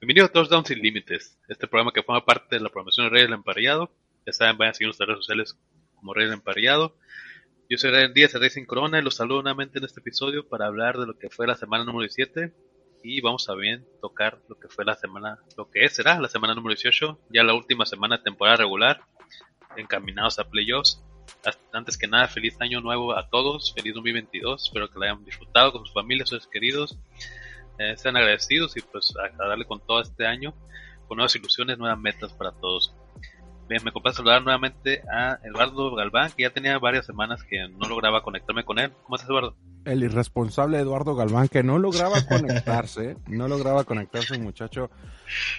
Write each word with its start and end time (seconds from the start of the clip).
Bienvenidos 0.00 0.30
a 0.30 0.32
Touchdowns 0.32 0.66
Sin 0.66 0.80
Límites, 0.80 1.38
este 1.46 1.68
programa 1.68 1.92
que 1.92 2.02
forma 2.02 2.24
parte 2.24 2.56
de 2.56 2.60
la 2.60 2.70
promoción 2.70 3.06
de 3.06 3.10
Reyes 3.10 3.28
del 3.28 3.38
Emparellado. 3.38 3.92
Ya 4.26 4.32
saben, 4.32 4.58
vayan 4.58 4.72
a 4.72 4.74
seguir 4.74 4.88
nuestras 4.88 5.06
redes 5.06 5.20
sociales 5.20 5.56
como 5.94 6.12
Reyes 6.12 6.30
del 6.30 6.40
Emparellado. 6.40 6.96
Yo 7.70 7.78
soy 7.78 7.92
Ryan 7.92 8.14
Díaz 8.14 8.32
de 8.32 8.40
Racing 8.40 8.64
Corona 8.64 8.98
y 8.98 9.02
los 9.02 9.14
saludo 9.14 9.42
nuevamente 9.42 9.78
en 9.78 9.84
este 9.84 10.00
episodio 10.00 10.48
para 10.48 10.66
hablar 10.66 10.98
de 10.98 11.06
lo 11.06 11.16
que 11.16 11.30
fue 11.30 11.46
la 11.46 11.54
semana 11.54 11.84
número 11.84 12.00
17 12.00 12.52
y 13.04 13.20
vamos 13.20 13.48
a 13.48 13.54
bien 13.54 13.86
tocar 14.00 14.40
lo 14.48 14.58
que 14.58 14.66
fue 14.66 14.84
la 14.84 14.96
semana, 14.96 15.38
lo 15.56 15.70
que 15.70 15.88
será 15.88 16.18
la 16.18 16.28
semana 16.28 16.56
número 16.56 16.74
18, 16.74 17.20
ya 17.30 17.44
la 17.44 17.54
última 17.54 17.86
semana 17.86 18.16
de 18.16 18.24
temporada 18.24 18.56
regular, 18.56 19.02
encaminados 19.76 20.40
a 20.40 20.50
playoffs. 20.50 21.00
Antes 21.72 21.96
que 21.96 22.06
nada, 22.06 22.28
feliz 22.28 22.60
año 22.60 22.80
nuevo 22.80 23.16
a 23.16 23.28
todos, 23.28 23.72
feliz 23.74 23.94
2022, 23.94 24.64
espero 24.64 24.88
que 24.88 24.98
lo 24.98 25.04
hayan 25.04 25.24
disfrutado 25.24 25.72
con 25.72 25.84
sus 25.84 25.94
familias, 25.94 26.28
sus 26.28 26.46
queridos, 26.46 26.98
eh, 27.78 27.96
sean 27.96 28.16
agradecidos 28.16 28.76
y 28.76 28.80
pues 28.80 29.14
a 29.16 29.48
darle 29.48 29.64
con 29.64 29.80
todo 29.80 30.00
este 30.00 30.26
año, 30.26 30.54
con 31.08 31.16
nuevas 31.16 31.34
ilusiones, 31.34 31.78
nuevas 31.78 31.98
metas 31.98 32.32
para 32.32 32.52
todos. 32.52 32.94
Bien, 33.68 33.82
me 33.84 33.92
complace 33.92 34.16
saludar 34.16 34.42
nuevamente 34.42 35.02
a 35.12 35.38
Eduardo 35.44 35.94
Galván, 35.94 36.32
que 36.36 36.42
ya 36.42 36.50
tenía 36.50 36.78
varias 36.78 37.06
semanas 37.06 37.42
que 37.44 37.68
no 37.68 37.88
lograba 37.88 38.22
conectarme 38.22 38.64
con 38.64 38.78
él. 38.78 38.92
¿Cómo 39.04 39.16
estás, 39.16 39.30
Eduardo? 39.30 39.56
el 39.84 40.02
irresponsable 40.04 40.78
Eduardo 40.78 41.14
Galván 41.14 41.48
que 41.48 41.62
no 41.62 41.78
lograba 41.78 42.24
conectarse, 42.28 43.16
no 43.26 43.48
lograba 43.48 43.84
conectarse 43.84 44.38
muchacho. 44.38 44.90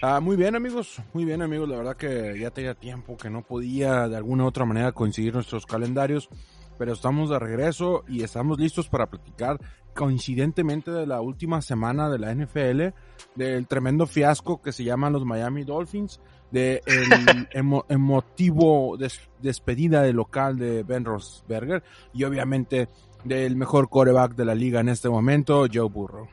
Ah, 0.02 0.20
muy 0.20 0.35
bien 0.35 0.55
amigos, 0.55 1.02
muy 1.13 1.26
bien 1.26 1.41
amigos, 1.41 1.70
la 1.70 1.77
verdad 1.77 1.98
que 1.98 2.38
ya 2.39 2.52
tenía 2.52 2.73
tiempo 2.73 3.17
que 3.17 3.29
no 3.29 3.41
podía 3.41 4.07
de 4.07 4.17
alguna 4.17 4.43
u 4.43 4.48
otra 4.48 4.65
manera 4.65 4.91
coincidir 4.91 5.34
nuestros 5.34 5.65
calendarios, 5.65 6.29
pero 6.77 6.93
estamos 6.93 7.29
de 7.29 7.40
regreso 7.40 8.04
y 8.07 8.24
estamos 8.24 8.59
listos 8.59 8.87
para 8.87 9.07
platicar 9.07 9.59
coincidentemente 9.93 10.91
de 10.91 11.05
la 11.05 11.21
última 11.21 11.62
semana 11.62 12.09
de 12.09 12.20
la 12.20 12.34
NFL, 12.34 12.96
del 13.35 13.68
tremendo 13.68 14.07
fiasco 14.07 14.62
que 14.62 14.71
se 14.71 14.84
llaman 14.84 15.13
los 15.13 15.26
Miami 15.26 15.63
Dolphins, 15.63 16.20
de 16.54 16.82
el 16.85 17.09
emo- 17.54 17.84
emotivo 17.90 18.96
des- 18.96 19.20
despedida 19.40 20.01
de 20.04 20.13
local 20.13 20.57
de 20.57 20.84
Ben 20.84 21.04
Roethlisberger 21.04 21.84
y 22.13 22.23
obviamente 22.23 22.87
del 23.26 23.55
mejor 23.55 23.90
coreback 23.90 24.35
de 24.35 24.46
la 24.46 24.54
liga 24.55 24.79
en 24.79 24.90
este 24.90 25.09
momento, 25.09 25.65
Joe 25.74 25.90
Burrow. 25.90 26.29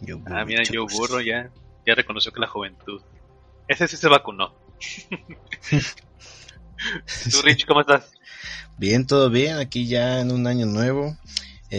Yo, 0.00 0.18
Ah, 0.26 0.44
mira, 0.44 0.62
Joe 0.66 0.86
Burro 0.90 1.20
ya, 1.20 1.50
ya 1.86 1.94
reconoció 1.94 2.32
que 2.32 2.40
la 2.40 2.48
juventud. 2.48 3.00
Ese 3.68 3.86
sí 3.86 3.96
se 3.96 4.08
vacunó. 4.08 4.52
Tú, 7.30 7.42
Rich, 7.42 7.66
¿cómo 7.66 7.80
estás? 7.80 8.12
Bien, 8.76 9.06
todo 9.06 9.30
bien, 9.30 9.56
aquí 9.58 9.86
ya 9.86 10.20
en 10.20 10.32
un 10.32 10.46
año 10.46 10.66
nuevo, 10.66 11.16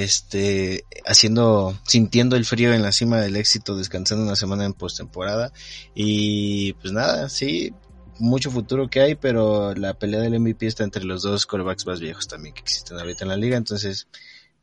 este, 0.04 0.84
haciendo, 1.06 1.74
sintiendo 1.84 2.36
el 2.36 2.44
frío 2.44 2.74
en 2.74 2.82
la 2.82 2.92
cima 2.92 3.18
del 3.18 3.38
éxito, 3.38 3.78
descansando 3.78 4.26
una 4.26 4.36
semana 4.36 4.66
en 4.66 4.74
postemporada 4.74 5.54
y 5.94 6.74
pues 6.74 6.92
nada, 6.92 7.30
sí, 7.30 7.74
mucho 8.20 8.52
futuro 8.52 8.90
que 8.90 9.00
hay, 9.00 9.16
pero 9.16 9.74
la 9.74 9.94
pelea 9.94 10.20
del 10.20 10.38
MVP 10.38 10.68
está 10.68 10.84
entre 10.84 11.06
los 11.06 11.24
dos 11.24 11.46
corebacks 11.46 11.86
más 11.86 12.02
viejos 12.02 12.28
también 12.28 12.54
que 12.54 12.62
existen 12.62 13.00
ahorita 13.00 13.24
en 13.24 13.30
la 13.30 13.38
liga, 13.38 13.56
entonces 13.56 14.10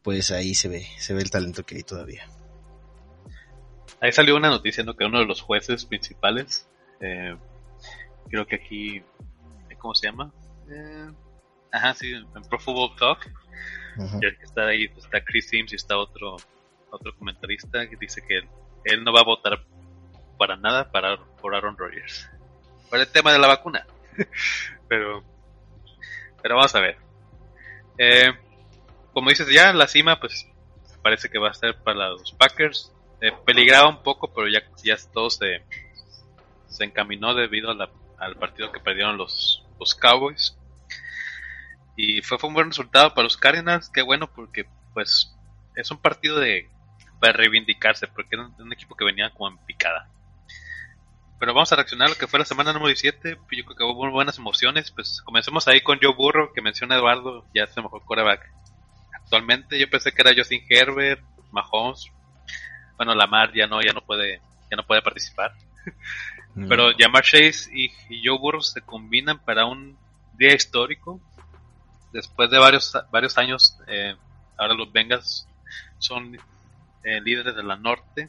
pues 0.02 0.30
ahí 0.32 0.54
se 0.54 0.68
ve, 0.68 0.86
se 0.98 1.14
ve 1.14 1.22
el 1.22 1.30
talento 1.30 1.64
que 1.64 1.76
hay 1.76 1.82
todavía. 1.82 2.28
Ahí 4.00 4.12
salió 4.12 4.36
una 4.36 4.50
noticia, 4.50 4.84
¿no? 4.84 4.96
Que 4.96 5.04
uno 5.04 5.20
de 5.20 5.26
los 5.26 5.40
jueces 5.40 5.86
principales, 5.86 6.68
eh, 7.00 7.36
creo 8.28 8.46
que 8.46 8.56
aquí, 8.56 9.02
¿cómo 9.78 9.94
se 9.94 10.08
llama? 10.08 10.30
Eh, 10.68 11.10
ajá, 11.70 11.94
sí, 11.94 12.12
en 12.12 12.42
Pro 12.50 12.58
Football 12.58 12.96
Talk, 12.98 13.30
Que 14.20 14.28
está 14.42 14.66
ahí, 14.66 14.84
está 14.96 15.22
Chris 15.22 15.48
Sims 15.48 15.72
y 15.72 15.76
está 15.76 15.98
otro, 15.98 16.36
otro 16.90 17.16
comentarista 17.16 17.88
que 17.88 17.96
dice 17.96 18.22
que 18.26 18.38
él, 18.84 19.04
no 19.04 19.12
va 19.12 19.20
a 19.20 19.24
votar 19.24 19.64
para 20.38 20.56
nada 20.56 20.90
para, 20.90 21.16
por 21.40 21.54
Aaron 21.54 21.76
Rodgers. 21.76 22.28
Por 22.88 22.98
el 22.98 23.08
tema 23.08 23.32
de 23.32 23.38
la 23.38 23.48
vacuna. 23.48 23.86
pero, 24.88 25.22
pero 26.42 26.56
vamos 26.56 26.74
a 26.74 26.80
ver. 26.80 26.96
Eh, 27.98 28.32
como 29.12 29.30
dices 29.30 29.48
ya, 29.52 29.72
la 29.72 29.86
cima, 29.86 30.18
pues 30.18 30.48
parece 31.02 31.28
que 31.28 31.38
va 31.38 31.50
a 31.50 31.54
ser 31.54 31.76
para 31.82 32.10
los 32.10 32.32
Packers. 32.32 32.92
Eh, 33.20 33.32
peligraba 33.44 33.88
un 33.88 34.02
poco, 34.02 34.32
pero 34.32 34.48
ya, 34.48 34.62
ya 34.82 34.96
todo 35.12 35.30
se, 35.30 35.62
se 36.68 36.84
encaminó 36.84 37.34
debido 37.34 37.70
al 37.70 38.36
partido 38.36 38.72
que 38.72 38.80
perdieron 38.80 39.16
los, 39.16 39.64
los 39.78 39.94
Cowboys. 39.94 40.56
Y 41.96 42.22
fue, 42.22 42.38
fue 42.38 42.48
un 42.48 42.54
buen 42.54 42.68
resultado 42.68 43.10
para 43.14 43.24
los 43.24 43.36
Cardinals, 43.36 43.90
qué 43.90 44.02
bueno, 44.02 44.32
porque 44.32 44.66
pues 44.94 45.34
es 45.76 45.90
un 45.90 45.98
partido 45.98 46.38
de 46.38 46.68
para 47.20 47.34
reivindicarse, 47.34 48.08
porque 48.08 48.34
era 48.36 48.46
un, 48.46 48.54
un 48.58 48.72
equipo 48.72 48.96
que 48.96 49.04
venía 49.04 49.30
como 49.30 49.48
en 49.48 49.58
picada. 49.58 50.08
Pero 51.42 51.54
vamos 51.54 51.72
a 51.72 51.74
reaccionar 51.74 52.06
a 52.06 52.10
lo 52.10 52.16
que 52.16 52.28
fue 52.28 52.38
la 52.38 52.44
semana 52.44 52.72
número 52.72 52.86
17. 52.86 53.34
pues, 53.34 53.58
Yo 53.58 53.64
creo 53.64 53.76
que 53.76 53.82
hubo 53.82 54.04
muy 54.04 54.12
buenas 54.12 54.38
emociones. 54.38 54.92
Pues 54.92 55.20
comencemos 55.22 55.66
ahí 55.66 55.80
con 55.80 55.98
Joe 56.00 56.14
Burrow, 56.14 56.52
que 56.52 56.62
menciona 56.62 56.94
Eduardo, 56.94 57.44
ya 57.52 57.64
es 57.64 57.76
el 57.76 57.82
mejor 57.82 58.04
quarterback. 58.04 58.48
Actualmente 59.12 59.76
yo 59.76 59.90
pensé 59.90 60.12
que 60.12 60.22
era 60.22 60.30
Justin 60.36 60.62
Herbert, 60.70 61.20
Mahomes. 61.50 62.12
Bueno, 62.96 63.16
Lamar 63.16 63.52
ya 63.52 63.66
no, 63.66 63.82
ya 63.82 63.92
no 63.92 64.02
puede, 64.02 64.40
ya 64.70 64.76
no 64.76 64.86
puede 64.86 65.02
participar. 65.02 65.52
Pero 66.68 66.92
Jamar 66.96 67.24
Chase 67.24 67.70
y, 67.72 67.90
y 68.08 68.22
Joe 68.24 68.38
Burrow 68.38 68.62
se 68.62 68.80
combinan 68.82 69.44
para 69.44 69.66
un 69.66 69.98
día 70.34 70.54
histórico. 70.54 71.20
Después 72.12 72.50
de 72.50 72.58
varios, 72.58 72.92
varios 73.10 73.38
años, 73.38 73.78
eh, 73.86 74.14
ahora 74.58 74.74
los 74.74 74.92
Bengals 74.92 75.48
son 75.98 76.36
eh, 77.04 77.20
líderes 77.20 77.56
de 77.56 77.62
la 77.62 77.76
norte 77.76 78.28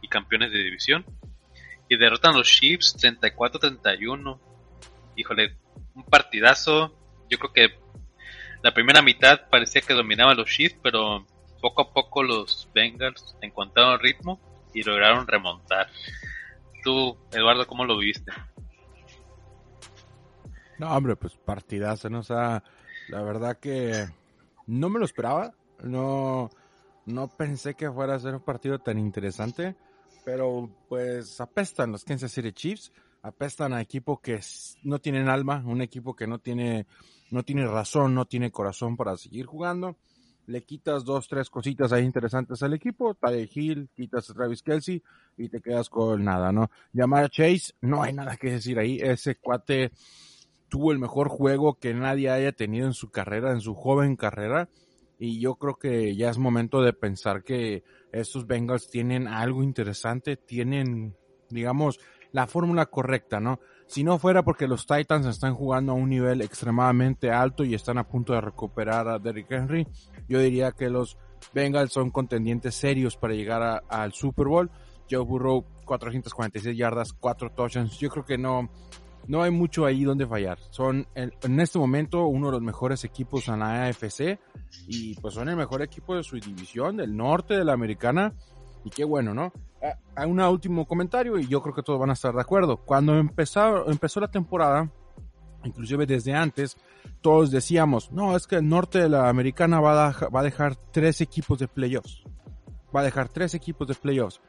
y 0.00 0.08
campeones 0.08 0.50
de 0.50 0.58
división. 0.58 1.04
Y 1.88 1.96
derrotan 1.96 2.34
a 2.34 2.38
los 2.38 2.48
Chiefs 2.48 2.96
34-31. 2.98 4.38
Híjole, 5.16 5.56
un 5.94 6.04
partidazo. 6.04 6.94
Yo 7.30 7.38
creo 7.38 7.52
que 7.52 7.78
la 8.62 8.74
primera 8.74 9.02
mitad 9.02 9.48
parecía 9.48 9.80
que 9.80 9.94
dominaban 9.94 10.36
los 10.36 10.48
Chiefs, 10.48 10.78
pero 10.82 11.24
poco 11.60 11.82
a 11.82 11.92
poco 11.92 12.22
los 12.22 12.68
Bengals 12.74 13.36
encontraron 13.40 14.00
ritmo 14.00 14.40
y 14.74 14.82
lograron 14.82 15.26
remontar. 15.26 15.88
Tú, 16.82 17.16
Eduardo, 17.32 17.66
¿cómo 17.66 17.84
lo 17.84 17.96
viste? 17.98 18.32
No, 20.78 20.94
hombre, 20.94 21.16
pues 21.16 21.34
partidazo, 21.34 22.10
¿no? 22.10 22.22
Sea, 22.22 22.62
la 23.08 23.22
verdad 23.22 23.58
que 23.58 24.06
no 24.66 24.88
me 24.88 24.98
lo 24.98 25.04
esperaba. 25.04 25.54
No, 25.82 26.50
no 27.04 27.28
pensé 27.28 27.74
que 27.74 27.90
fuera 27.90 28.14
a 28.14 28.20
ser 28.20 28.34
un 28.34 28.40
partido 28.40 28.78
tan 28.78 28.98
interesante. 28.98 29.76
Pero 30.24 30.68
pues 30.88 31.40
apestan 31.40 31.92
los 31.92 32.04
Kansas 32.04 32.32
City 32.32 32.52
Chiefs. 32.52 32.92
Apestan 33.22 33.72
a 33.72 33.80
equipo 33.80 34.20
que 34.20 34.40
no 34.84 35.00
tienen 35.00 35.28
alma, 35.28 35.62
un 35.66 35.82
equipo 35.82 36.14
que 36.14 36.28
no 36.28 36.38
tiene, 36.38 36.86
no 37.30 37.42
tiene 37.42 37.66
razón, 37.66 38.14
no 38.14 38.24
tiene 38.24 38.52
corazón 38.52 38.96
para 38.96 39.16
seguir 39.16 39.46
jugando. 39.46 39.96
Le 40.46 40.62
quitas 40.62 41.04
dos, 41.04 41.26
tres 41.26 41.50
cositas 41.50 41.92
ahí 41.92 42.04
interesantes 42.04 42.62
al 42.62 42.74
equipo. 42.74 43.14
Tyler 43.14 43.48
Hill, 43.52 43.88
quitas 43.96 44.30
a 44.30 44.34
Travis 44.34 44.62
Kelsey 44.62 45.02
y 45.36 45.48
te 45.48 45.60
quedas 45.60 45.90
con 45.90 46.22
nada, 46.22 46.52
¿no? 46.52 46.70
Llamar 46.92 47.24
a 47.24 47.28
Chase, 47.28 47.72
no 47.80 48.00
hay 48.00 48.12
nada 48.12 48.36
que 48.36 48.52
decir 48.52 48.78
ahí. 48.78 48.98
Ese 49.02 49.34
cuate 49.34 49.90
tuvo 50.68 50.92
el 50.92 50.98
mejor 50.98 51.28
juego 51.28 51.78
que 51.78 51.94
nadie 51.94 52.30
haya 52.30 52.52
tenido 52.52 52.86
en 52.86 52.94
su 52.94 53.10
carrera, 53.10 53.52
en 53.52 53.60
su 53.60 53.74
joven 53.74 54.16
carrera. 54.16 54.68
Y 55.18 55.40
yo 55.40 55.54
creo 55.54 55.76
que 55.76 56.14
ya 56.14 56.28
es 56.30 56.38
momento 56.38 56.82
de 56.82 56.92
pensar 56.92 57.42
que 57.42 57.84
estos 58.12 58.46
Bengals 58.46 58.90
tienen 58.90 59.28
algo 59.28 59.62
interesante, 59.62 60.36
tienen, 60.36 61.16
digamos, 61.48 61.98
la 62.32 62.46
fórmula 62.46 62.86
correcta, 62.86 63.40
¿no? 63.40 63.60
Si 63.86 64.04
no 64.04 64.18
fuera 64.18 64.42
porque 64.42 64.66
los 64.66 64.86
Titans 64.86 65.26
están 65.26 65.54
jugando 65.54 65.92
a 65.92 65.94
un 65.94 66.10
nivel 66.10 66.42
extremadamente 66.42 67.30
alto 67.30 67.64
y 67.64 67.74
están 67.74 67.98
a 67.98 68.08
punto 68.08 68.34
de 68.34 68.40
recuperar 68.40 69.08
a 69.08 69.18
Derrick 69.18 69.50
Henry, 69.50 69.86
yo 70.28 70.40
diría 70.40 70.72
que 70.72 70.90
los 70.90 71.16
Bengals 71.54 71.92
son 71.92 72.10
contendientes 72.10 72.74
serios 72.74 73.16
para 73.16 73.34
llegar 73.34 73.82
al 73.88 74.12
Super 74.12 74.46
Bowl. 74.46 74.70
Joe 75.08 75.24
Burrow, 75.24 75.64
446 75.84 76.76
yardas, 76.76 77.12
4 77.12 77.52
touchdowns. 77.52 77.98
Yo 77.98 78.10
creo 78.10 78.24
que 78.24 78.36
no, 78.36 78.68
no 79.28 79.42
hay 79.42 79.50
mucho 79.50 79.84
ahí 79.84 80.04
donde 80.04 80.26
fallar. 80.26 80.58
Son 80.70 81.06
en, 81.14 81.60
este 81.60 81.78
momento 81.78 82.26
uno 82.26 82.46
de 82.46 82.52
los 82.52 82.62
mejores 82.62 83.04
equipos 83.04 83.48
en 83.48 83.60
la 83.60 83.86
AFC 83.86 84.38
y 84.86 85.14
pues 85.14 85.34
son 85.34 85.48
el 85.48 85.56
mejor 85.56 85.82
equipo 85.82 86.14
de 86.16 86.22
su 86.22 86.36
división, 86.38 86.96
del 86.96 87.16
norte 87.16 87.54
de 87.54 87.64
la 87.64 87.72
americana. 87.72 88.32
Y 88.84 88.90
qué 88.90 89.04
bueno, 89.04 89.34
¿no? 89.34 89.52
Ah, 89.82 89.98
Hay 90.14 90.30
un 90.30 90.40
último 90.40 90.86
comentario 90.86 91.38
y 91.38 91.48
yo 91.48 91.60
creo 91.60 91.74
que 91.74 91.82
todos 91.82 91.98
van 91.98 92.10
a 92.10 92.14
estar 92.14 92.34
de 92.34 92.40
acuerdo. 92.40 92.76
Cuando 92.78 93.16
empezó, 93.16 93.90
empezó 93.90 94.20
la 94.20 94.30
temporada, 94.30 94.90
inclusive 95.64 96.06
desde 96.06 96.34
antes, 96.34 96.76
todos 97.20 97.50
decíamos, 97.50 98.12
no, 98.12 98.36
es 98.36 98.46
que 98.46 98.56
el 98.56 98.68
norte 98.68 99.00
de 99.00 99.08
la 99.08 99.28
americana 99.28 99.80
va 99.80 100.08
a, 100.08 100.28
va 100.28 100.40
a 100.40 100.44
dejar 100.44 100.76
tres 100.92 101.20
equipos 101.20 101.58
de 101.58 101.66
playoffs. 101.66 102.22
Va 102.94 103.00
a 103.00 103.04
dejar 103.04 103.28
tres 103.28 103.54
equipos 103.54 103.88
de 103.88 103.94
playoffs. 103.94 104.40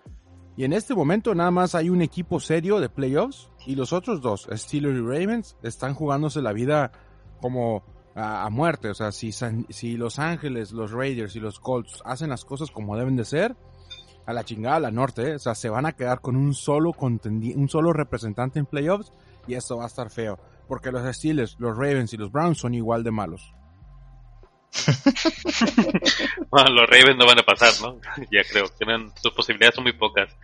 Y 0.58 0.64
en 0.64 0.74
este 0.74 0.96
momento 0.96 1.36
nada 1.36 1.52
más 1.52 1.76
hay 1.76 1.90
un 1.90 2.02
equipo 2.02 2.40
serio 2.40 2.80
de 2.80 2.90
playoffs 2.90 3.50
y 3.68 3.76
los 3.76 3.94
otros 3.94 4.22
dos, 4.22 4.50
Steelers 4.52 4.98
y 4.98 5.02
Ravens, 5.02 5.56
están 5.62 5.94
jugándose 5.94 6.42
la 6.42 6.52
vida 6.52 6.92
como 7.40 7.84
a, 8.16 8.50
muerte. 8.50 8.90
O 8.90 8.96
sea, 8.96 9.12
si, 9.12 9.32
San- 9.32 9.68
si 9.70 9.98
Los 9.98 10.18
Ángeles, 10.18 10.72
los 10.72 10.92
Raiders 10.92 11.36
y 11.36 11.40
los 11.40 11.60
Colts 11.60 12.02
hacen 12.04 12.32
las 12.32 12.44
cosas 12.44 12.72
como 12.72 12.98
deben 12.98 13.16
de 13.16 13.24
ser, 13.24 13.56
a 14.26 14.34
la 14.34 14.44
chingada 14.44 14.78
a 14.78 14.80
la 14.80 14.92
norte, 14.92 15.30
¿eh? 15.30 15.36
o 15.36 15.40
sea, 15.40 15.54
se 15.56 15.70
van 15.70 15.86
a 15.86 15.94
quedar 15.94 16.20
con 16.22 16.36
un 16.36 16.54
solo 16.54 16.92
un 17.00 17.70
solo 17.70 17.94
representante 17.94 18.60
en 18.60 18.66
playoffs 18.66 19.14
y 19.48 19.54
eso 19.54 19.78
va 19.78 19.84
a 19.84 19.88
estar 19.88 20.10
feo. 20.10 20.40
Porque 20.68 20.92
los 20.92 21.16
Steelers, 21.16 21.56
los 21.60 21.78
Ravens 21.78 22.14
y 22.14 22.18
los 22.18 22.32
Browns 22.32 22.58
son 22.58 22.74
igual 22.74 23.04
de 23.04 23.12
malos. 23.12 23.54
Bueno, 26.50 26.70
los 26.70 26.90
Ravens 26.90 27.18
no 27.18 27.26
van 27.26 27.40
a 27.40 27.44
pasar, 27.44 27.74
¿no? 27.82 28.00
ya 28.32 28.44
creo. 28.50 28.68
Tienen, 28.78 29.12
sus 29.22 29.34
posibilidades 29.34 29.76
son 29.76 29.84
muy 29.84 29.94
pocas. 29.94 30.36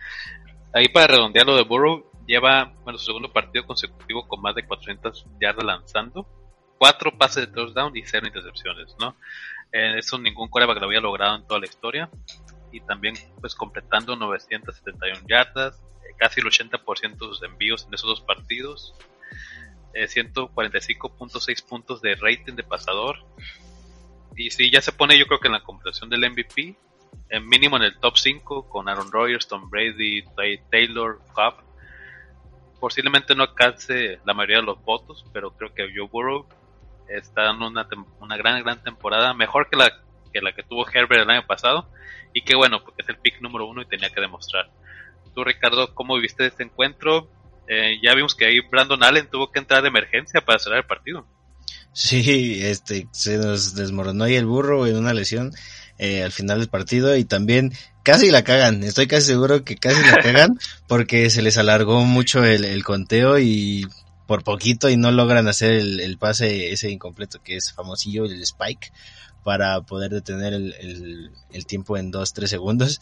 Ahí 0.72 0.88
para 0.88 1.08
redondear 1.08 1.46
lo 1.46 1.56
de 1.56 1.62
Burrow, 1.62 2.10
lleva 2.26 2.72
bueno, 2.82 2.98
su 2.98 3.06
segundo 3.06 3.32
partido 3.32 3.66
consecutivo 3.66 4.26
con 4.26 4.40
más 4.40 4.54
de 4.54 4.66
400 4.66 5.26
yardas 5.40 5.64
lanzando, 5.64 6.26
cuatro 6.78 7.16
pases 7.16 7.46
de 7.46 7.52
touchdown 7.52 7.96
y 7.96 8.02
cero 8.04 8.26
intercepciones, 8.26 8.94
¿no? 8.98 9.16
Eh, 9.72 9.98
eso 9.98 10.18
ningún 10.18 10.48
quarterback 10.48 10.80
lo 10.80 10.86
había 10.86 11.00
logrado 11.00 11.36
en 11.36 11.46
toda 11.46 11.60
la 11.60 11.66
historia. 11.66 12.10
Y 12.72 12.80
también, 12.80 13.14
pues, 13.40 13.54
completando 13.54 14.16
971 14.16 15.20
yardas, 15.28 15.80
eh, 16.02 16.14
casi 16.18 16.40
el 16.40 16.46
80% 16.46 17.28
de 17.28 17.34
sus 17.34 17.42
envíos 17.42 17.86
en 17.86 17.94
esos 17.94 18.08
dos 18.08 18.20
partidos, 18.20 18.94
eh, 19.92 20.08
145.6 20.08 21.62
puntos 21.62 22.02
de 22.02 22.16
rating 22.16 22.54
de 22.54 22.64
pasador, 22.64 23.18
y 24.36 24.50
sí, 24.50 24.70
ya 24.70 24.80
se 24.80 24.92
pone 24.92 25.18
yo 25.18 25.26
creo 25.26 25.40
que 25.40 25.48
en 25.48 25.52
la 25.54 25.62
computación 25.62 26.10
del 26.10 26.28
MVP, 26.30 26.76
en 27.30 27.46
mínimo 27.48 27.76
en 27.76 27.82
el 27.84 27.98
top 27.98 28.16
5 28.16 28.68
con 28.68 28.88
Aaron 28.88 29.10
Rodgers, 29.12 29.46
Tom 29.48 29.68
Brady, 29.70 30.22
Tay- 30.36 30.60
Taylor, 30.70 31.20
Cobb. 31.32 31.54
Posiblemente 32.80 33.34
no 33.34 33.44
alcance 33.44 34.20
la 34.24 34.34
mayoría 34.34 34.58
de 34.58 34.64
los 34.64 34.82
votos, 34.84 35.24
pero 35.32 35.52
creo 35.52 35.72
que 35.72 35.88
Joe 35.94 36.08
Burrow 36.08 36.46
está 37.08 37.44
dando 37.44 37.66
una, 37.68 37.86
una 38.20 38.36
gran, 38.36 38.62
gran 38.62 38.82
temporada, 38.82 39.32
mejor 39.32 39.68
que 39.70 39.76
la, 39.76 39.90
que 40.32 40.62
tuvo 40.64 40.86
Herbert 40.86 41.22
el 41.22 41.30
año 41.30 41.46
pasado. 41.46 41.88
Y 42.34 42.42
que 42.42 42.56
bueno, 42.56 42.82
porque 42.84 43.02
es 43.02 43.08
el 43.08 43.16
pick 43.18 43.40
número 43.40 43.66
uno 43.66 43.80
y 43.82 43.86
tenía 43.86 44.10
que 44.10 44.20
demostrar. 44.20 44.68
Tú, 45.34 45.44
Ricardo, 45.44 45.94
¿cómo 45.94 46.16
viste 46.16 46.46
este 46.46 46.64
encuentro? 46.64 47.28
Eh, 47.68 47.98
ya 48.02 48.14
vimos 48.14 48.34
que 48.34 48.44
ahí 48.44 48.60
Brandon 48.60 49.02
Allen 49.02 49.30
tuvo 49.30 49.50
que 49.50 49.60
entrar 49.60 49.80
de 49.82 49.88
emergencia 49.88 50.40
para 50.40 50.58
cerrar 50.58 50.80
el 50.80 50.86
partido. 50.86 51.26
Sí, 51.92 52.60
este, 52.62 53.08
se 53.12 53.38
nos 53.38 53.74
desmoronó 53.74 54.24
ahí 54.24 54.34
el 54.34 54.46
burro 54.46 54.86
en 54.86 54.96
una 54.96 55.14
lesión 55.14 55.52
eh, 55.98 56.24
al 56.24 56.32
final 56.32 56.58
del 56.58 56.68
partido 56.68 57.16
y 57.16 57.24
también 57.24 57.72
casi 58.02 58.30
la 58.30 58.42
cagan. 58.42 58.82
Estoy 58.82 59.06
casi 59.06 59.26
seguro 59.26 59.64
que 59.64 59.76
casi 59.76 60.02
la 60.02 60.16
cagan 60.22 60.58
porque 60.88 61.30
se 61.30 61.42
les 61.42 61.56
alargó 61.58 62.04
mucho 62.04 62.44
el, 62.44 62.64
el 62.64 62.82
conteo 62.84 63.38
y 63.38 63.86
por 64.26 64.42
poquito 64.42 64.88
y 64.88 64.96
no 64.96 65.10
logran 65.10 65.48
hacer 65.48 65.72
el, 65.72 66.00
el 66.00 66.18
pase 66.18 66.72
ese 66.72 66.90
incompleto 66.90 67.42
que 67.42 67.56
es 67.56 67.72
famosillo, 67.72 68.24
el 68.24 68.42
spike, 68.42 68.92
para 69.44 69.80
poder 69.82 70.10
detener 70.10 70.54
el, 70.54 71.30
el, 71.52 71.66
tiempo 71.66 71.96
en 71.96 72.10
2-3 72.10 72.46
segundos. 72.46 73.00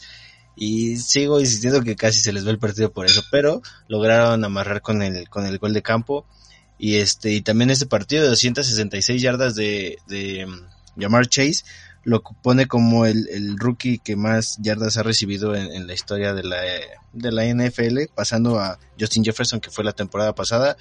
Y 0.55 0.97
sigo 0.97 1.39
insistiendo 1.39 1.81
que 1.81 1.95
casi 1.95 2.19
se 2.19 2.33
les 2.33 2.45
va 2.45 2.51
el 2.51 2.59
partido 2.59 2.91
por 2.91 3.05
eso, 3.07 3.23
pero 3.31 3.61
lograron 3.87 4.43
amarrar 4.43 4.81
con 4.81 5.01
el, 5.01 5.29
con 5.29 5.47
el 5.47 5.57
gol 5.57 5.73
de 5.73 5.81
campo. 5.81 6.27
Y 6.77 6.95
este, 6.95 7.31
y 7.31 7.41
también 7.41 7.69
este 7.69 7.85
partido 7.85 8.23
de 8.23 8.29
266 8.29 9.21
yardas 9.21 9.55
de, 9.55 9.99
de 10.07 10.45
um, 10.45 10.61
Jamar 10.97 11.27
Chase 11.27 11.63
lo 12.03 12.21
pone 12.21 12.67
como 12.67 13.05
el, 13.05 13.29
el 13.29 13.57
rookie 13.57 13.99
que 13.99 14.15
más 14.15 14.57
yardas 14.61 14.97
ha 14.97 15.03
recibido 15.03 15.55
en, 15.55 15.71
en 15.71 15.87
la 15.87 15.93
historia 15.93 16.33
de 16.33 16.43
la, 16.43 16.57
de 17.13 17.31
la 17.31 17.45
NFL, 17.45 18.09
pasando 18.13 18.59
a 18.59 18.77
Justin 18.99 19.23
Jefferson, 19.23 19.61
que 19.61 19.69
fue 19.69 19.85
la 19.85 19.93
temporada 19.93 20.35
pasada. 20.35 20.75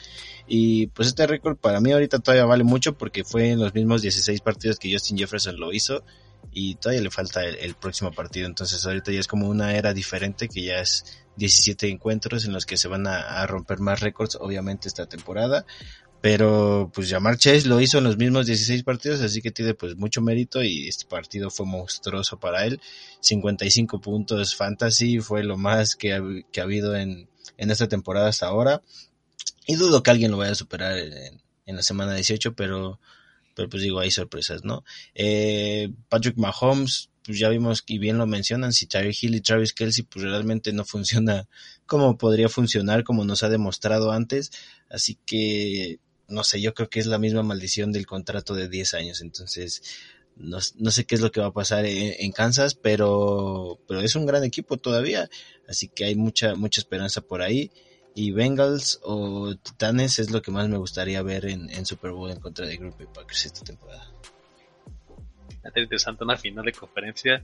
Y 0.48 0.88
pues 0.88 1.08
este 1.08 1.26
récord 1.26 1.56
para 1.56 1.80
mí 1.80 1.92
ahorita 1.92 2.18
todavía 2.18 2.44
vale 2.44 2.64
mucho 2.64 2.98
porque 2.98 3.22
fue 3.22 3.50
en 3.50 3.60
los 3.60 3.72
mismos 3.72 4.02
16 4.02 4.40
partidos 4.40 4.78
que 4.78 4.92
Justin 4.92 5.18
Jefferson 5.18 5.60
lo 5.60 5.72
hizo 5.72 6.02
y 6.50 6.74
todavía 6.76 7.02
le 7.02 7.10
falta 7.10 7.44
el, 7.44 7.74
próximo 7.74 8.12
partido. 8.12 8.46
Entonces 8.46 8.84
ahorita 8.84 9.12
ya 9.12 9.20
es 9.20 9.28
como 9.28 9.48
una 9.48 9.76
era 9.76 9.94
diferente 9.94 10.48
que 10.48 10.62
ya 10.62 10.80
es 10.80 11.04
17 11.36 11.88
encuentros 11.88 12.44
en 12.44 12.52
los 12.52 12.66
que 12.66 12.76
se 12.76 12.88
van 12.88 13.06
a, 13.06 13.46
romper 13.46 13.78
más 13.80 14.00
récords, 14.00 14.36
obviamente 14.40 14.88
esta 14.88 15.06
temporada. 15.06 15.64
Pero 16.20 16.90
pues 16.94 17.10
Jamar 17.10 17.36
Chase 17.36 17.66
lo 17.66 17.80
hizo 17.80 17.98
en 17.98 18.04
los 18.04 18.16
mismos 18.16 18.46
16 18.46 18.84
partidos, 18.84 19.20
así 19.22 19.42
que 19.42 19.50
tiene 19.50 19.74
pues 19.74 19.96
mucho 19.96 20.22
mérito 20.22 20.62
y 20.62 20.86
este 20.86 21.04
partido 21.04 21.50
fue 21.50 21.66
monstruoso 21.66 22.38
para 22.38 22.64
él. 22.64 22.80
55 23.20 24.00
puntos 24.00 24.54
fantasy 24.54 25.18
fue 25.18 25.42
lo 25.42 25.56
más 25.56 25.96
que 25.96 26.12
ha, 26.12 26.62
habido 26.62 26.96
en, 26.96 27.28
en 27.56 27.70
esta 27.70 27.88
temporada 27.88 28.28
hasta 28.28 28.46
ahora. 28.46 28.82
Y 29.66 29.74
dudo 29.76 30.02
que 30.02 30.10
alguien 30.10 30.30
lo 30.30 30.38
vaya 30.38 30.52
a 30.52 30.56
superar 30.56 30.96
en, 30.98 31.42
en 31.66 31.76
la 31.76 31.82
semana 31.82 32.14
18, 32.14 32.54
pero, 32.54 33.00
pero 33.54 33.68
pues 33.68 33.82
digo, 33.82 34.00
hay 34.00 34.10
sorpresas, 34.10 34.64
¿no? 34.64 34.84
Eh, 35.14 35.90
Patrick 36.08 36.36
Mahomes, 36.36 37.10
pues 37.24 37.38
ya 37.38 37.48
vimos 37.48 37.84
y 37.86 37.98
bien 37.98 38.18
lo 38.18 38.26
mencionan, 38.26 38.72
si 38.72 38.86
Tyreek 38.86 39.22
Hill 39.22 39.34
y 39.36 39.40
Travis 39.40 39.72
Kelsey 39.72 40.04
pues 40.04 40.24
realmente 40.24 40.72
no 40.72 40.84
funciona 40.84 41.48
como 41.86 42.18
podría 42.18 42.48
funcionar, 42.48 43.04
como 43.04 43.24
nos 43.24 43.42
ha 43.42 43.48
demostrado 43.48 44.12
antes, 44.12 44.50
así 44.90 45.18
que 45.26 45.98
no 46.28 46.44
sé, 46.44 46.60
yo 46.60 46.74
creo 46.74 46.88
que 46.88 47.00
es 47.00 47.06
la 47.06 47.18
misma 47.18 47.42
maldición 47.42 47.92
del 47.92 48.06
contrato 48.06 48.54
de 48.54 48.68
10 48.68 48.94
años, 48.94 49.20
entonces 49.20 49.82
no, 50.36 50.58
no 50.76 50.90
sé 50.90 51.04
qué 51.04 51.14
es 51.14 51.20
lo 51.20 51.30
que 51.30 51.40
va 51.40 51.48
a 51.48 51.52
pasar 51.52 51.84
en, 51.84 52.14
en, 52.18 52.32
Kansas, 52.32 52.74
pero, 52.74 53.78
pero 53.86 54.00
es 54.00 54.16
un 54.16 54.26
gran 54.26 54.44
equipo 54.44 54.78
todavía, 54.78 55.28
así 55.68 55.88
que 55.88 56.04
hay 56.04 56.16
mucha, 56.16 56.54
mucha 56.54 56.80
esperanza 56.80 57.20
por 57.20 57.42
ahí. 57.42 57.70
Y 58.14 58.32
Bengals 58.32 59.00
o 59.02 59.54
Titanes 59.54 60.18
es 60.18 60.30
lo 60.30 60.42
que 60.42 60.50
más 60.50 60.68
me 60.68 60.76
gustaría 60.76 61.22
ver 61.22 61.46
en, 61.46 61.70
en 61.70 61.86
Super 61.86 62.12
Bowl 62.12 62.30
en 62.30 62.40
contra 62.40 62.66
de 62.66 62.76
Green 62.76 62.94
Bay 62.98 63.06
Packers 63.12 63.46
esta 63.46 63.64
temporada. 63.64 64.06
interesante 65.74 66.24
una 66.24 66.36
final 66.36 66.64
de 66.64 66.72
conferencia. 66.72 67.42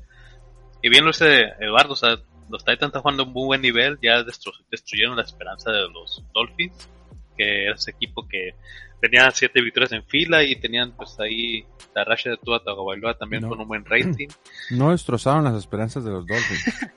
Y 0.83 0.91
bien 0.91 1.05
lo 1.05 1.11
dice 1.11 1.53
Eduardo, 1.61 1.95
o 1.95 1.97
sea, 1.97 2.19
los 2.51 2.65
Titans 2.65 2.89
están 2.89 3.03
jugando 3.03 3.23
a 3.23 3.27
un 3.27 3.33
muy 3.33 3.47
buen 3.47 3.63
nivel, 3.63 3.99
ya 4.03 4.23
destru 4.23 4.53
destruyeron 4.71 5.17
la 5.17 5.23
esperanza 5.23 5.71
de 5.71 5.89
los 5.89 6.23
Dolphins, 6.33 6.89
que 7.37 7.65
era 7.65 7.75
ese 7.75 7.91
equipo 7.91 8.27
que 8.29 8.55
tenía 9.01 9.31
siete 9.31 9.63
victorias 9.63 9.93
en 9.93 10.05
fila 10.05 10.43
y 10.43 10.57
tenían 10.57 10.93
pues 10.93 11.19
ahí 11.21 11.65
la 11.95 12.05
racha 12.05 12.31
de 12.31 12.37
Tua 12.37 12.63
Tagovailoa 12.63 13.17
también 13.17 13.43
no. 13.43 13.49
con 13.49 13.61
un 13.61 13.69
buen 13.69 13.85
rating. 13.85 14.29
No 14.71 14.91
destrozaron 14.91 15.45
las 15.45 15.55
esperanzas 15.55 16.05
de 16.05 16.11
los 16.11 16.27
Dolphins. 16.27 16.91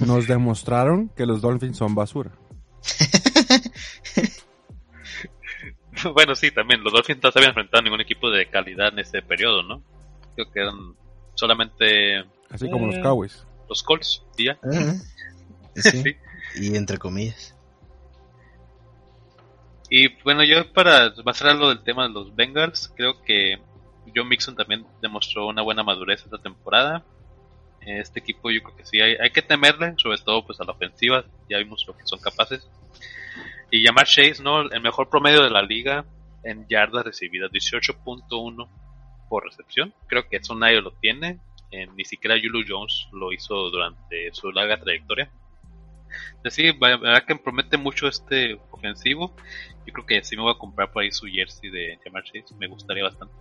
Nos 0.06 0.28
demostraron 0.28 1.08
que 1.08 1.26
los 1.26 1.40
Dolphins 1.40 1.76
son 1.76 1.94
basura. 1.94 2.30
bueno, 6.14 6.34
sí, 6.34 6.50
también. 6.50 6.82
Los 6.82 6.92
Dolphins 6.92 7.22
no 7.22 7.30
se 7.30 7.38
habían 7.38 7.50
enfrentado 7.50 7.80
a 7.80 7.84
ningún 7.84 8.00
equipo 8.00 8.30
de 8.30 8.48
calidad 8.48 8.88
en 8.88 8.98
ese 8.98 9.22
periodo, 9.22 9.62
¿no? 9.62 9.82
Creo 10.34 10.50
que 10.50 10.60
eran 10.60 10.94
solamente. 11.34 12.24
Así 12.50 12.70
como 12.70 12.86
eh, 12.86 12.96
los 12.96 13.02
Cowboys. 13.02 13.46
Los 13.68 13.82
Colts, 13.82 14.22
¿sí 14.36 14.44
ya. 14.44 14.58
Uh 14.62 14.68
-huh. 14.70 15.02
sí. 15.76 16.02
sí. 16.02 16.16
Y 16.56 16.76
entre 16.76 16.98
comillas. 16.98 17.54
Y 19.88 20.08
bueno, 20.22 20.42
yo 20.42 20.72
para 20.72 21.10
basar 21.24 21.54
lo 21.56 21.68
del 21.68 21.82
tema 21.82 22.08
de 22.08 22.14
los 22.14 22.34
Bengals, 22.34 22.92
creo 22.96 23.22
que 23.22 23.58
John 24.14 24.28
Mixon 24.28 24.56
también 24.56 24.84
demostró 25.00 25.46
una 25.46 25.62
buena 25.62 25.82
madurez 25.82 26.22
esta 26.24 26.38
temporada. 26.38 27.04
Este 27.86 28.18
equipo 28.18 28.50
yo 28.50 28.62
creo 28.62 28.76
que 28.76 28.84
sí 28.84 29.00
hay, 29.00 29.30
que 29.30 29.42
temerle, 29.42 29.94
sobre 29.96 30.18
todo 30.18 30.44
pues 30.44 30.60
a 30.60 30.64
la 30.64 30.72
ofensiva, 30.72 31.24
ya 31.48 31.58
vimos 31.58 31.84
lo 31.86 31.96
que 31.96 32.04
son 32.04 32.18
capaces. 32.18 32.68
Y 33.70 33.82
llamar 33.82 34.06
Chase, 34.06 34.42
¿no? 34.42 34.62
El 34.62 34.80
mejor 34.80 35.08
promedio 35.08 35.42
de 35.42 35.50
la 35.50 35.62
liga 35.62 36.04
en 36.42 36.66
yardas 36.68 37.04
recibidas, 37.04 37.50
18.1 37.52 38.68
por 39.28 39.44
recepción. 39.44 39.94
Creo 40.08 40.28
que 40.28 40.36
eso 40.36 40.54
nadie 40.54 40.80
lo 40.80 40.92
tiene. 40.92 41.38
Eh, 41.70 41.86
ni 41.96 42.04
siquiera 42.04 42.36
Julio 42.36 42.64
Jones 42.66 43.08
lo 43.12 43.32
hizo 43.32 43.54
durante 43.70 44.32
su 44.32 44.50
larga 44.50 44.78
trayectoria. 44.78 45.30
Decir, 46.42 46.72
sí, 46.72 46.78
verdad 46.78 47.24
que 47.24 47.36
promete 47.36 47.76
mucho 47.76 48.08
este 48.08 48.58
ofensivo. 48.70 49.34
Yo 49.86 49.92
creo 49.92 50.06
que 50.06 50.24
sí 50.24 50.36
me 50.36 50.42
voy 50.42 50.54
a 50.54 50.58
comprar 50.58 50.90
por 50.92 51.02
ahí 51.02 51.12
su 51.12 51.26
jersey 51.26 51.70
de 51.70 51.98
Jamar 52.02 52.24
Chase. 52.24 52.54
Me 52.58 52.66
gustaría 52.66 53.04
bastante. 53.04 53.34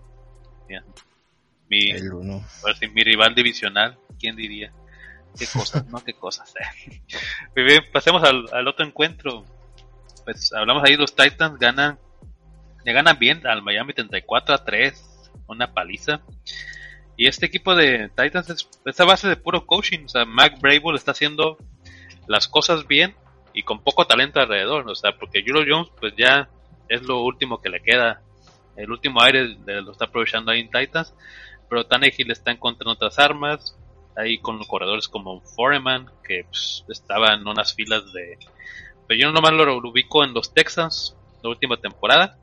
Mi, 1.70 1.92
El 1.92 2.14
uno. 2.14 2.44
Sí, 2.80 2.88
mi 2.90 3.04
rival 3.04 3.34
divisional, 3.36 3.98
¿quién 4.20 4.36
diría? 4.36 4.72
Qué 5.38 5.48
cosas, 5.48 5.86
¿no? 5.88 6.04
Qué 6.04 6.14
cosas. 6.14 6.54
Eh. 6.56 7.02
Muy 7.56 7.66
bien, 7.66 7.84
pasemos 7.92 8.24
al, 8.24 8.46
al 8.54 8.68
otro 8.68 8.86
encuentro 8.86 9.46
pues 10.26 10.52
hablamos 10.54 10.84
ahí, 10.84 10.98
los 10.98 11.16
Titans 11.16 11.58
ganan, 11.60 12.00
le 12.84 12.94
ganan 12.94 13.18
bien 13.18 13.46
al 13.48 13.62
Miami 13.62 13.94
34 13.94 14.56
a 14.56 14.66
3, 14.66 15.32
una 15.48 15.74
paliza. 15.74 16.22
Y 17.16 17.28
este 17.28 17.46
equipo 17.46 17.76
de 17.76 18.10
Titans 18.10 18.50
es, 18.50 18.70
es 18.84 19.00
a 19.00 19.06
base 19.06 19.30
de 19.30 19.38
puro 19.38 19.66
coaching, 19.66 20.06
o 20.06 20.10
sea, 20.10 20.26
Mac 20.26 20.60
Brable 20.60 20.98
está 20.98 21.12
haciendo 21.12 21.58
las 22.28 22.48
cosas 22.48 22.88
bien 22.88 23.16
y 23.54 23.64
con 23.64 23.84
poco 23.84 24.06
talento 24.06 24.42
alrededor, 24.42 24.90
o 24.90 24.96
sea, 24.96 25.14
porque 25.18 25.44
Julio 25.46 25.64
Jones 25.70 25.92
pues 25.98 26.14
ya 26.18 26.50
es 26.90 27.04
lo 27.04 27.24
último 27.24 27.62
que 27.62 27.70
le 27.70 27.82
queda, 27.82 28.22
el 28.76 28.92
último 28.92 29.22
aire 29.22 29.56
lo 29.66 29.92
está 29.92 30.06
aprovechando 30.06 30.52
ahí 30.52 30.62
en 30.62 30.72
Titans, 30.72 31.14
pero 31.70 31.86
Tannehill 31.86 32.32
está 32.32 32.52
encontrando 32.52 32.94
otras 32.94 33.20
armas, 33.20 33.78
ahí 34.16 34.38
con 34.40 34.64
corredores 34.66 35.08
como 35.08 35.42
Foreman, 35.42 36.10
que 36.24 36.46
pues, 36.46 36.86
estaba 36.90 37.34
en 37.34 37.48
unas 37.48 37.74
filas 37.74 38.12
de 38.14 38.38
pero 39.08 39.20
yo 39.20 39.32
nomás 39.32 39.54
lo, 39.54 39.78
ubico 39.78 40.24
en 40.24 40.34
los 40.34 40.54
Texans, 40.54 41.16
la 41.44 41.50
última 41.50 41.78
temporada. 41.78 42.38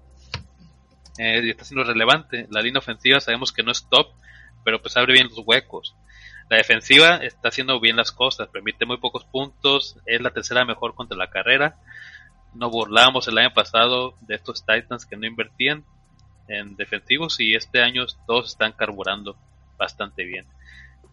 eh, 1.19 1.43
y 1.45 1.50
está 1.50 1.64
siendo 1.64 1.85
relevante. 1.85 2.47
La 2.50 2.62
línea 2.62 2.79
ofensiva 2.79 3.21
sabemos 3.21 3.52
que 3.52 3.62
no 3.62 3.73
es 3.73 3.87
top, 3.88 4.09
pero 4.64 4.81
pues 4.81 4.97
abre 4.97 5.12
bien 5.14 5.29
los 5.29 5.43
huecos. 5.45 5.95
La 6.49 6.57
defensiva 6.57 7.17
está 7.17 7.49
haciendo 7.49 7.81
bien 7.81 7.97
las 7.97 8.12
cosas, 8.12 8.49
permite 8.49 8.87
muy 8.87 8.99
pocos 8.99 9.25
puntos, 9.25 9.97
es 10.07 10.21
la 10.21 10.31
tercera 10.31 10.64
mejor 10.64 10.95
contra 10.95 11.17
la 11.17 11.31
carrera. 11.31 11.76
No 12.55 12.71
burlamos 12.71 13.29
el 13.29 13.38
año 13.38 13.52
pasado 13.55 14.14
de 14.21 14.35
estos 14.35 14.64
Titans 14.67 15.07
que 15.07 15.17
no 15.17 15.26
invertían 15.26 15.85
en 16.49 16.77
defensivos 16.77 17.41
y 17.41 17.55
este 17.55 17.83
año 17.83 18.05
todos 18.27 18.51
están 18.51 18.73
carburando 18.73 19.37
bastante 19.77 20.25
bien. 20.25 20.47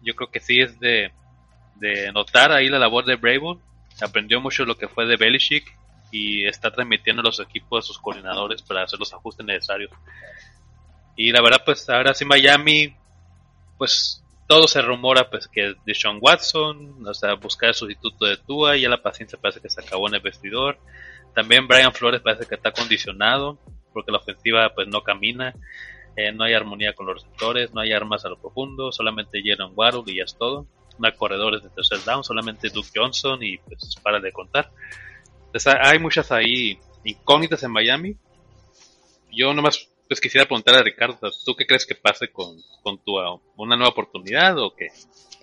Yo 0.02 0.14
creo 0.14 0.30
que 0.30 0.40
sí 0.40 0.60
es 0.60 0.78
de, 0.80 1.12
de 1.76 2.12
notar 2.12 2.52
ahí 2.52 2.68
la 2.68 2.78
labor 2.78 3.04
de 3.04 3.16
Bravo. 3.16 3.60
Aprendió 4.00 4.40
mucho 4.40 4.64
lo 4.64 4.76
que 4.76 4.88
fue 4.88 5.06
de 5.06 5.16
Belichick 5.16 5.76
y 6.10 6.46
está 6.46 6.70
transmitiendo 6.70 7.20
a 7.20 7.24
los 7.24 7.40
equipos 7.40 7.84
a 7.84 7.86
sus 7.86 7.98
coordinadores 7.98 8.62
para 8.62 8.82
hacer 8.82 8.98
los 8.98 9.12
ajustes 9.12 9.44
necesarios. 9.44 9.90
Y 11.16 11.32
la 11.32 11.42
verdad, 11.42 11.62
pues 11.64 11.88
ahora 11.88 12.14
sí 12.14 12.24
Miami, 12.24 12.94
pues 13.76 14.22
todo 14.50 14.66
se 14.66 14.82
rumora 14.82 15.30
pues 15.30 15.46
que 15.46 15.74
de 15.84 15.94
Sean 15.94 16.18
Watson, 16.20 17.06
o 17.06 17.14
sea, 17.14 17.34
buscar 17.34 17.68
el 17.68 17.74
sustituto 17.74 18.24
de 18.26 18.36
Tua, 18.36 18.76
ya 18.76 18.88
la 18.88 19.02
paciencia 19.02 19.38
parece 19.40 19.60
que 19.60 19.70
se 19.70 19.80
acabó 19.80 20.08
en 20.08 20.14
el 20.14 20.20
vestidor. 20.20 20.78
También 21.34 21.68
Brian 21.68 21.92
Flores 21.92 22.20
parece 22.20 22.46
que 22.46 22.56
está 22.56 22.72
condicionado, 22.72 23.58
porque 23.92 24.12
la 24.12 24.18
ofensiva 24.18 24.72
pues 24.74 24.88
no 24.88 25.02
camina, 25.02 25.54
eh, 26.16 26.32
no 26.32 26.44
hay 26.44 26.54
armonía 26.54 26.92
con 26.94 27.06
los 27.06 27.22
receptores, 27.22 27.72
no 27.72 27.80
hay 27.80 27.92
armas 27.92 28.24
a 28.24 28.28
lo 28.28 28.38
profundo, 28.38 28.92
solamente 28.92 29.42
Jalen 29.44 29.72
Waddle 29.74 30.04
y 30.06 30.16
ya 30.18 30.24
es 30.24 30.36
todo. 30.36 30.66
No 30.98 31.06
hay 31.06 31.14
corredores 31.14 31.62
de 31.62 31.70
tercer 31.70 31.98
down, 32.04 32.22
solamente 32.24 32.68
Duke 32.68 32.90
Johnson 32.94 33.42
y 33.42 33.56
pues 33.58 33.94
para 34.02 34.20
de 34.20 34.32
contar. 34.32 34.70
Hay 35.82 35.98
muchas 35.98 36.30
ahí 36.30 36.78
incógnitas 37.04 37.62
en 37.62 37.72
Miami. 37.72 38.16
Yo 39.32 39.54
nomás 39.54 39.88
pues 40.10 40.20
quisiera 40.20 40.44
preguntar 40.44 40.74
a 40.74 40.82
Ricardo, 40.82 41.30
¿tú 41.44 41.54
qué 41.54 41.64
crees 41.64 41.86
que 41.86 41.94
pase 41.94 42.32
con, 42.32 42.60
con 42.82 42.98
tu 42.98 43.12
una 43.56 43.76
nueva 43.76 43.90
oportunidad 43.90 44.58
o 44.58 44.74
qué? 44.74 44.88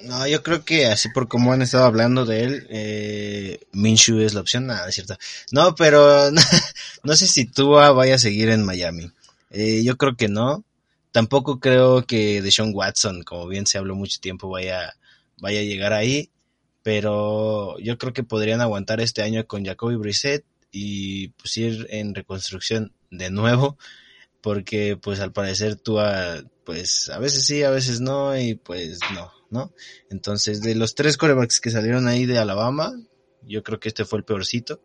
No, 0.03 0.27
yo 0.27 0.43
creo 0.43 0.65
que 0.65 0.87
así 0.87 1.07
por 1.07 1.29
como 1.29 1.53
han 1.53 1.61
estado 1.61 1.85
hablando 1.85 2.25
de 2.25 2.43
él, 2.43 2.67
eh, 2.69 3.61
Minshew 3.71 4.19
es 4.19 4.33
la 4.33 4.41
opción, 4.41 4.67
nada, 4.67 4.89
es 4.89 4.95
cierto. 4.95 5.17
No, 5.53 5.73
pero 5.73 6.31
no, 7.03 7.15
sé 7.15 7.27
si 7.27 7.45
Tua 7.45 7.93
vaya 7.93 8.15
a 8.15 8.17
seguir 8.17 8.49
en 8.49 8.65
Miami. 8.65 9.09
Eh, 9.51 9.83
yo 9.85 9.95
creo 9.95 10.17
que 10.17 10.27
no. 10.27 10.65
Tampoco 11.13 11.61
creo 11.61 12.05
que 12.05 12.41
Deshaun 12.41 12.75
Watson, 12.75 13.23
como 13.23 13.47
bien 13.47 13.67
se 13.67 13.77
habló 13.77 13.95
mucho 13.95 14.19
tiempo, 14.19 14.49
vaya, 14.49 14.97
vaya 15.37 15.61
a 15.61 15.63
llegar 15.63 15.93
ahí. 15.93 16.29
Pero 16.83 17.79
yo 17.79 17.97
creo 17.97 18.11
que 18.11 18.23
podrían 18.23 18.59
aguantar 18.59 18.99
este 18.99 19.23
año 19.23 19.47
con 19.47 19.63
Jacoby 19.63 19.95
Brissett 19.95 20.43
y 20.73 21.29
pues 21.29 21.55
ir 21.55 21.87
en 21.89 22.13
reconstrucción 22.13 22.91
de 23.11 23.31
nuevo 23.31 23.77
porque 24.41 24.97
pues 25.01 25.19
al 25.19 25.31
parecer 25.31 25.75
tú 25.75 25.97
pues 26.63 27.09
a 27.09 27.19
veces 27.19 27.45
sí, 27.45 27.63
a 27.63 27.69
veces 27.69 28.01
no 28.01 28.37
y 28.37 28.55
pues 28.55 28.99
no, 29.13 29.31
¿no? 29.49 29.73
Entonces 30.09 30.61
de 30.61 30.75
los 30.75 30.95
tres 30.95 31.17
corebacks 31.17 31.59
que 31.59 31.71
salieron 31.71 32.07
ahí 32.07 32.25
de 32.25 32.37
Alabama, 32.37 32.93
yo 33.41 33.63
creo 33.63 33.79
que 33.79 33.89
este 33.89 34.05
fue 34.05 34.19
el 34.19 34.25
peorcito. 34.25 34.81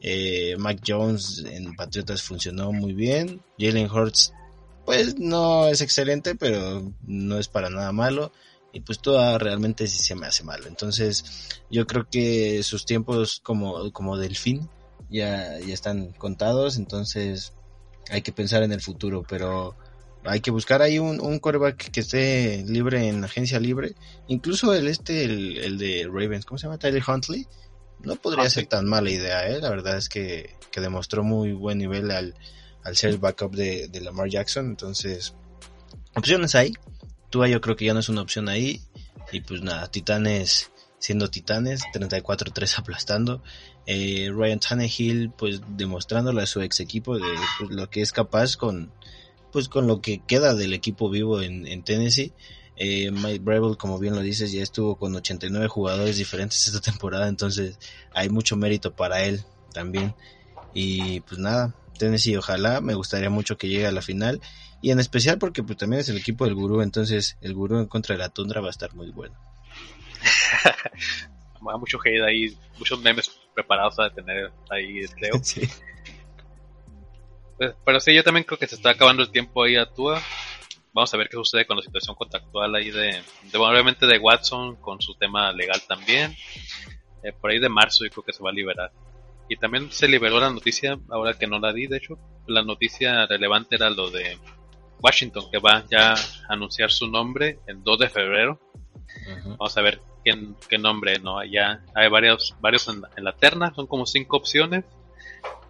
Eh, 0.00 0.56
Mac 0.58 0.80
Jones 0.86 1.44
en 1.46 1.74
Patriotas 1.74 2.22
funcionó 2.22 2.72
muy 2.72 2.94
bien. 2.94 3.42
Jalen 3.58 3.90
Hurts, 3.90 4.32
pues 4.86 5.18
no 5.18 5.68
es 5.68 5.82
excelente, 5.82 6.34
pero 6.34 6.92
no 7.02 7.38
es 7.38 7.48
para 7.48 7.70
nada 7.70 7.92
malo. 7.92 8.32
Y 8.72 8.80
pues 8.80 9.00
todo 9.00 9.38
realmente 9.38 9.86
sí 9.88 9.98
se 9.98 10.14
me 10.14 10.26
hace 10.26 10.44
malo. 10.44 10.66
Entonces 10.68 11.48
yo 11.70 11.86
creo 11.86 12.08
que 12.08 12.62
sus 12.62 12.86
tiempos 12.86 13.40
como, 13.42 13.92
como 13.92 14.16
delfín 14.16 14.70
ya, 15.10 15.58
ya 15.58 15.74
están 15.74 16.12
contados. 16.12 16.76
Entonces 16.78 17.52
hay 18.10 18.22
que 18.22 18.32
pensar 18.32 18.62
en 18.62 18.72
el 18.72 18.80
futuro, 18.80 19.24
pero 19.28 19.76
hay 20.24 20.40
que 20.40 20.50
buscar 20.50 20.82
ahí 20.82 20.98
un, 20.98 21.20
un 21.20 21.38
coreback 21.38 21.90
que 21.90 22.00
esté 22.00 22.64
libre 22.66 23.08
en 23.08 23.24
agencia 23.24 23.58
libre. 23.58 23.94
Incluso 24.28 24.74
el 24.74 24.88
este, 24.88 25.24
el, 25.24 25.78
de 25.78 26.08
Ravens, 26.12 26.44
¿cómo 26.44 26.58
se 26.58 26.66
llama? 26.66 26.78
Tyler 26.78 27.02
Huntley. 27.06 27.46
No 28.00 28.16
podría 28.16 28.48
ser 28.48 28.66
tan 28.66 28.86
mala 28.86 29.10
idea, 29.10 29.48
¿eh? 29.48 29.60
La 29.60 29.70
verdad 29.70 29.96
es 29.96 30.08
que, 30.08 30.56
que 30.70 30.80
demostró 30.80 31.22
muy 31.22 31.52
buen 31.52 31.78
nivel 31.78 32.10
al, 32.10 32.34
al 32.82 32.96
ser 32.96 33.10
el 33.10 33.18
backup 33.18 33.54
de, 33.54 33.88
de, 33.88 34.00
Lamar 34.00 34.28
Jackson. 34.28 34.66
Entonces, 34.66 35.34
opciones 36.14 36.54
hay. 36.54 36.72
Tua 37.28 37.48
yo 37.48 37.60
creo 37.60 37.76
que 37.76 37.84
ya 37.84 37.94
no 37.94 38.00
es 38.00 38.08
una 38.08 38.22
opción 38.22 38.48
ahí. 38.48 38.82
Y 39.32 39.40
pues 39.42 39.62
nada, 39.62 39.90
Titanes 39.90 40.70
siendo 41.00 41.28
Titanes, 41.28 41.82
34-3 41.92 42.78
aplastando. 42.78 43.42
Eh, 43.92 44.30
Ryan 44.32 44.60
Tannehill, 44.60 45.32
pues 45.36 45.62
demostrándole 45.66 46.40
a 46.42 46.46
su 46.46 46.60
ex 46.60 46.78
equipo 46.78 47.16
de 47.16 47.24
pues, 47.58 47.70
lo 47.72 47.90
que 47.90 48.02
es 48.02 48.12
capaz 48.12 48.56
con, 48.56 48.92
pues 49.50 49.68
con 49.68 49.88
lo 49.88 50.00
que 50.00 50.22
queda 50.24 50.54
del 50.54 50.74
equipo 50.74 51.10
vivo 51.10 51.42
en, 51.42 51.82
Tennessee. 51.82 52.32
Eh, 52.76 53.10
Mike 53.10 53.40
Breville, 53.40 53.76
como 53.76 53.98
bien 53.98 54.14
lo 54.14 54.20
dices, 54.20 54.52
ya 54.52 54.62
estuvo 54.62 54.94
con 54.94 55.12
89 55.16 55.66
jugadores 55.66 56.18
diferentes 56.18 56.68
esta 56.68 56.80
temporada, 56.80 57.26
entonces 57.26 57.80
hay 58.14 58.28
mucho 58.28 58.56
mérito 58.56 58.94
para 58.94 59.24
él 59.24 59.42
también. 59.72 60.14
Y 60.72 61.18
pues 61.22 61.40
nada, 61.40 61.74
Tennessee, 61.98 62.36
ojalá, 62.36 62.80
me 62.80 62.94
gustaría 62.94 63.28
mucho 63.28 63.58
que 63.58 63.66
llegue 63.66 63.88
a 63.88 63.92
la 63.92 64.02
final. 64.02 64.40
Y 64.82 64.92
en 64.92 65.00
especial 65.00 65.38
porque 65.38 65.64
pues, 65.64 65.78
también 65.78 65.98
es 65.98 66.08
el 66.08 66.16
equipo 66.16 66.44
del 66.44 66.54
gurú, 66.54 66.80
entonces 66.80 67.38
el 67.40 67.54
gurú 67.54 67.80
en 67.80 67.86
contra 67.86 68.14
de 68.14 68.20
la 68.20 68.28
tundra 68.28 68.60
va 68.60 68.68
a 68.68 68.70
estar 68.70 68.94
muy 68.94 69.10
bueno. 69.10 69.34
mucho 71.60 71.98
hate 72.04 72.22
ahí, 72.22 72.56
muchos 72.78 73.00
memes 73.00 73.39
preparados 73.60 73.98
a 73.98 74.10
tener 74.10 74.50
ahí, 74.70 75.00
creo. 75.18 75.34
Pues, 77.56 77.74
pero 77.84 78.00
sí, 78.00 78.14
yo 78.14 78.24
también 78.24 78.44
creo 78.44 78.58
que 78.58 78.66
se 78.66 78.74
está 78.74 78.88
acabando 78.88 79.22
el 79.22 79.30
tiempo 79.30 79.62
ahí 79.62 79.76
a 79.76 79.84
Tua. 79.84 80.18
Vamos 80.94 81.12
a 81.12 81.18
ver 81.18 81.28
qué 81.28 81.36
sucede 81.36 81.66
con 81.66 81.76
la 81.76 81.82
situación 81.82 82.16
contractual 82.16 82.74
ahí 82.74 82.90
de, 82.90 83.20
de 83.52 83.58
obviamente 83.58 84.06
de 84.06 84.16
Watson 84.16 84.76
con 84.76 84.98
su 85.02 85.14
tema 85.16 85.52
legal 85.52 85.78
también. 85.86 86.34
Eh, 87.22 87.34
por 87.38 87.50
ahí 87.50 87.58
de 87.58 87.68
marzo 87.68 88.02
yo 88.02 88.10
creo 88.12 88.24
que 88.24 88.32
se 88.32 88.42
va 88.42 88.48
a 88.48 88.54
liberar. 88.54 88.90
Y 89.46 89.58
también 89.58 89.92
se 89.92 90.08
liberó 90.08 90.40
la 90.40 90.48
noticia, 90.48 90.98
ahora 91.10 91.34
que 91.34 91.46
no 91.46 91.58
la 91.58 91.74
di, 91.74 91.86
de 91.86 91.98
hecho, 91.98 92.18
la 92.46 92.62
noticia 92.62 93.26
relevante 93.26 93.76
era 93.76 93.90
lo 93.90 94.10
de 94.10 94.38
Washington, 95.02 95.50
que 95.50 95.58
va 95.58 95.84
ya 95.90 96.14
a 96.14 96.16
anunciar 96.48 96.90
su 96.90 97.08
nombre 97.08 97.58
el 97.66 97.82
2 97.82 97.98
de 97.98 98.08
febrero. 98.08 98.58
Vamos 99.44 99.76
a 99.76 99.82
ver 99.82 100.00
qué, 100.24 100.78
nombre, 100.78 101.18
¿no? 101.18 101.42
Ya 101.44 101.80
hay 101.94 102.08
varios, 102.08 102.54
varios 102.60 102.88
en, 102.88 103.02
la 103.16 103.32
terna, 103.32 103.72
son 103.74 103.86
como 103.86 104.06
cinco 104.06 104.36
opciones. 104.36 104.84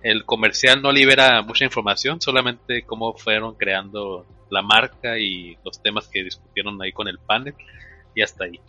El 0.03 0.25
comercial 0.25 0.81
no 0.81 0.93
libera 0.93 1.43
mucha 1.43 1.65
información, 1.65 2.21
solamente 2.21 2.83
cómo 2.83 3.13
fueron 3.15 3.55
creando 3.55 4.27
la 4.51 4.63
marca 4.63 5.19
y 5.19 5.57
los 5.65 5.81
temas 5.83 6.09
que 6.09 6.25
discutieron 6.25 6.81
ahí 6.83 6.93
con 6.93 7.07
el 7.07 7.19
panel 7.19 7.55
y 8.15 8.23
hasta 8.23 8.45
ahí. 8.45 8.61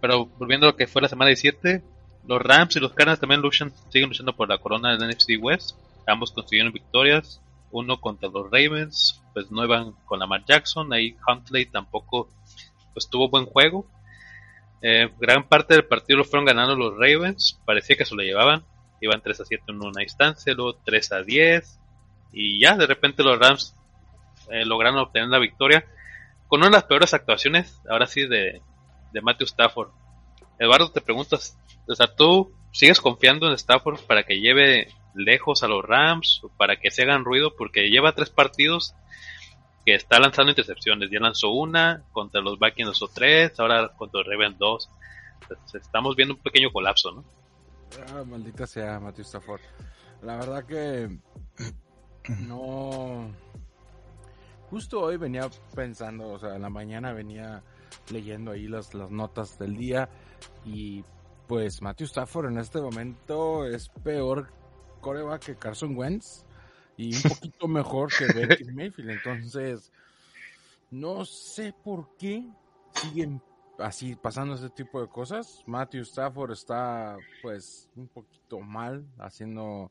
Pero 0.00 0.26
volviendo 0.38 0.66
a 0.66 0.70
lo 0.70 0.76
que 0.76 0.86
fue 0.86 1.02
la 1.02 1.08
semana 1.08 1.28
17, 1.28 1.82
los 2.26 2.42
Rams 2.42 2.76
y 2.76 2.80
los 2.80 2.92
Cardinals 2.92 3.20
también 3.20 3.40
luchan, 3.40 3.72
siguen 3.90 4.08
luchando 4.10 4.34
por 4.34 4.48
la 4.48 4.58
corona 4.58 4.96
del 4.96 5.08
NFC 5.08 5.38
West. 5.40 5.76
Ambos 6.06 6.32
consiguieron 6.32 6.72
victorias, 6.72 7.40
uno 7.70 8.00
contra 8.00 8.28
los 8.28 8.50
Ravens, 8.50 9.20
pues 9.32 9.50
no 9.50 9.64
iban 9.64 9.92
con 10.04 10.18
Lamar 10.18 10.44
Jackson, 10.44 10.92
ahí 10.92 11.16
Huntley 11.26 11.66
tampoco 11.66 12.28
pues 12.92 13.08
tuvo 13.08 13.28
buen 13.28 13.46
juego, 13.46 13.86
eh, 14.82 15.10
gran 15.18 15.46
parte 15.46 15.74
del 15.74 15.84
partido 15.84 16.18
lo 16.18 16.24
fueron 16.24 16.46
ganando 16.46 16.74
los 16.74 16.94
Ravens, 16.94 17.60
parecía 17.64 17.96
que 17.96 18.04
se 18.04 18.14
lo 18.14 18.22
llevaban, 18.22 18.64
iban 19.00 19.20
3 19.20 19.40
a 19.40 19.44
7 19.44 19.64
en 19.68 19.82
una 19.82 20.02
instancia, 20.02 20.54
luego 20.54 20.78
3 20.84 21.12
a 21.12 21.22
10, 21.22 21.80
y 22.32 22.60
ya 22.60 22.76
de 22.76 22.86
repente 22.86 23.22
los 23.22 23.38
Rams 23.38 23.74
eh, 24.50 24.64
lograron 24.64 24.98
obtener 24.98 25.28
la 25.28 25.38
victoria 25.38 25.84
con 26.48 26.60
una 26.60 26.68
de 26.68 26.76
las 26.76 26.84
peores 26.84 27.14
actuaciones, 27.14 27.80
ahora 27.88 28.06
sí, 28.06 28.26
de, 28.26 28.62
de 29.12 29.20
Matthew 29.20 29.46
Stafford. 29.46 29.90
Eduardo, 30.58 30.90
te 30.90 31.00
preguntas, 31.00 31.58
o 31.86 31.94
sea, 31.94 32.14
¿tú 32.14 32.52
sigues 32.72 33.00
confiando 33.00 33.48
en 33.48 33.54
Stafford 33.54 34.00
para 34.06 34.24
que 34.24 34.40
lleve 34.40 34.88
lejos 35.14 35.62
a 35.62 35.68
los 35.68 35.84
Rams, 35.84 36.42
para 36.56 36.76
que 36.76 36.90
se 36.90 37.02
hagan 37.02 37.24
ruido? 37.24 37.54
Porque 37.56 37.88
lleva 37.88 38.14
tres 38.14 38.30
partidos 38.30 38.94
está 39.94 40.18
lanzando 40.18 40.50
intercepciones. 40.50 41.10
Ya 41.10 41.20
lanzó 41.20 41.50
una, 41.50 42.02
contra 42.12 42.40
los 42.40 42.58
Vikings 42.58 42.86
lanzó 42.86 43.08
tres, 43.08 43.58
ahora 43.58 43.88
contra 43.96 44.20
los 44.20 44.28
Ravens 44.28 44.58
dos. 44.58 44.90
estamos 45.74 46.16
viendo 46.16 46.34
un 46.34 46.40
pequeño 46.40 46.70
colapso, 46.72 47.12
¿no? 47.12 47.24
Ah, 48.08 48.24
maldita 48.24 48.66
sea 48.66 49.00
Matthew 49.00 49.24
Stafford. 49.24 49.60
La 50.22 50.36
verdad 50.36 50.64
que 50.64 51.18
no. 52.46 53.30
Justo 54.70 55.00
hoy 55.00 55.16
venía 55.16 55.48
pensando, 55.74 56.28
o 56.28 56.38
sea, 56.38 56.54
en 56.54 56.62
la 56.62 56.70
mañana 56.70 57.12
venía 57.12 57.62
leyendo 58.12 58.52
ahí 58.52 58.68
las, 58.68 58.94
las 58.94 59.10
notas 59.10 59.58
del 59.58 59.76
día 59.76 60.08
y 60.64 61.04
pues 61.48 61.82
Matthew 61.82 62.06
Stafford 62.06 62.46
en 62.46 62.58
este 62.58 62.80
momento 62.80 63.66
es 63.66 63.88
peor 64.04 64.52
coreback 65.00 65.46
que 65.46 65.56
Carson 65.56 65.96
Wentz 65.96 66.44
y 67.00 67.14
un 67.14 67.22
poquito 67.22 67.66
mejor 67.66 68.12
que 68.12 68.26
Baker 68.26 68.74
Mayfield. 68.74 69.10
Entonces, 69.10 69.90
no 70.90 71.24
sé 71.24 71.72
por 71.82 72.14
qué 72.18 72.46
siguen 72.94 73.40
así 73.78 74.16
pasando 74.16 74.54
ese 74.54 74.68
tipo 74.68 75.00
de 75.00 75.08
cosas. 75.08 75.62
Matthew 75.66 76.02
Stafford 76.02 76.52
está 76.52 77.16
pues 77.40 77.88
un 77.96 78.06
poquito 78.06 78.60
mal 78.60 79.06
haciendo 79.18 79.90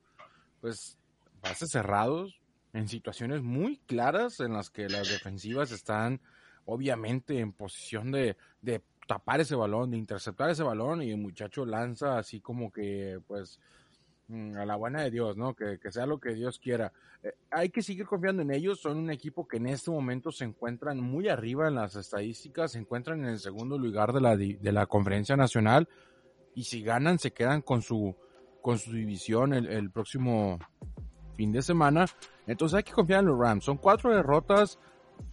pues 0.61 0.99
bases 1.41 1.71
cerrados. 1.71 2.39
en 2.73 2.87
situaciones 2.87 3.41
muy 3.41 3.77
claras 3.87 4.39
en 4.39 4.53
las 4.53 4.69
que 4.69 4.87
las 4.87 5.09
defensivas 5.09 5.71
están 5.71 6.21
obviamente 6.65 7.39
en 7.39 7.51
posición 7.51 8.11
de, 8.11 8.37
de 8.61 8.83
tapar 9.07 9.41
ese 9.41 9.55
balón, 9.55 9.89
de 9.89 9.97
interceptar 9.97 10.51
ese 10.51 10.61
balón 10.61 11.01
y 11.01 11.09
el 11.09 11.17
muchacho 11.17 11.65
lanza 11.65 12.19
así 12.19 12.39
como 12.39 12.71
que 12.71 13.19
pues 13.25 13.59
a 14.57 14.65
la 14.65 14.75
buena 14.75 15.01
de 15.01 15.11
Dios, 15.11 15.37
¿no? 15.37 15.55
Que, 15.55 15.79
que 15.79 15.91
sea 15.91 16.05
lo 16.05 16.19
que 16.19 16.33
Dios 16.33 16.59
quiera. 16.59 16.91
Eh, 17.23 17.33
hay 17.49 17.69
que 17.69 17.81
seguir 17.81 18.05
confiando 18.05 18.41
en 18.41 18.51
ellos, 18.51 18.79
son 18.79 18.97
un 18.97 19.09
equipo 19.09 19.47
que 19.47 19.57
en 19.57 19.67
este 19.67 19.91
momento 19.91 20.31
se 20.31 20.45
encuentran 20.45 20.99
muy 20.99 21.27
arriba 21.27 21.67
en 21.67 21.75
las 21.75 21.95
estadísticas, 21.95 22.73
se 22.73 22.79
encuentran 22.79 23.19
en 23.19 23.31
el 23.31 23.39
segundo 23.39 23.77
lugar 23.77 24.13
de 24.13 24.21
la, 24.21 24.37
de 24.37 24.71
la 24.71 24.85
conferencia 24.85 25.35
nacional 25.35 25.87
y 26.53 26.63
si 26.63 26.83
ganan 26.83 27.19
se 27.19 27.31
quedan 27.31 27.61
con 27.61 27.81
su, 27.81 28.15
con 28.61 28.77
su 28.77 28.91
división 28.91 29.53
el, 29.53 29.67
el 29.67 29.91
próximo 29.91 30.59
fin 31.35 31.51
de 31.51 31.61
semana. 31.61 32.05
Entonces 32.47 32.77
hay 32.77 32.83
que 32.83 32.91
confiar 32.91 33.21
en 33.21 33.27
los 33.27 33.39
Rams. 33.39 33.63
Son 33.63 33.77
cuatro 33.77 34.13
derrotas, 34.13 34.77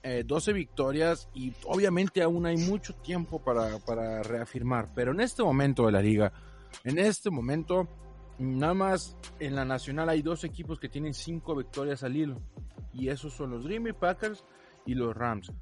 eh, 0.02 0.22
12 0.24 0.52
victorias 0.52 1.28
y 1.34 1.52
obviamente 1.64 2.22
aún 2.22 2.46
hay 2.46 2.56
mucho 2.56 2.94
tiempo 2.94 3.42
para, 3.42 3.78
para 3.80 4.22
reafirmar. 4.22 4.90
Pero 4.94 5.12
en 5.12 5.20
este 5.20 5.42
momento 5.42 5.86
de 5.86 5.92
la 5.92 6.00
liga, 6.00 6.32
en 6.84 6.98
este 6.98 7.30
momento, 7.30 7.88
nada 8.38 8.74
más 8.74 9.16
en 9.38 9.54
la 9.54 9.64
nacional 9.64 10.08
hay 10.08 10.22
dos 10.22 10.44
equipos 10.44 10.78
que 10.78 10.88
tienen 10.88 11.14
cinco 11.14 11.54
victorias 11.54 12.02
al 12.02 12.16
hilo. 12.16 12.40
Y 12.92 13.08
esos 13.08 13.34
son 13.34 13.50
los 13.50 13.64
Green 13.64 13.84
Bay 13.84 13.92
Packers 13.92 14.44
y 14.86 14.94
los 14.94 15.14
Rams. 15.14 15.52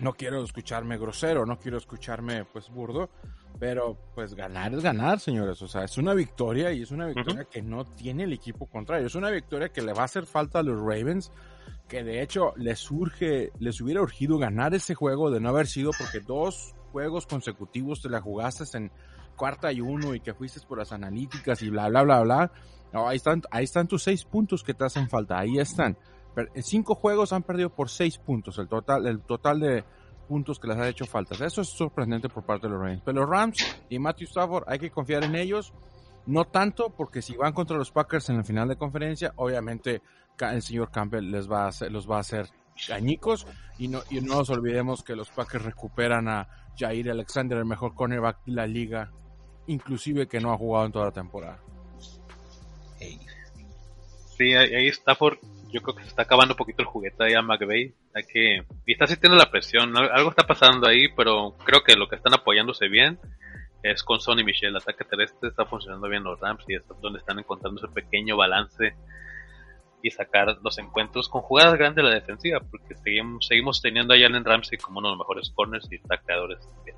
No 0.00 0.14
quiero 0.14 0.42
escucharme 0.42 0.98
grosero, 0.98 1.46
no 1.46 1.58
quiero 1.58 1.76
escucharme 1.76 2.44
pues 2.44 2.70
burdo, 2.70 3.10
pero 3.58 3.96
pues 4.14 4.34
ganar 4.34 4.74
es 4.74 4.82
ganar, 4.82 5.20
señores. 5.20 5.60
O 5.62 5.68
sea, 5.68 5.84
es 5.84 5.98
una 5.98 6.14
victoria 6.14 6.72
y 6.72 6.82
es 6.82 6.90
una 6.90 7.06
victoria 7.06 7.44
que 7.44 7.62
no 7.62 7.84
tiene 7.84 8.24
el 8.24 8.32
equipo 8.32 8.66
contrario. 8.66 9.06
Es 9.06 9.14
una 9.14 9.30
victoria 9.30 9.68
que 9.68 9.82
le 9.82 9.92
va 9.92 10.02
a 10.02 10.06
hacer 10.06 10.26
falta 10.26 10.60
a 10.60 10.62
los 10.62 10.80
Ravens, 10.80 11.30
que 11.88 12.02
de 12.02 12.22
hecho 12.22 12.52
les 12.56 12.78
surge, 12.78 13.52
les 13.58 13.80
hubiera 13.80 14.00
urgido 14.00 14.38
ganar 14.38 14.74
ese 14.74 14.94
juego 14.94 15.30
de 15.30 15.40
no 15.40 15.50
haber 15.50 15.66
sido 15.66 15.90
porque 15.96 16.20
dos 16.20 16.74
juegos 16.90 17.26
consecutivos 17.26 18.02
te 18.02 18.08
la 18.08 18.20
jugaste 18.20 18.64
en 18.76 18.90
cuarta 19.36 19.72
y 19.72 19.80
uno 19.80 20.14
y 20.14 20.20
que 20.20 20.34
fuiste 20.34 20.60
por 20.66 20.78
las 20.78 20.92
analíticas 20.92 21.62
y 21.62 21.70
bla, 21.70 21.88
bla, 21.88 22.02
bla, 22.02 22.20
bla. 22.22 22.52
No, 22.92 23.08
ahí 23.08 23.16
están, 23.16 23.42
ahí 23.50 23.64
están 23.64 23.88
tus 23.88 24.02
seis 24.02 24.24
puntos 24.24 24.62
que 24.62 24.74
te 24.74 24.84
hacen 24.84 25.08
falta. 25.08 25.38
Ahí 25.38 25.58
están. 25.58 25.96
Pero 26.34 26.50
en 26.54 26.62
cinco 26.62 26.94
juegos 26.94 27.32
han 27.32 27.42
perdido 27.42 27.70
por 27.70 27.88
seis 27.88 28.18
puntos. 28.18 28.58
El 28.58 28.68
total, 28.68 29.06
el 29.06 29.20
total 29.20 29.60
de 29.60 29.84
puntos 30.28 30.58
que 30.58 30.68
les 30.68 30.76
ha 30.76 30.88
hecho 30.88 31.06
falta. 31.06 31.34
Eso 31.44 31.60
es 31.62 31.68
sorprendente 31.68 32.28
por 32.28 32.44
parte 32.44 32.66
de 32.66 32.72
los 32.74 32.82
Rams. 32.82 33.02
Pero 33.04 33.20
los 33.20 33.28
Rams 33.28 33.84
y 33.88 33.98
Matthew 33.98 34.28
Stafford 34.28 34.64
hay 34.66 34.78
que 34.78 34.90
confiar 34.90 35.24
en 35.24 35.34
ellos. 35.34 35.72
No 36.24 36.44
tanto 36.44 36.90
porque 36.90 37.20
si 37.20 37.36
van 37.36 37.52
contra 37.52 37.76
los 37.76 37.90
Packers 37.90 38.30
en 38.30 38.36
el 38.36 38.44
final 38.44 38.68
de 38.68 38.76
conferencia, 38.76 39.32
obviamente 39.36 40.02
el 40.40 40.62
señor 40.62 40.90
Campbell 40.90 41.30
les 41.30 41.50
va 41.50 41.64
a 41.64 41.68
hacer, 41.68 41.90
los 41.92 42.08
va 42.08 42.16
a 42.16 42.20
hacer 42.20 42.48
añicos 42.90 43.46
y 43.78 43.88
no, 43.88 44.02
y 44.10 44.20
no 44.20 44.36
nos 44.36 44.50
olvidemos 44.50 45.02
que 45.02 45.16
los 45.16 45.30
Packers 45.30 45.64
recuperan 45.64 46.28
a 46.28 46.48
Jair 46.78 47.10
Alexander, 47.10 47.58
el 47.58 47.64
mejor 47.64 47.94
cornerback 47.94 48.44
de 48.44 48.52
la 48.52 48.66
liga, 48.66 49.10
inclusive 49.66 50.26
que 50.26 50.40
no 50.40 50.52
ha 50.52 50.58
jugado 50.58 50.86
en 50.86 50.92
toda 50.92 51.06
la 51.06 51.12
temporada. 51.12 51.58
Sí, 54.36 54.54
ahí 54.54 54.88
Stafford 54.88 55.38
yo 55.72 55.80
creo 55.80 55.96
que 55.96 56.02
se 56.02 56.10
está 56.10 56.22
acabando 56.22 56.54
un 56.54 56.58
poquito 56.58 56.82
el 56.82 56.88
juguete 56.88 57.24
ahí 57.24 57.34
a 57.34 57.42
McVeigh. 57.42 57.94
Hay 58.14 58.22
que, 58.24 58.64
y 58.86 58.92
está 58.92 59.06
sintiendo 59.06 59.36
la 59.36 59.50
presión, 59.50 59.96
algo 59.96 60.30
está 60.30 60.46
pasando 60.46 60.86
ahí, 60.86 61.08
pero 61.16 61.56
creo 61.64 61.82
que 61.82 61.96
lo 61.96 62.08
que 62.08 62.16
están 62.16 62.34
apoyándose 62.34 62.88
bien 62.88 63.18
es 63.82 64.02
con 64.02 64.20
Sonny 64.20 64.44
Michel. 64.44 64.70
El 64.70 64.76
ataque 64.76 65.04
terrestre 65.04 65.48
está 65.48 65.64
funcionando 65.64 66.08
bien 66.08 66.22
los 66.22 66.38
Rams 66.38 66.64
y 66.68 66.74
es 66.74 66.82
donde 67.00 67.18
están 67.18 67.38
encontrando 67.38 67.80
ese 67.82 67.92
pequeño 67.92 68.36
balance 68.36 68.94
y 70.02 70.10
sacar 70.10 70.58
los 70.62 70.78
encuentros 70.78 71.28
con 71.28 71.42
jugadas 71.42 71.74
grandes 71.74 72.04
de 72.04 72.10
la 72.10 72.14
defensiva, 72.14 72.60
porque 72.60 72.94
seguimos, 72.96 73.46
seguimos 73.46 73.80
teniendo 73.80 74.12
a 74.12 74.16
Allen 74.16 74.44
Ramsey 74.44 74.78
como 74.78 74.98
uno 74.98 75.08
de 75.08 75.12
los 75.12 75.18
mejores 75.20 75.50
corners 75.50 75.86
y 75.90 75.98
tacleadores 75.98 76.60
también. 76.66 76.96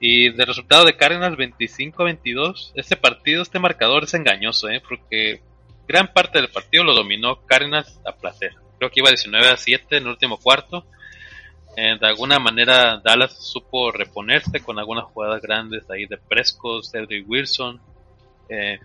Y 0.00 0.30
de 0.30 0.44
resultado 0.44 0.84
de 0.84 0.96
Cardinals 0.96 1.38
25-22, 1.38 2.72
este 2.74 2.96
partido, 2.96 3.42
este 3.42 3.58
marcador 3.58 4.04
es 4.04 4.14
engañoso, 4.14 4.68
¿eh? 4.68 4.82
porque 4.86 5.40
gran 5.86 6.12
parte 6.12 6.38
del 6.38 6.50
partido 6.50 6.84
lo 6.84 6.94
dominó 6.94 7.44
Cardinals 7.46 8.00
a 8.04 8.12
placer. 8.12 8.52
Creo 8.78 8.90
que 8.90 9.00
iba 9.00 9.08
19 9.08 9.48
a 9.48 9.56
7 9.56 9.96
en 9.96 10.02
el 10.04 10.10
último 10.10 10.38
cuarto. 10.38 10.84
Eh, 11.76 11.96
de 12.00 12.06
alguna 12.06 12.38
manera 12.38 13.00
Dallas 13.04 13.36
supo 13.38 13.90
reponerse 13.90 14.60
con 14.60 14.78
algunas 14.78 15.04
jugadas 15.04 15.42
grandes 15.42 15.88
ahí 15.90 16.06
de 16.06 16.18
Prescott, 16.18 16.84
Cedric 16.84 17.28
Wilson. 17.28 17.80
Eh, 18.48 18.78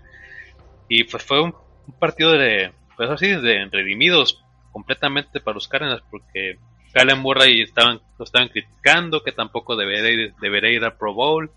y 0.90 1.04
pues 1.06 1.24
fue 1.24 1.42
un, 1.42 1.56
partido 2.00 2.32
de, 2.34 2.72
pues 3.02 3.10
así, 3.10 3.30
de 3.30 3.68
redimidos 3.72 4.44
completamente 4.72 5.40
para 5.40 5.56
los 5.56 5.68
Cardinals 5.68 6.04
porque 6.12 6.60
Kalen 6.94 7.18
Murray 7.18 7.64
estaban, 7.64 8.00
lo 8.20 8.26
estaban 8.26 8.50
criticando, 8.50 9.24
que 9.24 9.32
tampoco 9.32 9.76
debería 9.76 10.12
ir, 10.12 10.36
debería 10.40 10.70
ir 10.70 10.86
a 10.86 10.96
Pro 10.96 11.16
Bowl. 11.16 11.50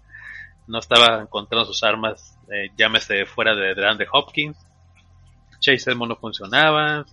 No 0.67 0.79
estaba 0.79 1.21
encontrando 1.21 1.67
sus 1.67 1.83
armas, 1.83 2.39
eh, 2.51 2.71
llámese 2.79 3.27
fuera 3.27 3.55
de 3.55 3.75
de 3.75 4.07
Hopkins. 4.11 4.57
Chase 5.61 5.91
Edmond 5.91 6.13
no 6.13 6.17
funcionaba, 6.17 7.05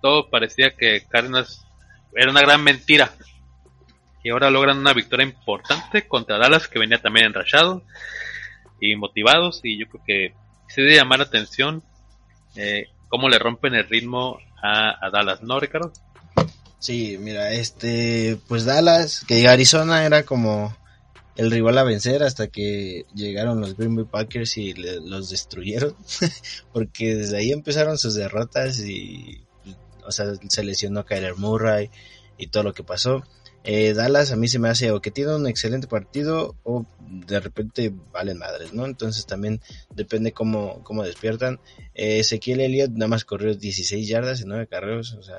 todo 0.00 0.30
parecía 0.30 0.76
que 0.76 1.04
Cardinals 1.08 1.66
era 2.14 2.30
una 2.30 2.42
gran 2.42 2.62
mentira. 2.62 3.10
Y 4.22 4.30
ahora 4.30 4.50
logran 4.50 4.78
una 4.78 4.92
victoria 4.92 5.26
importante 5.26 6.06
contra 6.06 6.38
Dallas, 6.38 6.68
que 6.68 6.78
venía 6.78 7.02
también 7.02 7.26
enrachado 7.26 7.82
y 8.80 8.94
motivados. 8.94 9.62
Y 9.64 9.80
yo 9.80 9.88
creo 9.88 10.04
que 10.06 10.34
se 10.68 10.82
debe 10.82 10.94
llamar 10.94 11.18
la 11.18 11.24
atención 11.24 11.82
eh, 12.54 12.86
cómo 13.08 13.28
le 13.28 13.38
rompen 13.38 13.74
el 13.74 13.88
ritmo 13.88 14.38
a, 14.62 15.04
a, 15.04 15.10
Dallas, 15.10 15.42
¿no, 15.42 15.58
Ricardo? 15.60 15.92
Sí, 16.78 17.16
mira, 17.18 17.52
este, 17.52 18.38
pues 18.46 18.64
Dallas, 18.64 19.24
que 19.26 19.48
Arizona 19.48 20.04
era 20.04 20.24
como 20.24 20.76
el 21.38 21.52
rival 21.52 21.78
a 21.78 21.84
vencer 21.84 22.24
hasta 22.24 22.48
que 22.48 23.06
llegaron 23.14 23.60
los 23.60 23.76
Green 23.76 23.94
Bay 23.94 24.04
Packers 24.04 24.58
y 24.58 24.74
los 24.74 25.30
destruyeron. 25.30 25.94
Porque 26.72 27.14
desde 27.14 27.38
ahí 27.38 27.52
empezaron 27.52 27.96
sus 27.96 28.14
derrotas 28.16 28.80
y, 28.80 29.46
o 30.04 30.10
sea, 30.10 30.26
se 30.48 30.64
lesionó 30.64 31.06
Kyler 31.06 31.36
Murray 31.36 31.90
y 32.36 32.48
todo 32.48 32.64
lo 32.64 32.74
que 32.74 32.82
pasó. 32.82 33.22
Eh, 33.64 33.92
Dallas 33.92 34.32
a 34.32 34.36
mí 34.36 34.48
se 34.48 34.58
me 34.58 34.68
hace 34.68 34.92
o 34.92 35.00
que 35.00 35.10
tiene 35.10 35.34
un 35.34 35.46
excelente 35.46 35.88
partido 35.88 36.56
o 36.62 36.86
de 37.00 37.40
repente 37.40 37.92
valen 38.12 38.38
madres, 38.38 38.72
¿no? 38.72 38.86
Entonces 38.86 39.26
también 39.26 39.60
depende 39.94 40.32
cómo, 40.32 40.82
cómo 40.84 41.02
despiertan. 41.02 41.60
Eh, 41.94 42.20
Ezequiel 42.20 42.60
Elliott 42.60 42.92
nada 42.92 43.08
más 43.08 43.24
corrió 43.24 43.54
16 43.54 44.06
yardas 44.08 44.40
en 44.40 44.48
9 44.48 44.68
carreros, 44.68 45.12
o 45.14 45.22
sea, 45.22 45.36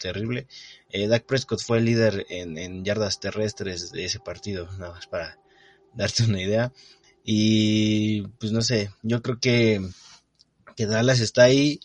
terrible. 0.00 0.46
Eh, 0.90 1.06
Dak 1.08 1.24
Prescott 1.24 1.60
fue 1.60 1.78
el 1.78 1.86
líder 1.86 2.26
en, 2.28 2.58
en, 2.58 2.84
yardas 2.84 3.20
terrestres 3.20 3.90
de 3.90 4.04
ese 4.04 4.20
partido, 4.20 4.68
nada 4.78 4.92
más 4.92 5.06
para 5.06 5.38
darte 5.94 6.24
una 6.24 6.42
idea. 6.42 6.72
Y 7.24 8.22
pues 8.38 8.52
no 8.52 8.60
sé, 8.60 8.90
yo 9.02 9.22
creo 9.22 9.40
que, 9.40 9.80
que 10.76 10.86
Dallas 10.86 11.20
está 11.20 11.44
ahí 11.44 11.80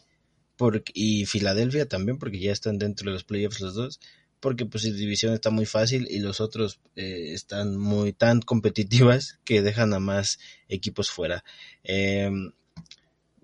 por, 0.57 0.83
y 0.93 1.25
Filadelfia 1.25 1.87
también, 1.87 2.19
porque 2.19 2.39
ya 2.39 2.51
están 2.51 2.77
dentro 2.77 3.09
de 3.09 3.13
los 3.13 3.23
playoffs 3.23 3.61
los 3.61 3.73
dos, 3.73 3.99
porque 4.39 4.65
pues 4.65 4.83
su 4.83 4.93
división 4.93 5.33
está 5.33 5.49
muy 5.49 5.65
fácil 5.65 6.07
y 6.09 6.19
los 6.19 6.41
otros 6.41 6.79
eh, 6.95 7.33
están 7.33 7.77
muy 7.77 8.13
tan 8.13 8.41
competitivas 8.41 9.39
que 9.45 9.61
dejan 9.61 9.93
a 9.93 9.99
más 9.99 10.39
equipos 10.67 11.11
fuera. 11.11 11.43
Eh, 11.83 12.29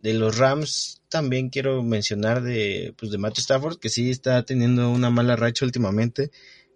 de 0.02 0.14
los 0.14 0.38
Rams 0.38 1.02
también 1.10 1.50
quiero 1.50 1.82
mencionar 1.82 2.44
de, 2.44 2.94
pues 2.98 3.12
de 3.12 3.18
Matthew 3.18 3.42
Stafford, 3.42 3.80
que 3.80 3.90
sí 3.90 4.12
está 4.12 4.44
teniendo 4.44 4.92
una 4.92 5.10
mala 5.10 5.36
racha 5.36 5.66
últimamente, 5.66 6.30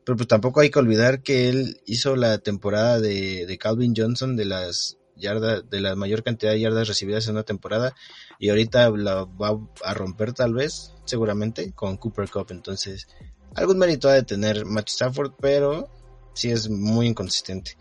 pero 0.03 0.15
pues 0.15 0.27
tampoco 0.27 0.61
hay 0.61 0.71
que 0.71 0.79
olvidar 0.79 1.21
que 1.21 1.47
él 1.49 1.79
hizo 1.85 2.15
la 2.15 2.39
temporada 2.39 2.99
de, 2.99 3.45
de 3.45 3.57
Calvin 3.59 3.93
Johnson 3.95 4.35
de 4.35 4.45
las 4.45 4.97
yardas, 5.15 5.69
de 5.69 5.79
la 5.79 5.95
mayor 5.95 6.23
cantidad 6.23 6.53
de 6.53 6.61
yardas 6.61 6.87
recibidas 6.87 7.27
en 7.27 7.33
una 7.33 7.43
temporada, 7.43 7.93
y 8.39 8.49
ahorita 8.49 8.89
la 8.89 9.25
va 9.25 9.59
a 9.83 9.93
romper 9.93 10.33
tal 10.33 10.53
vez, 10.53 10.93
seguramente, 11.05 11.71
con 11.73 11.97
Cooper 11.97 12.29
Cup, 12.31 12.47
entonces 12.49 13.07
algún 13.55 13.77
mérito 13.77 14.09
ha 14.09 14.13
de 14.13 14.23
tener 14.23 14.65
Matthew 14.65 14.93
Stafford, 14.93 15.31
pero 15.39 15.89
sí 16.33 16.51
es 16.51 16.69
muy 16.69 17.07
inconsistente. 17.07 17.77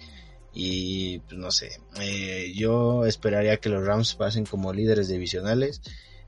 Y 0.52 1.20
pues 1.20 1.34
no 1.38 1.50
sé, 1.50 1.70
eh, 2.00 2.52
yo 2.56 3.04
esperaría 3.04 3.58
que 3.58 3.68
los 3.68 3.84
Rams 3.84 4.14
pasen 4.14 4.44
como 4.44 4.72
líderes 4.72 5.08
divisionales 5.08 5.80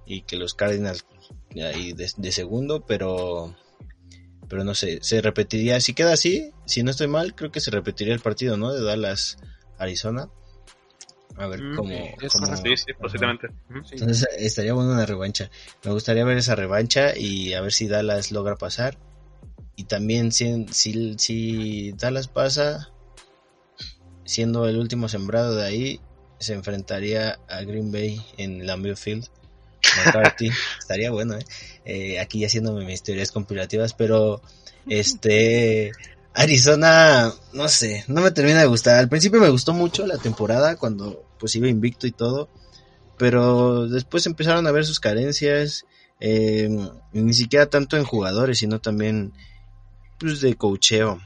y 0.07 0.23
que 0.23 0.37
los 0.37 0.55
Cardinals 0.55 1.05
ahí 1.57 1.93
de, 1.93 2.11
de, 2.17 2.33
segundo, 2.33 2.85
pero 2.87 3.57
pero 4.49 4.65
no 4.65 4.75
sé, 4.75 4.99
se 5.03 5.21
repetiría, 5.21 5.81
si 5.81 5.95
queda 5.95 6.13
así, 6.13 6.53
si 6.67 6.83
no 6.83 6.91
estoy 6.91 7.07
mal, 7.09 7.35
creo 7.35 7.51
que 7.51 7.61
se 7.61 7.71
repetiría 7.71 8.15
el 8.15 8.21
partido, 8.21 8.57
¿no? 8.57 8.73
De 8.73 8.83
Dallas 8.83 9.37
Arizona. 9.79 10.29
A 11.37 11.47
ver 11.47 11.63
Mm, 11.63 11.77
cómo, 11.77 12.17
cómo- 12.33 12.57
sí, 12.57 12.77
sí, 12.77 12.93
posiblemente. 13.01 13.49
Entonces 13.93 14.29
estaría 14.39 14.75
bueno 14.75 14.93
una 14.93 15.07
revancha. 15.07 15.51
Me 15.85 15.93
gustaría 15.93 16.25
ver 16.25 16.37
esa 16.39 16.55
revancha 16.55 17.17
y 17.17 17.55
a 17.55 17.61
ver 17.61 17.73
si 17.73 17.89
Dallas 17.89 18.31
logra 18.33 18.57
pasar. 18.57 18.99
Y 19.81 19.85
también 19.85 20.31
si, 20.31 20.67
si, 20.73 21.15
si 21.17 21.93
Dallas 21.93 22.29
pasa, 22.29 22.91
siendo 24.27 24.69
el 24.69 24.77
último 24.77 25.09
sembrado 25.09 25.57
de 25.57 25.65
ahí, 25.65 26.01
se 26.39 26.53
enfrentaría 26.53 27.39
a 27.49 27.63
Green 27.63 27.91
Bay 27.91 28.21
en 28.37 28.67
Lambeau 28.67 28.95
Field. 28.95 29.29
McCarthy. 30.05 30.51
Estaría 30.79 31.11
bueno, 31.11 31.39
¿eh? 31.39 31.47
¿eh? 31.87 32.21
Aquí 32.21 32.45
haciéndome 32.45 32.85
mis 32.85 33.03
teorías 33.03 33.33
compilativas, 33.33 33.95
pero 33.95 34.43
este 34.87 35.93
Arizona, 36.35 37.33
no 37.55 37.69
sé, 37.69 38.05
no 38.07 38.21
me 38.21 38.33
termina 38.33 38.61
de 38.61 38.67
gustar. 38.67 38.97
Al 38.97 39.09
principio 39.09 39.41
me 39.41 39.49
gustó 39.49 39.73
mucho 39.73 40.07
la 40.07 40.19
temporada 40.19 40.77
cuando 40.77 41.25
pues 41.39 41.57
iba 41.57 41.69
invicto 41.69 42.07
y 42.07 42.13
todo, 42.13 42.51
pero 43.17 43.89
después 43.89 44.27
empezaron 44.27 44.67
a 44.67 44.73
ver 44.73 44.85
sus 44.85 45.01
carencias, 45.01 45.87
eh, 46.21 46.69
ni 47.15 47.33
siquiera 47.33 47.65
tanto 47.71 47.97
en 47.97 48.05
jugadores, 48.05 48.59
sino 48.59 48.79
también 48.79 49.33
pues 50.21 50.41
de 50.41 50.55
cocheo. 50.55 51.21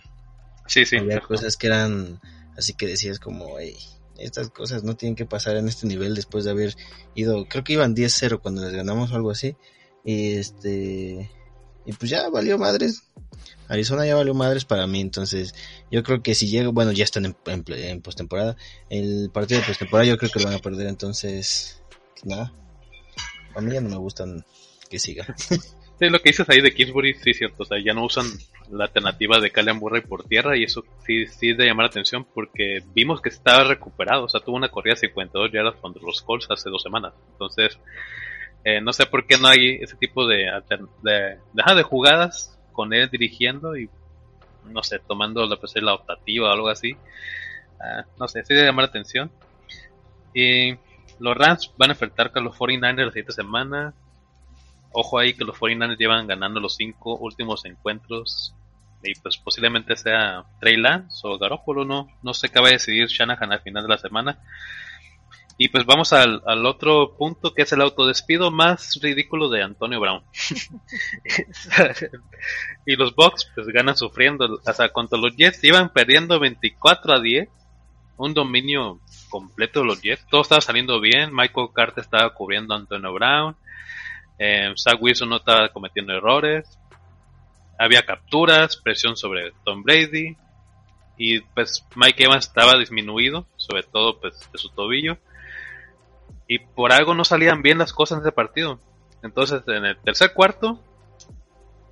Sí, 0.66 0.86
sí. 0.86 0.96
Había 0.96 1.20
cosas 1.20 1.56
que 1.56 1.66
eran 1.66 2.20
así 2.56 2.74
que 2.74 2.86
decías 2.86 3.18
como, 3.18 3.58
hey, 3.58 3.76
estas 4.18 4.50
cosas 4.50 4.84
no 4.84 4.96
tienen 4.96 5.16
que 5.16 5.26
pasar 5.26 5.56
en 5.56 5.68
este 5.68 5.86
nivel 5.86 6.14
después 6.14 6.44
de 6.44 6.52
haber 6.52 6.76
ido, 7.14 7.46
creo 7.46 7.64
que 7.64 7.74
iban 7.74 7.96
10-0 7.96 8.40
cuando 8.40 8.62
les 8.64 8.72
ganamos 8.72 9.10
o 9.10 9.16
algo 9.16 9.30
así. 9.30 9.56
Y 10.04 10.34
este, 10.34 11.30
y 11.84 11.92
pues 11.92 12.10
ya 12.10 12.28
valió 12.28 12.58
madres. 12.58 13.02
Arizona 13.68 14.06
ya 14.06 14.14
valió 14.14 14.34
madres 14.34 14.64
para 14.64 14.86
mí, 14.86 15.00
entonces 15.00 15.54
yo 15.90 16.02
creo 16.02 16.22
que 16.22 16.34
si 16.34 16.48
llega, 16.48 16.68
bueno, 16.68 16.92
ya 16.92 17.04
están 17.04 17.24
en, 17.24 17.36
en, 17.46 18.02
postemporada. 18.02 18.56
El 18.90 19.30
partido 19.32 19.60
de 19.60 19.66
postemporada 19.66 20.08
yo 20.08 20.18
creo 20.18 20.30
que 20.30 20.38
lo 20.40 20.46
van 20.46 20.54
a 20.54 20.58
perder, 20.58 20.86
entonces, 20.86 21.82
pues 22.12 22.26
nada. 22.26 22.52
A 23.54 23.60
mí 23.60 23.72
ya 23.72 23.80
no 23.80 23.88
me 23.88 23.96
gustan 23.96 24.44
que 24.90 24.98
siga. 24.98 25.34
Sí, 25.96 26.08
lo 26.08 26.18
que 26.18 26.30
dices 26.30 26.48
ahí 26.48 26.60
de 26.60 26.74
Kingsbury, 26.74 27.14
sí, 27.22 27.34
cierto. 27.34 27.62
O 27.62 27.66
sea, 27.66 27.78
ya 27.84 27.94
no 27.94 28.04
usan 28.04 28.26
la 28.70 28.84
alternativa 28.84 29.40
de 29.40 29.50
Calian 29.50 29.78
Murray 29.78 30.02
por 30.02 30.24
tierra 30.24 30.56
y 30.56 30.64
eso 30.64 30.84
sí, 31.06 31.26
sí 31.26 31.50
es 31.50 31.58
de 31.58 31.66
llamar 31.66 31.84
la 31.84 31.90
atención 31.90 32.24
porque 32.24 32.82
vimos 32.94 33.20
que 33.20 33.28
estaba 33.28 33.64
recuperado. 33.64 34.24
O 34.24 34.28
sea, 34.28 34.40
tuvo 34.40 34.56
una 34.56 34.70
corrida 34.70 34.94
de 34.94 35.00
52 35.00 35.52
yardas 35.52 35.76
contra 35.76 36.02
los 36.02 36.22
Colts 36.22 36.50
hace 36.50 36.70
dos 36.70 36.82
semanas. 36.82 37.14
Entonces, 37.32 37.78
eh, 38.64 38.80
no 38.80 38.92
sé 38.92 39.06
por 39.06 39.26
qué 39.26 39.36
no 39.38 39.48
hay 39.48 39.76
ese 39.80 39.96
tipo 39.96 40.26
de, 40.26 40.50
de, 40.68 40.86
de, 41.02 41.74
de 41.74 41.82
jugadas 41.82 42.58
con 42.72 42.92
él 42.94 43.08
dirigiendo 43.10 43.76
y, 43.76 43.88
no 44.64 44.82
sé, 44.82 44.98
tomando 44.98 45.46
la, 45.46 45.56
pues, 45.56 45.74
la 45.76 45.94
optativa 45.94 46.48
o 46.48 46.52
algo 46.52 46.68
así. 46.68 46.96
Ah, 47.80 48.04
no 48.18 48.28
sé, 48.28 48.44
sí 48.44 48.54
de 48.54 48.64
llamar 48.64 48.84
la 48.84 48.88
atención. 48.88 49.30
Y 50.32 50.74
los 51.18 51.36
Rams 51.36 51.72
van 51.76 51.90
a 51.90 51.92
enfrentar 51.92 52.32
con 52.32 52.44
los 52.44 52.56
49ers 52.56 53.04
la 53.04 53.10
siguiente 53.10 53.32
semana 53.32 53.94
ojo 54.94 55.18
ahí 55.18 55.34
que 55.34 55.44
los 55.44 55.56
49ers 55.56 55.98
llevan 55.98 56.26
ganando 56.26 56.60
los 56.60 56.76
cinco 56.76 57.16
últimos 57.16 57.64
encuentros 57.64 58.54
y 59.02 59.14
pues 59.20 59.36
posiblemente 59.36 59.96
sea 59.96 60.44
Trey 60.60 60.76
Lance 60.76 61.20
o 61.24 61.38
Garoppolo, 61.38 61.84
no, 61.84 62.08
no 62.22 62.34
sé 62.34 62.48
qué 62.48 62.60
va 62.60 62.68
a 62.68 62.72
decidir 62.72 63.06
Shanahan 63.06 63.52
al 63.52 63.60
final 63.60 63.82
de 63.82 63.88
la 63.88 63.98
semana. 63.98 64.38
Y 65.56 65.68
pues 65.68 65.86
vamos 65.86 66.12
al, 66.12 66.42
otro 66.66 67.16
punto 67.16 67.54
que 67.54 67.62
es 67.62 67.72
el 67.72 67.80
autodespido 67.80 68.50
más 68.50 68.98
ridículo 69.00 69.48
de 69.48 69.62
Antonio 69.62 70.00
Brown. 70.00 70.24
y 72.86 72.96
los 72.96 73.14
Bucks 73.14 73.52
pues 73.54 73.68
ganan 73.68 73.96
sufriendo, 73.96 74.46
o 74.46 74.72
sea, 74.72 74.90
los 75.12 75.36
Jets 75.36 75.62
iban 75.62 75.92
perdiendo 75.92 76.40
24 76.40 77.14
a 77.14 77.20
10, 77.20 77.48
un 78.16 78.34
dominio 78.34 78.98
completo 79.30 79.80
de 79.80 79.86
los 79.86 80.02
Jets, 80.02 80.26
todo 80.28 80.42
estaba 80.42 80.60
saliendo 80.60 81.00
bien, 81.00 81.32
Michael 81.32 81.68
Carter 81.72 82.02
estaba 82.02 82.34
cubriendo 82.34 82.74
a 82.74 82.78
Antonio 82.78 83.12
Brown, 83.12 83.56
eh, 84.38 84.72
Zach 84.76 85.00
Wilson 85.00 85.28
no 85.28 85.36
estaba 85.36 85.68
cometiendo 85.68 86.12
errores. 86.12 86.78
Había 87.78 88.04
capturas, 88.04 88.76
presión 88.76 89.16
sobre 89.16 89.52
Tom 89.64 89.82
Brady. 89.82 90.36
Y 91.16 91.40
pues 91.40 91.86
Mike 91.94 92.24
Evans 92.24 92.46
estaba 92.46 92.78
disminuido, 92.78 93.46
sobre 93.56 93.84
todo 93.84 94.20
pues 94.20 94.48
de 94.52 94.58
su 94.58 94.68
tobillo. 94.70 95.18
Y 96.48 96.58
por 96.58 96.92
algo 96.92 97.14
no 97.14 97.24
salían 97.24 97.62
bien 97.62 97.78
las 97.78 97.92
cosas 97.92 98.18
en 98.18 98.22
ese 98.22 98.32
partido. 98.32 98.80
Entonces 99.22 99.62
en 99.68 99.84
el 99.84 99.96
tercer 99.98 100.34
cuarto, 100.34 100.80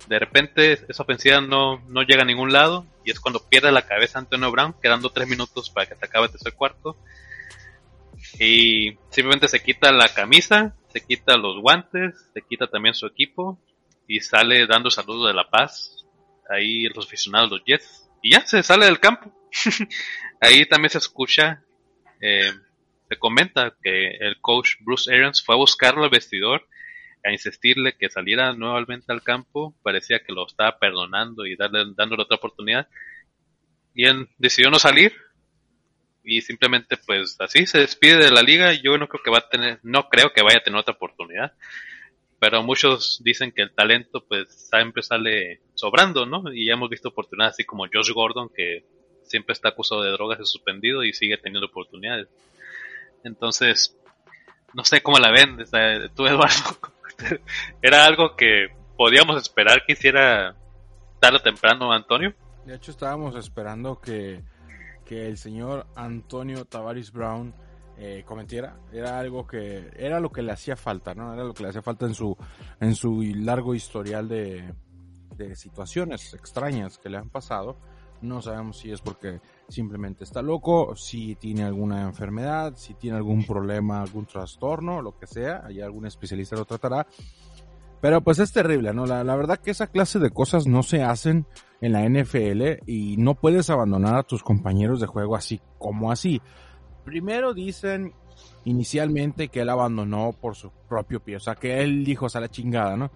de 0.07 0.19
repente 0.19 0.73
esa 0.73 1.03
ofensiva 1.03 1.39
no, 1.41 1.81
no 1.87 2.01
llega 2.03 2.23
a 2.23 2.25
ningún 2.25 2.51
lado. 2.51 2.85
Y 3.05 3.11
es 3.11 3.19
cuando 3.19 3.47
pierde 3.47 3.71
la 3.71 3.85
cabeza 3.85 4.19
Antonio 4.19 4.51
Brown, 4.51 4.75
quedando 4.81 5.09
tres 5.09 5.27
minutos 5.27 5.69
para 5.69 5.87
que 5.87 5.95
se 5.95 6.05
acabe 6.05 6.25
el 6.25 6.31
tercer 6.31 6.53
cuarto. 6.53 6.97
Y 8.39 8.97
simplemente 9.09 9.47
se 9.47 9.61
quita 9.61 9.91
la 9.91 10.09
camisa 10.09 10.75
se 10.93 11.03
quita 11.03 11.37
los 11.37 11.59
guantes, 11.59 12.29
se 12.33 12.41
quita 12.43 12.67
también 12.67 12.93
su 12.93 13.07
equipo 13.07 13.59
y 14.07 14.19
sale 14.19 14.67
dando 14.67 14.91
saludos 14.91 15.27
de 15.27 15.33
la 15.33 15.49
paz. 15.49 16.05
Ahí 16.49 16.83
los 16.83 17.07
aficionados, 17.07 17.49
los 17.49 17.63
Jets. 17.65 18.09
Y 18.21 18.31
ya 18.31 18.45
se 18.45 18.61
sale 18.61 18.85
del 18.85 18.99
campo. 18.99 19.33
Ahí 20.39 20.65
también 20.67 20.91
se 20.91 20.99
escucha, 20.99 21.63
eh, 22.21 22.53
se 23.09 23.17
comenta 23.17 23.75
que 23.81 24.17
el 24.19 24.39
coach 24.39 24.75
Bruce 24.81 25.11
Arians 25.11 25.43
fue 25.43 25.55
a 25.55 25.57
buscarlo 25.57 26.03
al 26.03 26.09
vestidor, 26.09 26.67
a 27.23 27.31
insistirle 27.31 27.97
que 27.97 28.09
saliera 28.09 28.53
nuevamente 28.53 29.11
al 29.11 29.23
campo. 29.23 29.73
Parecía 29.81 30.19
que 30.19 30.31
lo 30.31 30.45
estaba 30.45 30.77
perdonando 30.77 31.45
y 31.47 31.55
darle, 31.55 31.85
dándole 31.95 32.21
otra 32.21 32.37
oportunidad. 32.37 32.87
Y 33.95 34.05
él 34.05 34.29
decidió 34.37 34.69
no 34.69 34.77
salir, 34.77 35.13
y 36.23 36.41
simplemente 36.41 36.97
pues 36.97 37.35
así 37.39 37.65
se 37.65 37.79
despide 37.79 38.17
de 38.17 38.31
la 38.31 38.41
liga. 38.41 38.73
Yo 38.73 38.97
no 38.97 39.07
creo 39.07 39.23
que 39.23 39.31
va 39.31 39.39
a 39.39 39.49
tener 39.49 39.79
no 39.83 40.09
creo 40.09 40.31
que 40.33 40.41
vaya 40.41 40.59
a 40.59 40.63
tener 40.63 40.79
otra 40.79 40.93
oportunidad 40.93 41.53
pero 42.43 42.61
muchos 42.61 43.21
dicen 43.23 43.53
que 43.53 43.61
el 43.61 43.73
talento 43.73 44.21
pues 44.27 44.67
siempre 44.69 45.01
sale 45.01 45.61
sobrando 45.75 46.25
no 46.25 46.51
y 46.51 46.65
ya 46.65 46.73
hemos 46.73 46.89
visto 46.89 47.07
oportunidades 47.07 47.53
así 47.53 47.63
como 47.63 47.85
Josh 47.85 48.11
Gordon 48.11 48.49
que 48.53 48.83
siempre 49.23 49.53
está 49.53 49.69
acusado 49.69 50.01
de 50.01 50.11
drogas 50.11 50.41
y 50.41 50.45
suspendido 50.45 51.05
y 51.05 51.13
sigue 51.13 51.37
teniendo 51.37 51.67
oportunidades. 51.67 52.27
Entonces 53.23 53.95
no 54.73 54.83
sé 54.83 55.01
cómo 55.01 55.19
la 55.19 55.31
ven 55.31 55.55
tú 56.17 56.25
Eduardo 56.25 56.77
era 57.81 58.03
algo 58.03 58.35
que 58.35 58.67
podíamos 58.97 59.41
esperar 59.41 59.85
que 59.85 59.93
hiciera 59.93 60.53
tarde 61.21 61.37
o 61.37 61.41
temprano 61.41 61.93
Antonio 61.93 62.33
de 62.65 62.75
hecho 62.75 62.91
estábamos 62.91 63.37
esperando 63.37 64.01
que 64.01 64.43
el 65.17 65.37
señor 65.37 65.87
Antonio 65.95 66.65
Tavares 66.65 67.11
Brown 67.11 67.53
eh, 67.97 68.23
cometiera. 68.25 68.77
Era 68.91 69.19
algo 69.19 69.45
que 69.45 69.91
era 69.95 70.19
lo 70.19 70.31
que 70.31 70.41
le 70.41 70.51
hacía 70.51 70.75
falta 70.75 71.13
no 71.13 71.33
era 71.33 71.43
lo 71.43 71.53
que 71.53 71.63
le 71.63 71.69
hacía 71.69 71.81
falta 71.81 72.05
en 72.05 72.15
su 72.15 72.35
en 72.79 72.95
su 72.95 73.21
largo 73.21 73.75
historial 73.75 74.27
de, 74.27 74.73
de 75.35 75.55
situaciones 75.55 76.33
extrañas 76.33 76.97
que 76.97 77.09
le 77.09 77.17
han 77.17 77.29
pasado. 77.29 77.77
No 78.21 78.41
sabemos 78.41 78.77
si 78.77 78.89
es 78.89 79.01
porque 79.01 79.41
simplemente 79.67 80.23
está 80.23 80.41
loco, 80.41 80.95
si 80.95 81.35
tiene 81.35 81.63
alguna 81.63 82.03
enfermedad, 82.03 82.73
si 82.77 82.93
tiene 82.93 83.17
algún 83.17 83.45
problema, 83.45 84.01
algún 84.01 84.25
trastorno, 84.25 85.01
lo 85.01 85.17
que 85.17 85.27
sea, 85.27 85.63
hay 85.65 85.81
algún 85.81 86.05
especialista 86.05 86.55
lo 86.55 86.63
tratará. 86.63 87.05
Pero 88.03 88.19
pues 88.19 88.37
es 88.39 88.51
terrible, 88.51 88.93
¿no? 88.93 89.05
La, 89.05 89.23
la 89.23 89.33
verdad 89.37 89.61
que 89.61 89.71
esa 89.71 89.87
clase 89.87 90.19
de 90.19 90.29
cosas 90.29 90.67
no 90.67 90.83
se 90.83 91.03
hacen 91.03 91.45
en 91.79 91.93
la 91.93 92.03
NFL 92.03 92.83
y 92.85 93.15
no 93.15 93.33
puedes 93.33 93.69
abandonar 93.69 94.17
a 94.17 94.23
tus 94.23 94.43
compañeros 94.43 94.99
de 94.99 95.07
juego 95.07 95.37
así 95.37 95.61
como 95.79 96.11
así. 96.11 96.41
Primero 97.05 97.53
dicen 97.53 98.11
inicialmente 98.65 99.47
que 99.47 99.61
él 99.61 99.69
abandonó 99.69 100.33
por 100.33 100.57
su 100.57 100.69
propio 100.89 101.21
pie, 101.21 101.37
o 101.37 101.39
sea 101.39 101.55
que 101.55 101.81
él 101.81 102.03
dijo 102.03 102.27
a 102.33 102.39
la 102.41 102.51
chingada, 102.51 102.97
¿no? 102.97 103.09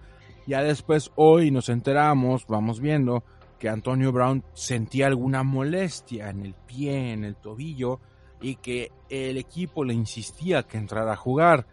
Ya 0.46 0.62
después 0.62 1.12
hoy 1.16 1.50
nos 1.50 1.68
enteramos, 1.68 2.46
vamos 2.46 2.80
viendo 2.80 3.24
que 3.58 3.68
Antonio 3.68 4.10
Brown 4.10 4.42
sentía 4.54 5.08
alguna 5.08 5.42
molestia 5.42 6.30
en 6.30 6.46
el 6.46 6.54
pie, 6.54 7.12
en 7.12 7.24
el 7.24 7.36
tobillo 7.36 8.00
y 8.40 8.56
que 8.56 8.90
el 9.10 9.36
equipo 9.36 9.84
le 9.84 9.92
insistía 9.92 10.62
que 10.62 10.78
entrara 10.78 11.12
a 11.12 11.16
jugar. 11.16 11.66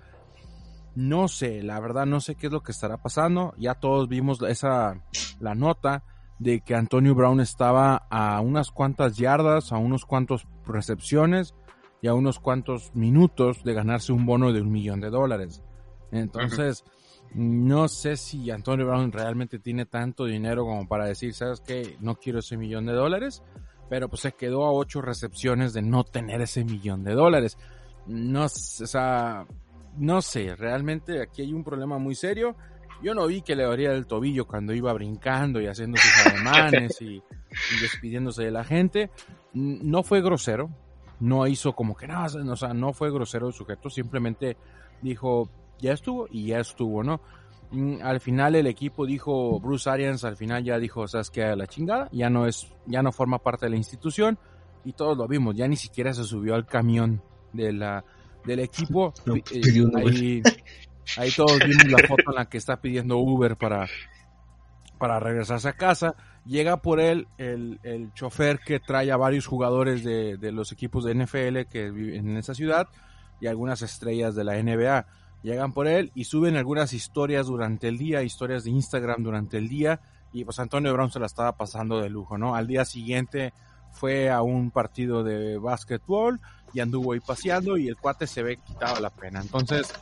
No 0.95 1.27
sé, 1.27 1.61
la 1.61 1.79
verdad 1.79 2.05
no 2.05 2.21
sé 2.21 2.35
qué 2.35 2.47
es 2.47 2.53
lo 2.53 2.63
que 2.63 2.71
estará 2.71 2.97
pasando. 2.97 3.53
Ya 3.57 3.75
todos 3.75 4.07
vimos 4.07 4.41
esa 4.41 5.01
la 5.39 5.53
nota 5.53 6.03
de 6.39 6.61
que 6.61 6.75
Antonio 6.75 7.15
Brown 7.15 7.39
estaba 7.39 8.07
a 8.09 8.39
unas 8.41 8.71
cuantas 8.71 9.17
yardas, 9.17 9.71
a 9.71 9.77
unos 9.77 10.05
cuantos 10.05 10.47
recepciones 10.65 11.53
y 12.01 12.07
a 12.07 12.13
unos 12.13 12.39
cuantos 12.39 12.93
minutos 12.93 13.63
de 13.63 13.73
ganarse 13.73 14.11
un 14.13 14.25
bono 14.25 14.53
de 14.53 14.61
un 14.61 14.71
millón 14.71 15.01
de 15.01 15.09
dólares. 15.09 15.63
Entonces, 16.11 16.83
no 17.33 17.87
sé 17.87 18.15
si 18.15 18.49
Antonio 18.51 18.85
Brown 18.85 19.11
realmente 19.11 19.59
tiene 19.59 19.85
tanto 19.85 20.25
dinero 20.25 20.65
como 20.65 20.87
para 20.87 21.05
decir, 21.05 21.33
¿sabes 21.33 21.61
qué? 21.61 21.97
No 21.99 22.15
quiero 22.15 22.39
ese 22.39 22.57
millón 22.57 22.85
de 22.85 22.93
dólares, 22.93 23.43
pero 23.89 24.07
pues 24.07 24.21
se 24.21 24.33
quedó 24.33 24.65
a 24.65 24.71
ocho 24.71 25.01
recepciones 25.01 25.73
de 25.73 25.81
no 25.81 26.03
tener 26.03 26.41
ese 26.41 26.63
millón 26.63 27.03
de 27.03 27.13
dólares. 27.13 27.57
No, 28.07 28.45
o 28.45 28.49
sea, 28.49 29.45
no 29.97 30.21
sé, 30.21 30.55
realmente 30.55 31.21
aquí 31.21 31.41
hay 31.41 31.53
un 31.53 31.63
problema 31.63 31.97
muy 31.97 32.15
serio 32.15 32.55
yo 33.01 33.13
no 33.13 33.27
vi 33.27 33.41
que 33.41 33.55
le 33.55 33.63
dolía 33.63 33.91
el 33.91 34.07
tobillo 34.07 34.45
cuando 34.45 34.73
iba 34.73 34.91
brincando 34.93 35.61
y 35.61 35.67
haciendo 35.67 35.97
sus 35.97 36.11
ademanes 36.25 37.01
y, 37.01 37.21
despidiéndose 37.81 38.43
de 38.43 38.51
la 38.51 38.63
gente. 38.63 39.09
No 39.53 40.03
fue 40.03 40.21
grosero, 40.21 40.69
no 41.19 41.47
hizo 41.47 41.73
como 41.73 41.95
que 41.95 42.07
nada, 42.07 42.27
no, 42.43 42.53
o 42.53 42.55
sea, 42.55 42.73
no 42.73 42.93
fue 42.93 43.11
grosero 43.11 43.47
el 43.47 43.53
sujeto, 43.53 43.89
simplemente 43.89 44.57
dijo, 45.01 45.49
ya 45.79 45.93
estuvo 45.93 46.27
y 46.29 46.47
ya 46.47 46.59
estuvo, 46.59 47.03
¿no? 47.03 47.21
Mm, 47.71 47.97
al 48.01 48.19
final 48.19 48.55
el 48.55 48.67
equipo 48.67 49.05
dijo, 49.05 49.59
Bruce 49.59 49.89
Arians 49.89 50.23
al 50.23 50.35
final 50.35 50.63
ya 50.63 50.77
dijo, 50.77 51.07
sabes 51.07 51.29
que 51.29 51.55
la 51.55 51.67
chingada, 51.67 52.09
ya 52.11 52.29
no 52.29 52.47
es, 52.47 52.67
ya 52.85 53.01
no 53.01 53.11
forma 53.11 53.39
parte 53.39 53.65
de 53.65 53.71
la 53.71 53.77
institución 53.77 54.37
y 54.83 54.93
todos 54.93 55.17
lo 55.17 55.27
vimos, 55.27 55.55
ya 55.55 55.67
ni 55.67 55.77
siquiera 55.77 56.13
se 56.13 56.23
subió 56.23 56.55
al 56.55 56.65
camión 56.65 57.21
de 57.53 57.71
la, 57.71 58.03
del 58.45 58.59
equipo. 58.59 59.13
Eh, 59.51 60.41
Ahí 61.17 61.31
todos 61.31 61.59
vimos 61.59 61.85
la 61.85 62.07
foto 62.07 62.23
en 62.29 62.35
la 62.35 62.49
que 62.49 62.57
está 62.57 62.81
pidiendo 62.81 63.17
Uber 63.17 63.55
para, 63.57 63.87
para 64.97 65.19
regresarse 65.19 65.69
a 65.69 65.73
casa. 65.73 66.15
Llega 66.45 66.81
por 66.81 66.99
él 66.99 67.27
el, 67.37 67.79
el 67.83 68.13
chofer 68.13 68.59
que 68.59 68.79
trae 68.79 69.11
a 69.11 69.17
varios 69.17 69.47
jugadores 69.47 70.03
de, 70.03 70.37
de 70.37 70.51
los 70.51 70.71
equipos 70.71 71.03
de 71.03 71.15
NFL 71.15 71.69
que 71.69 71.89
viven 71.91 72.29
en 72.29 72.37
esa 72.37 72.53
ciudad 72.53 72.87
y 73.39 73.47
algunas 73.47 73.81
estrellas 73.81 74.35
de 74.35 74.43
la 74.43 74.61
NBA. 74.61 75.05
Llegan 75.43 75.73
por 75.73 75.87
él 75.87 76.11
y 76.15 76.23
suben 76.23 76.55
algunas 76.55 76.93
historias 76.93 77.47
durante 77.47 77.87
el 77.87 77.97
día, 77.97 78.23
historias 78.23 78.63
de 78.63 78.71
Instagram 78.71 79.23
durante 79.23 79.57
el 79.57 79.69
día. 79.69 80.01
Y 80.33 80.43
pues 80.43 80.59
Antonio 80.59 80.91
Brown 80.91 81.11
se 81.11 81.19
la 81.19 81.27
estaba 81.27 81.55
pasando 81.55 82.01
de 82.01 82.09
lujo, 82.09 82.37
¿no? 82.37 82.55
Al 82.55 82.67
día 82.67 82.83
siguiente 82.83 83.53
fue 83.91 84.29
a 84.29 84.41
un 84.41 84.71
partido 84.71 85.23
de 85.23 85.57
básquetbol 85.57 86.41
y 86.75 86.81
anduvo 86.81 87.13
ahí 87.13 87.21
paseando 87.21 87.77
y 87.77 87.87
el 87.87 87.95
cuate 87.95 88.27
se 88.27 88.43
ve 88.43 88.57
quitado 88.57 88.99
la 88.99 89.09
pena. 89.09 89.39
Entonces, 89.39 89.93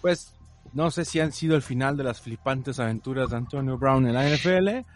pues 0.00 0.32
no 0.72 0.92
sé 0.92 1.04
si 1.04 1.18
han 1.18 1.32
sido 1.32 1.56
el 1.56 1.62
final 1.62 1.96
de 1.96 2.04
las 2.04 2.20
flipantes 2.20 2.78
aventuras 2.78 3.30
de 3.30 3.36
Antonio 3.36 3.76
Brown 3.76 4.06
en 4.06 4.14
la 4.14 4.28
NFL, 4.28 4.86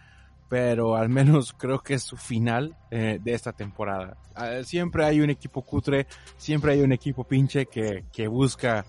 pero 0.48 0.94
al 0.94 1.08
menos 1.08 1.52
creo 1.58 1.80
que 1.80 1.94
es 1.94 2.04
su 2.04 2.16
final 2.16 2.76
eh, 2.92 3.18
de 3.20 3.34
esta 3.34 3.52
temporada. 3.52 4.16
Uh, 4.36 4.62
siempre 4.62 5.04
hay 5.04 5.20
un 5.20 5.30
equipo 5.30 5.62
cutre, 5.62 6.06
siempre 6.36 6.72
hay 6.72 6.82
un 6.82 6.92
equipo 6.92 7.24
pinche 7.24 7.66
que, 7.66 8.04
que 8.12 8.28
busca 8.28 8.86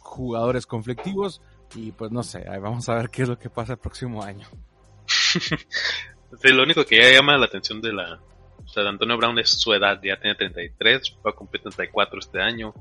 jugadores 0.00 0.66
conflictivos 0.66 1.40
y 1.76 1.92
pues 1.92 2.10
no 2.10 2.24
sé, 2.24 2.44
vamos 2.60 2.88
a 2.88 2.94
ver 2.94 3.08
qué 3.08 3.22
es 3.22 3.28
lo 3.28 3.38
que 3.38 3.50
pasa 3.50 3.74
el 3.74 3.78
próximo 3.78 4.24
año. 4.24 4.48
sí, 5.06 6.48
lo 6.48 6.64
único 6.64 6.84
que 6.84 6.96
ya 6.96 7.12
llama 7.12 7.38
la 7.38 7.46
atención 7.46 7.80
de 7.80 7.92
la, 7.92 8.20
o 8.68 8.70
sea, 8.70 8.86
Antonio 8.86 9.16
Brown 9.16 9.38
es 9.38 9.48
su 9.48 9.72
edad, 9.72 9.98
ya 10.02 10.20
tiene 10.20 10.34
33, 10.34 11.16
va 11.26 11.30
a 11.30 11.34
cumplir 11.34 11.62
34 11.62 12.18
este 12.18 12.38
año. 12.38 12.74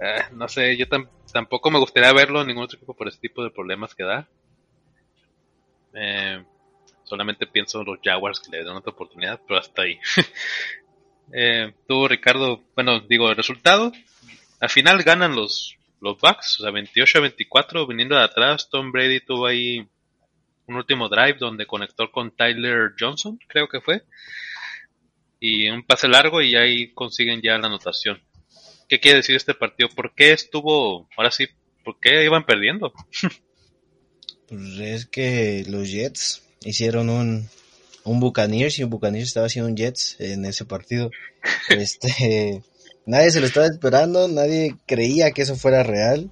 Eh, 0.00 0.22
no 0.32 0.48
sé, 0.48 0.74
yo 0.78 0.88
tam 0.88 1.06
tampoco 1.30 1.70
me 1.70 1.78
gustaría 1.78 2.12
verlo 2.14 2.40
en 2.40 2.46
ningún 2.46 2.64
otro 2.64 2.76
equipo 2.76 2.94
por 2.94 3.08
ese 3.08 3.18
tipo 3.18 3.44
de 3.44 3.50
problemas 3.50 3.94
que 3.94 4.04
da. 4.04 4.26
Eh, 5.92 6.42
solamente 7.04 7.46
pienso 7.46 7.80
en 7.80 7.86
los 7.86 7.98
Jaguars 8.02 8.40
que 8.40 8.56
le 8.56 8.64
dan 8.64 8.76
otra 8.76 8.92
oportunidad, 8.92 9.38
pero 9.46 9.60
hasta 9.60 9.82
ahí. 9.82 9.98
eh, 11.32 11.74
tú, 11.86 12.08
Ricardo, 12.08 12.62
bueno, 12.74 13.00
digo, 13.00 13.28
el 13.28 13.36
resultado, 13.36 13.92
al 14.60 14.70
final 14.70 15.02
ganan 15.02 15.36
los, 15.36 15.76
los 16.00 16.18
Bucks, 16.18 16.60
o 16.60 16.62
sea, 16.62 16.70
28 16.70 17.18
a 17.18 17.20
24, 17.20 17.86
viniendo 17.86 18.16
de 18.16 18.22
atrás, 18.22 18.70
Tom 18.70 18.92
Brady 18.92 19.20
tuvo 19.20 19.44
ahí 19.46 19.86
un 20.66 20.76
último 20.76 21.10
drive 21.10 21.36
donde 21.38 21.66
conectó 21.66 22.10
con 22.10 22.30
Tyler 22.30 22.94
Johnson, 22.98 23.38
creo 23.46 23.68
que 23.68 23.82
fue 23.82 24.02
y 25.46 25.68
un 25.68 25.82
pase 25.82 26.08
largo 26.08 26.40
y 26.40 26.56
ahí 26.56 26.94
consiguen 26.94 27.42
ya 27.42 27.58
la 27.58 27.66
anotación. 27.66 28.18
¿Qué 28.88 28.98
quiere 28.98 29.18
decir 29.18 29.36
este 29.36 29.52
partido? 29.52 29.90
¿Por 29.94 30.14
qué 30.14 30.32
estuvo, 30.32 31.06
ahora 31.18 31.30
sí, 31.30 31.48
por 31.84 32.00
qué 32.00 32.24
iban 32.24 32.46
perdiendo? 32.46 32.94
pues 34.48 34.78
es 34.78 35.04
que 35.04 35.66
los 35.68 35.90
Jets 35.90 36.42
hicieron 36.62 37.10
un, 37.10 37.50
un 38.04 38.20
Buccaneers 38.20 38.78
y 38.78 38.84
un 38.84 38.90
Buccaneers 38.90 39.28
estaba 39.28 39.44
haciendo 39.44 39.68
un 39.68 39.76
Jets 39.76 40.18
en 40.18 40.46
ese 40.46 40.64
partido. 40.64 41.10
este, 41.68 42.62
nadie 43.04 43.30
se 43.30 43.40
lo 43.40 43.46
estaba 43.46 43.66
esperando, 43.66 44.28
nadie 44.28 44.76
creía 44.86 45.32
que 45.32 45.42
eso 45.42 45.56
fuera 45.56 45.82
real. 45.82 46.30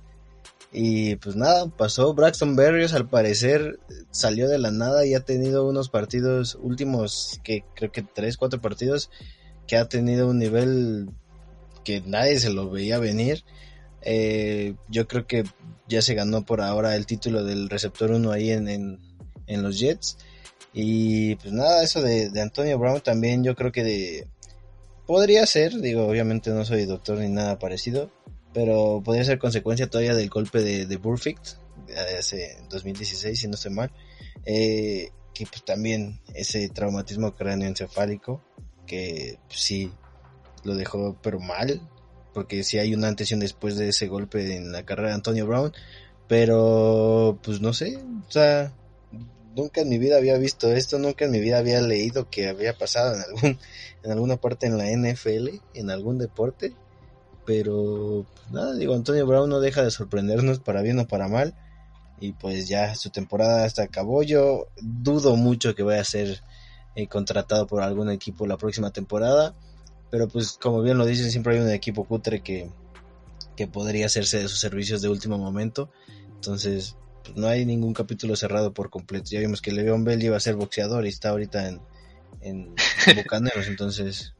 Y 0.72 1.16
pues 1.16 1.36
nada, 1.36 1.66
pasó 1.68 2.14
Braxton 2.14 2.56
Berrios, 2.56 2.94
al 2.94 3.08
parecer 3.08 3.78
salió 4.10 4.48
de 4.48 4.58
la 4.58 4.70
nada 4.70 5.04
y 5.04 5.14
ha 5.14 5.20
tenido 5.20 5.68
unos 5.68 5.90
partidos 5.90 6.58
últimos, 6.60 7.40
que 7.44 7.62
creo 7.74 7.92
que 7.92 8.02
tres, 8.02 8.38
cuatro 8.38 8.60
partidos, 8.60 9.10
que 9.66 9.76
ha 9.76 9.86
tenido 9.86 10.28
un 10.28 10.38
nivel 10.38 11.10
que 11.84 12.00
nadie 12.00 12.38
se 12.38 12.50
lo 12.50 12.70
veía 12.70 12.98
venir. 12.98 13.44
Eh, 14.00 14.74
yo 14.88 15.06
creo 15.06 15.26
que 15.26 15.44
ya 15.88 16.00
se 16.00 16.14
ganó 16.14 16.46
por 16.46 16.62
ahora 16.62 16.96
el 16.96 17.04
título 17.04 17.44
del 17.44 17.68
receptor 17.68 18.10
1 18.10 18.32
ahí 18.32 18.50
en, 18.50 18.66
en, 18.68 18.98
en, 19.46 19.62
los 19.62 19.78
Jets. 19.78 20.16
Y 20.72 21.36
pues 21.36 21.52
nada, 21.52 21.82
eso 21.82 22.00
de, 22.00 22.30
de 22.30 22.40
Antonio 22.40 22.78
Brown 22.78 23.02
también 23.02 23.44
yo 23.44 23.54
creo 23.54 23.72
que 23.72 23.84
de, 23.84 24.28
podría 25.06 25.44
ser, 25.46 25.78
digo, 25.80 26.06
obviamente 26.06 26.50
no 26.50 26.64
soy 26.64 26.86
doctor 26.86 27.18
ni 27.18 27.28
nada 27.28 27.58
parecido, 27.58 28.10
pero 28.52 29.02
podría 29.04 29.24
ser 29.24 29.38
consecuencia 29.38 29.88
todavía 29.88 30.14
del 30.14 30.28
golpe 30.28 30.60
de, 30.60 30.86
de 30.86 30.96
Burfict 30.96 31.56
hace 32.18 32.58
2016 32.70 33.40
si 33.40 33.48
no 33.48 33.54
estoy 33.54 33.72
mal 33.72 33.90
eh, 34.44 35.10
que 35.34 35.46
pues 35.46 35.64
también 35.64 36.20
ese 36.34 36.68
traumatismo 36.68 37.34
cráneoencefálico 37.34 38.42
que 38.86 39.38
pues, 39.48 39.60
sí 39.60 39.92
lo 40.64 40.74
dejó 40.74 41.16
pero 41.22 41.40
mal 41.40 41.80
porque 42.34 42.64
sí 42.64 42.78
hay 42.78 42.94
una 42.94 43.08
antes 43.08 43.30
y 43.30 43.34
un 43.34 43.40
después 43.40 43.76
de 43.76 43.88
ese 43.88 44.06
golpe 44.06 44.56
en 44.56 44.72
la 44.72 44.84
carrera 44.84 45.08
de 45.08 45.14
Antonio 45.14 45.46
Brown 45.46 45.72
pero 46.28 47.38
pues 47.42 47.60
no 47.60 47.72
sé 47.72 47.98
o 48.28 48.30
sea 48.30 48.72
nunca 49.54 49.82
en 49.82 49.88
mi 49.88 49.98
vida 49.98 50.16
había 50.16 50.38
visto 50.38 50.72
esto 50.72 50.98
nunca 50.98 51.24
en 51.24 51.30
mi 51.30 51.40
vida 51.40 51.58
había 51.58 51.80
leído 51.80 52.30
que 52.30 52.48
había 52.48 52.76
pasado 52.76 53.14
en 53.14 53.22
algún 53.22 53.58
en 54.02 54.10
alguna 54.10 54.36
parte 54.36 54.66
en 54.66 54.78
la 54.78 54.90
NFL 54.90 55.48
en 55.74 55.90
algún 55.90 56.18
deporte 56.18 56.74
pero 57.44 58.26
pues, 58.32 58.50
nada, 58.52 58.74
digo, 58.74 58.94
Antonio 58.94 59.26
Brown 59.26 59.50
no 59.50 59.60
deja 59.60 59.82
de 59.82 59.90
sorprendernos 59.90 60.60
para 60.60 60.82
bien 60.82 60.98
o 60.98 61.08
para 61.08 61.28
mal. 61.28 61.54
Y 62.20 62.32
pues 62.32 62.68
ya 62.68 62.94
su 62.94 63.10
temporada 63.10 63.64
hasta 63.64 63.82
acabó. 63.82 64.22
Yo 64.22 64.68
dudo 64.80 65.36
mucho 65.36 65.74
que 65.74 65.82
vaya 65.82 66.00
a 66.00 66.04
ser 66.04 66.40
eh, 66.94 67.08
contratado 67.08 67.66
por 67.66 67.82
algún 67.82 68.10
equipo 68.10 68.46
la 68.46 68.56
próxima 68.56 68.92
temporada. 68.92 69.54
Pero 70.10 70.28
pues 70.28 70.52
como 70.52 70.82
bien 70.82 70.98
lo 70.98 71.06
dicen, 71.06 71.30
siempre 71.30 71.54
hay 71.54 71.60
un 71.60 71.70
equipo 71.70 72.04
cutre 72.04 72.42
que, 72.42 72.70
que 73.56 73.66
podría 73.66 74.06
hacerse 74.06 74.38
de 74.38 74.48
sus 74.48 74.60
servicios 74.60 75.02
de 75.02 75.08
último 75.08 75.36
momento. 75.36 75.90
Entonces, 76.34 76.96
pues, 77.24 77.36
no 77.36 77.48
hay 77.48 77.64
ningún 77.66 77.94
capítulo 77.94 78.36
cerrado 78.36 78.72
por 78.72 78.90
completo. 78.90 79.30
Ya 79.30 79.40
vimos 79.40 79.60
que 79.60 79.72
Le'Veon 79.72 80.04
Bell 80.04 80.22
iba 80.22 80.36
a 80.36 80.40
ser 80.40 80.54
boxeador 80.54 81.06
y 81.06 81.08
está 81.08 81.30
ahorita 81.30 81.68
en, 81.68 81.80
en 82.40 82.74
Bucaneros. 83.16 83.66
entonces, 83.66 84.34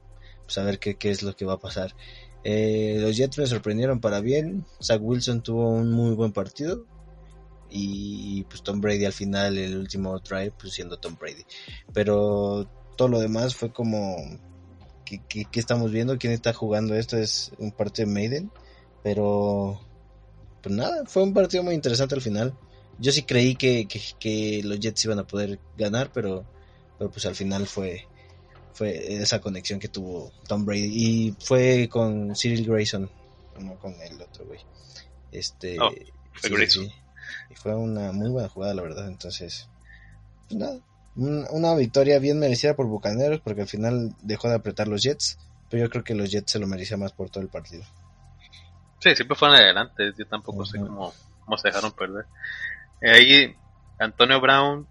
pues 0.44 0.58
a 0.58 0.62
ver 0.62 0.78
qué, 0.78 0.96
qué 0.96 1.10
es 1.10 1.22
lo 1.22 1.34
que 1.34 1.44
va 1.44 1.54
a 1.54 1.58
pasar. 1.58 1.94
Eh, 2.44 2.98
los 3.00 3.16
Jets 3.16 3.38
me 3.38 3.46
sorprendieron 3.46 4.00
para 4.00 4.20
bien. 4.20 4.64
Zach 4.82 5.00
Wilson 5.00 5.42
tuvo 5.42 5.70
un 5.70 5.92
muy 5.92 6.14
buen 6.14 6.32
partido. 6.32 6.84
Y 7.70 8.44
pues 8.44 8.62
Tom 8.62 8.80
Brady 8.80 9.06
al 9.06 9.12
final, 9.12 9.56
el 9.56 9.78
último 9.78 10.18
drive, 10.18 10.52
pues 10.58 10.74
siendo 10.74 10.98
Tom 10.98 11.16
Brady. 11.18 11.44
Pero 11.92 12.68
todo 12.96 13.08
lo 13.08 13.20
demás 13.20 13.54
fue 13.54 13.72
como... 13.72 14.16
¿Qué, 15.04 15.20
qué, 15.28 15.46
qué 15.50 15.60
estamos 15.60 15.90
viendo? 15.90 16.18
¿Quién 16.18 16.32
está 16.32 16.52
jugando 16.52 16.94
esto? 16.94 17.16
Es 17.16 17.52
un 17.58 17.72
partido 17.72 18.08
de 18.08 18.14
Maiden. 18.14 18.50
Pero... 19.02 19.80
Pues 20.62 20.74
nada, 20.74 21.04
fue 21.06 21.24
un 21.24 21.34
partido 21.34 21.64
muy 21.64 21.74
interesante 21.74 22.14
al 22.14 22.20
final. 22.20 22.54
Yo 22.98 23.10
sí 23.10 23.22
creí 23.22 23.56
que, 23.56 23.88
que, 23.88 24.00
que 24.20 24.62
los 24.62 24.78
Jets 24.78 25.04
iban 25.06 25.18
a 25.18 25.26
poder 25.26 25.58
ganar, 25.76 26.12
pero, 26.12 26.44
pero 26.98 27.10
pues 27.10 27.26
al 27.26 27.34
final 27.34 27.66
fue, 27.66 28.06
fue 28.72 29.14
esa 29.14 29.40
conexión 29.40 29.78
que 29.78 29.88
tuvo 29.88 30.32
Tom 30.46 30.64
Brady 30.64 30.90
y 30.92 31.36
fue 31.40 31.88
con 31.88 32.34
Cyril 32.34 32.66
Grayson 32.66 33.10
no 33.60 33.74
con 33.76 33.94
el 34.00 34.20
otro 34.20 34.44
güey 34.46 34.60
este 35.30 35.78
oh, 35.80 35.90
fue 36.32 36.48
sí, 36.48 36.54
Grayson. 36.54 36.84
Sí. 36.86 36.94
y 37.50 37.54
fue 37.54 37.74
una 37.74 38.12
muy 38.12 38.30
buena 38.30 38.48
jugada 38.48 38.74
la 38.74 38.82
verdad 38.82 39.08
entonces 39.08 39.68
pues 40.48 40.58
nada 40.58 40.80
un, 41.14 41.46
una 41.50 41.74
victoria 41.74 42.18
bien 42.18 42.38
merecida 42.38 42.74
por 42.74 42.86
Bucaneros 42.86 43.40
porque 43.40 43.62
al 43.62 43.68
final 43.68 44.14
dejó 44.22 44.48
de 44.48 44.54
apretar 44.54 44.88
los 44.88 45.02
Jets 45.02 45.38
pero 45.68 45.84
yo 45.84 45.90
creo 45.90 46.04
que 46.04 46.14
los 46.14 46.30
Jets 46.30 46.52
se 46.52 46.58
lo 46.58 46.66
merecía 46.66 46.96
más 46.96 47.12
por 47.12 47.30
todo 47.30 47.42
el 47.42 47.50
partido 47.50 47.84
sí 49.00 49.14
siempre 49.14 49.36
fueron 49.36 49.58
adelante 49.58 50.12
yo 50.18 50.26
tampoco 50.26 50.60
uh 50.60 50.62
-huh. 50.62 50.70
sé 50.70 50.78
cómo, 50.78 51.12
cómo 51.44 51.58
se 51.58 51.68
dejaron 51.68 51.92
perder 51.92 52.24
ahí 53.02 53.54
Antonio 53.98 54.40
Brown 54.40 54.86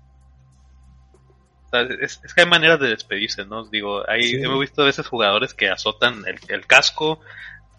es, 1.71 2.21
es, 2.23 2.33
que 2.33 2.41
hay 2.41 2.47
maneras 2.47 2.79
de 2.79 2.89
despedirse, 2.89 3.45
¿no? 3.45 3.65
Digo, 3.65 4.07
hay, 4.09 4.23
sí. 4.23 4.43
hemos 4.43 4.59
visto 4.59 4.81
a 4.81 4.85
veces 4.85 5.07
jugadores 5.07 5.53
que 5.53 5.69
azotan 5.69 6.23
el, 6.27 6.39
el, 6.47 6.65
casco, 6.67 7.19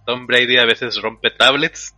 Tom 0.07 0.26
Brady 0.26 0.59
a 0.59 0.64
veces 0.64 1.00
rompe 1.00 1.31
tablets. 1.31 1.94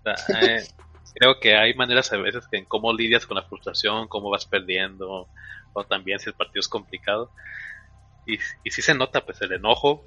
O 0.00 0.02
sea, 0.02 0.40
eh, 0.42 0.66
creo 1.14 1.38
que 1.40 1.56
hay 1.56 1.74
maneras 1.74 2.12
a 2.12 2.16
veces 2.16 2.46
que 2.48 2.58
en 2.58 2.64
cómo 2.64 2.92
lidias 2.92 3.26
con 3.26 3.36
la 3.36 3.42
frustración, 3.42 4.08
cómo 4.08 4.30
vas 4.30 4.46
perdiendo, 4.46 5.28
o 5.72 5.84
también 5.84 6.18
si 6.18 6.30
el 6.30 6.34
partido 6.34 6.60
es 6.60 6.68
complicado. 6.68 7.30
Y, 8.26 8.38
y 8.64 8.70
sí 8.70 8.82
se 8.82 8.94
nota 8.94 9.24
pues 9.24 9.40
el 9.42 9.52
enojo, 9.52 10.04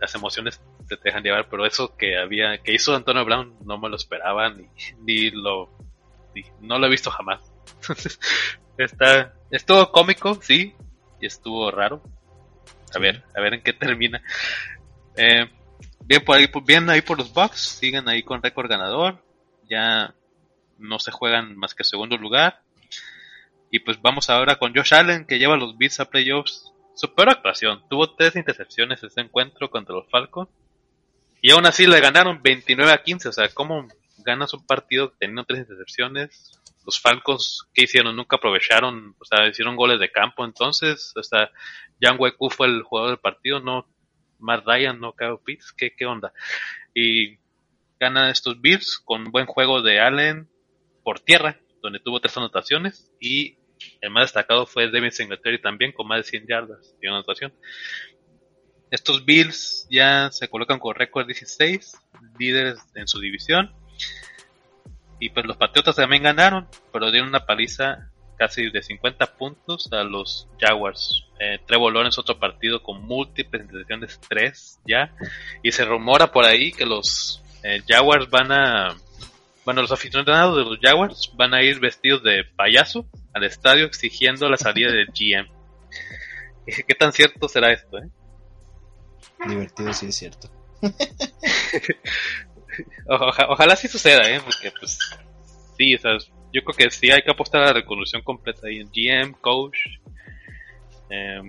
las 0.00 0.14
emociones 0.14 0.60
te 0.88 0.96
dejan 1.02 1.22
llevar, 1.22 1.48
pero 1.48 1.64
eso 1.64 1.96
que 1.96 2.18
había, 2.18 2.58
que 2.58 2.74
hizo 2.74 2.94
Antonio 2.94 3.24
Brown 3.24 3.56
no 3.64 3.78
me 3.78 3.88
lo 3.88 3.96
esperaba, 3.96 4.50
ni, 4.50 4.68
ni 5.00 5.30
lo, 5.30 5.70
ni, 6.34 6.44
no 6.60 6.78
lo 6.78 6.86
he 6.86 6.90
visto 6.90 7.10
jamás. 7.10 7.40
Está, 8.78 9.34
estuvo 9.50 9.90
cómico, 9.92 10.38
sí, 10.42 10.74
y 11.20 11.26
estuvo 11.26 11.70
raro. 11.70 12.02
A 12.94 12.98
ver, 12.98 13.24
a 13.36 13.40
ver 13.40 13.54
en 13.54 13.62
qué 13.62 13.72
termina. 13.72 14.22
Eh, 15.16 15.48
bien 16.04 16.24
por 16.24 16.36
ahí, 16.36 16.48
bien 16.64 16.90
ahí 16.90 17.00
por 17.00 17.18
los 17.18 17.32
Bucks, 17.32 17.60
siguen 17.60 18.08
ahí 18.08 18.22
con 18.22 18.42
récord 18.42 18.68
ganador. 18.68 19.22
Ya 19.68 20.14
no 20.78 20.98
se 20.98 21.10
juegan 21.10 21.56
más 21.56 21.74
que 21.74 21.84
segundo 21.84 22.16
lugar. 22.16 22.62
Y 23.70 23.80
pues 23.80 24.00
vamos 24.00 24.30
ahora 24.30 24.56
con 24.56 24.74
Josh 24.74 24.94
Allen, 24.94 25.24
que 25.24 25.38
lleva 25.38 25.56
los 25.56 25.76
Beats 25.76 26.00
a 26.00 26.04
playoffs. 26.04 26.72
Super 26.94 27.28
actuación. 27.28 27.82
Tuvo 27.88 28.14
tres 28.14 28.36
intercepciones 28.36 29.02
ese 29.02 29.20
encuentro 29.20 29.70
contra 29.70 29.94
los 29.94 30.08
Falcons. 30.10 30.48
Y 31.40 31.50
aún 31.50 31.66
así 31.66 31.86
le 31.86 32.00
ganaron 32.00 32.40
29 32.42 32.92
a 32.92 33.02
15. 33.02 33.28
O 33.28 33.32
sea, 33.32 33.48
¿cómo, 33.48 33.88
ganas 34.24 34.54
un 34.54 34.66
partido 34.66 35.12
teniendo 35.18 35.44
tres 35.44 35.60
intercepciones. 35.60 36.60
Los 36.84 37.00
Falcons, 37.00 37.68
¿qué 37.72 37.84
hicieron? 37.84 38.14
Nunca 38.16 38.36
aprovecharon, 38.36 39.14
o 39.18 39.24
sea, 39.24 39.48
hicieron 39.48 39.76
goles 39.76 39.98
de 39.98 40.10
campo. 40.10 40.44
Entonces, 40.44 41.12
hasta 41.16 41.50
Jan 42.00 42.16
Weku 42.18 42.50
fue 42.50 42.66
el 42.66 42.82
jugador 42.82 43.10
del 43.10 43.20
partido, 43.20 43.60
no 43.60 43.86
Matt 44.38 44.64
Ryan, 44.66 45.00
no 45.00 45.14
Kyle 45.14 45.38
Pitts. 45.44 45.72
¿Qué, 45.72 45.94
¿Qué 45.96 46.06
onda? 46.06 46.32
Y 46.94 47.38
ganan 47.98 48.28
estos 48.28 48.60
Bills 48.60 49.00
con 49.04 49.30
buen 49.30 49.46
juego 49.46 49.82
de 49.82 50.00
Allen 50.00 50.48
por 51.02 51.20
tierra, 51.20 51.58
donde 51.82 52.00
tuvo 52.00 52.20
tres 52.20 52.36
anotaciones. 52.36 53.10
Y 53.20 53.56
el 54.00 54.10
más 54.10 54.24
destacado 54.24 54.66
fue 54.66 54.90
Devin 54.90 55.12
Singletary 55.12 55.60
también, 55.60 55.92
con 55.92 56.06
más 56.06 56.18
de 56.18 56.24
100 56.24 56.46
yardas 56.46 56.94
de 57.00 57.08
anotación. 57.08 57.52
Estos 58.90 59.24
Bills 59.24 59.86
ya 59.90 60.30
se 60.30 60.48
colocan 60.48 60.78
con 60.78 60.94
récord 60.94 61.26
16, 61.26 61.96
líderes 62.38 62.78
en 62.94 63.08
su 63.08 63.18
división. 63.18 63.74
Y 65.24 65.30
pues 65.30 65.46
los 65.46 65.56
Patriotas 65.56 65.96
también 65.96 66.22
ganaron, 66.22 66.68
pero 66.92 67.10
dieron 67.10 67.30
una 67.30 67.46
paliza 67.46 68.10
casi 68.36 68.68
de 68.68 68.82
50 68.82 69.38
puntos 69.38 69.90
a 69.90 70.04
los 70.04 70.46
Jaguars. 70.60 71.24
Eh, 71.40 71.60
Trevor 71.66 71.94
Lawrence 71.94 72.20
otro 72.20 72.38
partido 72.38 72.82
con 72.82 73.02
múltiples 73.06 73.62
intercepciones, 73.62 74.20
3 74.28 74.80
ya. 74.86 75.14
Y 75.62 75.72
se 75.72 75.86
rumora 75.86 76.30
por 76.30 76.44
ahí 76.44 76.72
que 76.72 76.84
los 76.84 77.42
eh, 77.62 77.80
Jaguars 77.88 78.28
van 78.28 78.52
a... 78.52 78.98
Bueno, 79.64 79.80
los 79.80 79.92
aficionados 79.92 80.58
de 80.58 80.64
los 80.64 80.78
Jaguars 80.82 81.32
van 81.36 81.54
a 81.54 81.62
ir 81.62 81.80
vestidos 81.80 82.22
de 82.22 82.44
payaso 82.44 83.06
al 83.32 83.44
estadio 83.44 83.86
exigiendo 83.86 84.50
la 84.50 84.58
salida 84.58 84.92
del 84.92 85.06
GM. 85.06 85.48
¿Qué 86.86 86.94
tan 86.94 87.14
cierto 87.14 87.48
será 87.48 87.72
esto? 87.72 87.96
Eh? 87.96 88.10
Divertido, 89.48 89.90
sí 89.94 90.04
es 90.04 90.16
cierto. 90.16 90.50
ojalá 93.08 93.76
sí 93.76 93.88
suceda, 93.88 94.28
¿eh? 94.30 94.40
Porque, 94.44 94.72
pues, 94.78 94.98
sí, 95.76 95.94
o 95.94 95.98
sea, 95.98 96.12
yo 96.52 96.62
creo 96.62 96.76
que 96.76 96.90
sí 96.90 97.10
hay 97.10 97.22
que 97.22 97.30
apostar 97.30 97.62
a 97.62 97.66
la 97.66 97.72
reconstrucción 97.72 98.22
completa 98.22 98.66
ahí 98.66 98.78
en 98.78 98.90
GM, 98.92 99.34
coach. 99.40 99.76
Eh, 101.10 101.42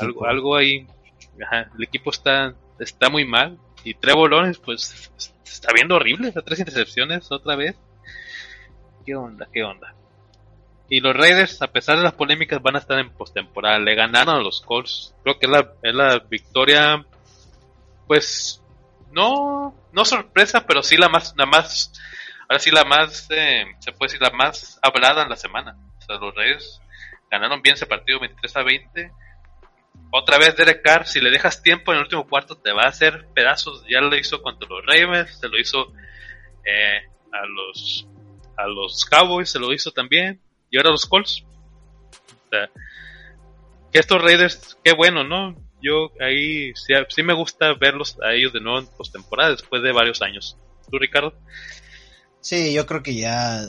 algo, 0.00 0.26
algo 0.26 0.56
ahí. 0.56 0.86
Ajá, 1.42 1.70
el 1.76 1.84
equipo 1.84 2.10
está, 2.10 2.54
está 2.78 3.08
muy 3.08 3.24
mal. 3.24 3.58
Y 3.84 3.94
Trevor 3.94 4.30
Lawrence, 4.30 4.60
pues, 4.64 5.12
está 5.44 5.72
viendo 5.72 5.96
horrible. 5.96 6.28
Está 6.28 6.42
tres 6.42 6.60
intercepciones 6.60 7.30
otra 7.32 7.56
vez. 7.56 7.76
¿Qué 9.04 9.14
onda? 9.14 9.48
¿Qué 9.52 9.62
onda? 9.62 9.94
Y 10.88 11.00
los 11.00 11.16
Raiders, 11.16 11.62
a 11.62 11.68
pesar 11.68 11.96
de 11.96 12.02
las 12.02 12.12
polémicas, 12.12 12.62
van 12.62 12.76
a 12.76 12.80
estar 12.80 12.98
en 12.98 13.10
postemporada. 13.10 13.78
Le 13.78 13.94
ganaron 13.94 14.36
a 14.36 14.42
los 14.42 14.60
Colts. 14.60 15.14
Creo 15.22 15.38
que 15.38 15.46
es 15.46 15.52
la, 15.52 15.72
es 15.82 15.94
la 15.94 16.18
victoria, 16.18 17.04
pues, 18.06 18.62
no, 19.14 19.74
no 19.92 20.04
sorpresa, 20.04 20.66
pero 20.66 20.82
sí 20.82 20.96
la 20.96 21.08
más, 21.08 21.34
la 21.36 21.46
más, 21.46 21.92
ahora 22.48 22.58
sí 22.58 22.70
la 22.70 22.84
más, 22.84 23.28
eh, 23.30 23.64
se 23.78 23.92
puede 23.92 24.12
decir 24.12 24.22
la 24.22 24.36
más 24.36 24.78
hablada 24.82 25.22
en 25.22 25.30
la 25.30 25.36
semana. 25.36 25.76
O 25.98 26.02
sea, 26.02 26.16
los 26.16 26.34
Reyes 26.34 26.80
ganaron 27.30 27.62
bien 27.62 27.74
ese 27.74 27.86
partido 27.86 28.20
23 28.20 28.56
a 28.56 28.62
20. 28.62 29.12
Otra 30.10 30.38
vez 30.38 30.56
Derek 30.56 30.82
Carr, 30.82 31.06
si 31.06 31.20
le 31.20 31.30
dejas 31.30 31.62
tiempo 31.62 31.92
en 31.92 31.98
el 31.98 32.04
último 32.04 32.28
cuarto 32.28 32.56
te 32.56 32.72
va 32.72 32.84
a 32.84 32.88
hacer 32.88 33.26
pedazos. 33.34 33.84
Ya 33.88 34.00
lo 34.00 34.14
hizo 34.16 34.42
contra 34.42 34.68
los 34.68 34.84
Ravens, 34.84 35.38
se 35.38 35.48
lo 35.48 35.58
hizo 35.58 35.92
eh, 36.64 37.08
a 37.32 37.46
los 37.46 38.06
a 38.56 38.66
los 38.66 39.04
Cowboys, 39.04 39.50
se 39.50 39.58
lo 39.58 39.72
hizo 39.72 39.90
también. 39.92 40.40
Y 40.70 40.76
ahora 40.76 40.90
los 40.90 41.06
Colts. 41.06 41.44
O 42.46 42.48
sea, 42.50 42.68
que 43.92 43.98
estos 43.98 44.22
Raiders, 44.22 44.78
qué 44.82 44.92
bueno, 44.92 45.24
¿no? 45.24 45.56
Yo 45.84 46.10
ahí 46.20 46.72
sí, 46.74 47.22
me 47.22 47.34
gusta 47.34 47.74
verlos 47.74 48.18
a 48.22 48.32
ellos 48.32 48.52
de 48.52 48.60
nuevo 48.60 48.78
en 48.78 48.86
postemporada 48.86 49.50
después 49.50 49.82
de 49.82 49.92
varios 49.92 50.22
años. 50.22 50.56
¿Tú, 50.90 50.98
Ricardo? 50.98 51.34
Sí, 52.40 52.72
yo 52.72 52.86
creo 52.86 53.02
que 53.02 53.14
ya, 53.14 53.60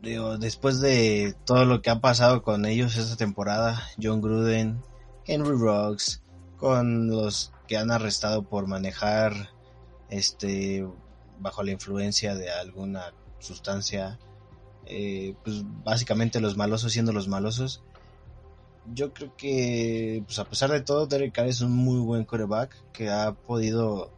digo, 0.00 0.38
después 0.38 0.80
de 0.80 1.34
todo 1.44 1.64
lo 1.64 1.82
que 1.82 1.90
ha 1.90 2.00
pasado 2.00 2.42
con 2.42 2.64
ellos 2.66 2.96
esta 2.96 3.16
temporada, 3.16 3.88
John 4.00 4.20
Gruden, 4.20 4.82
Henry 5.26 5.56
Rocks, 5.58 6.22
con 6.56 7.08
los 7.08 7.52
que 7.66 7.76
han 7.76 7.90
arrestado 7.90 8.42
por 8.42 8.66
manejar 8.66 9.50
este 10.08 10.86
bajo 11.38 11.62
la 11.62 11.72
influencia 11.72 12.34
de 12.34 12.50
alguna 12.50 13.12
sustancia, 13.38 14.18
eh, 14.86 15.34
pues 15.44 15.62
básicamente 15.84 16.40
los 16.40 16.56
malosos 16.56 16.92
siendo 16.92 17.12
los 17.12 17.28
malosos, 17.28 17.82
yo 18.92 19.12
creo 19.12 19.36
que, 19.36 20.22
pues 20.26 20.38
a 20.38 20.44
pesar 20.44 20.70
de 20.70 20.80
todo, 20.80 21.06
Derek 21.06 21.32
Carr 21.32 21.48
es 21.48 21.60
un 21.60 21.72
muy 21.72 22.00
buen 22.00 22.24
quarterback 22.24 22.74
que 22.92 23.10
ha 23.10 23.32
podido 23.32 24.10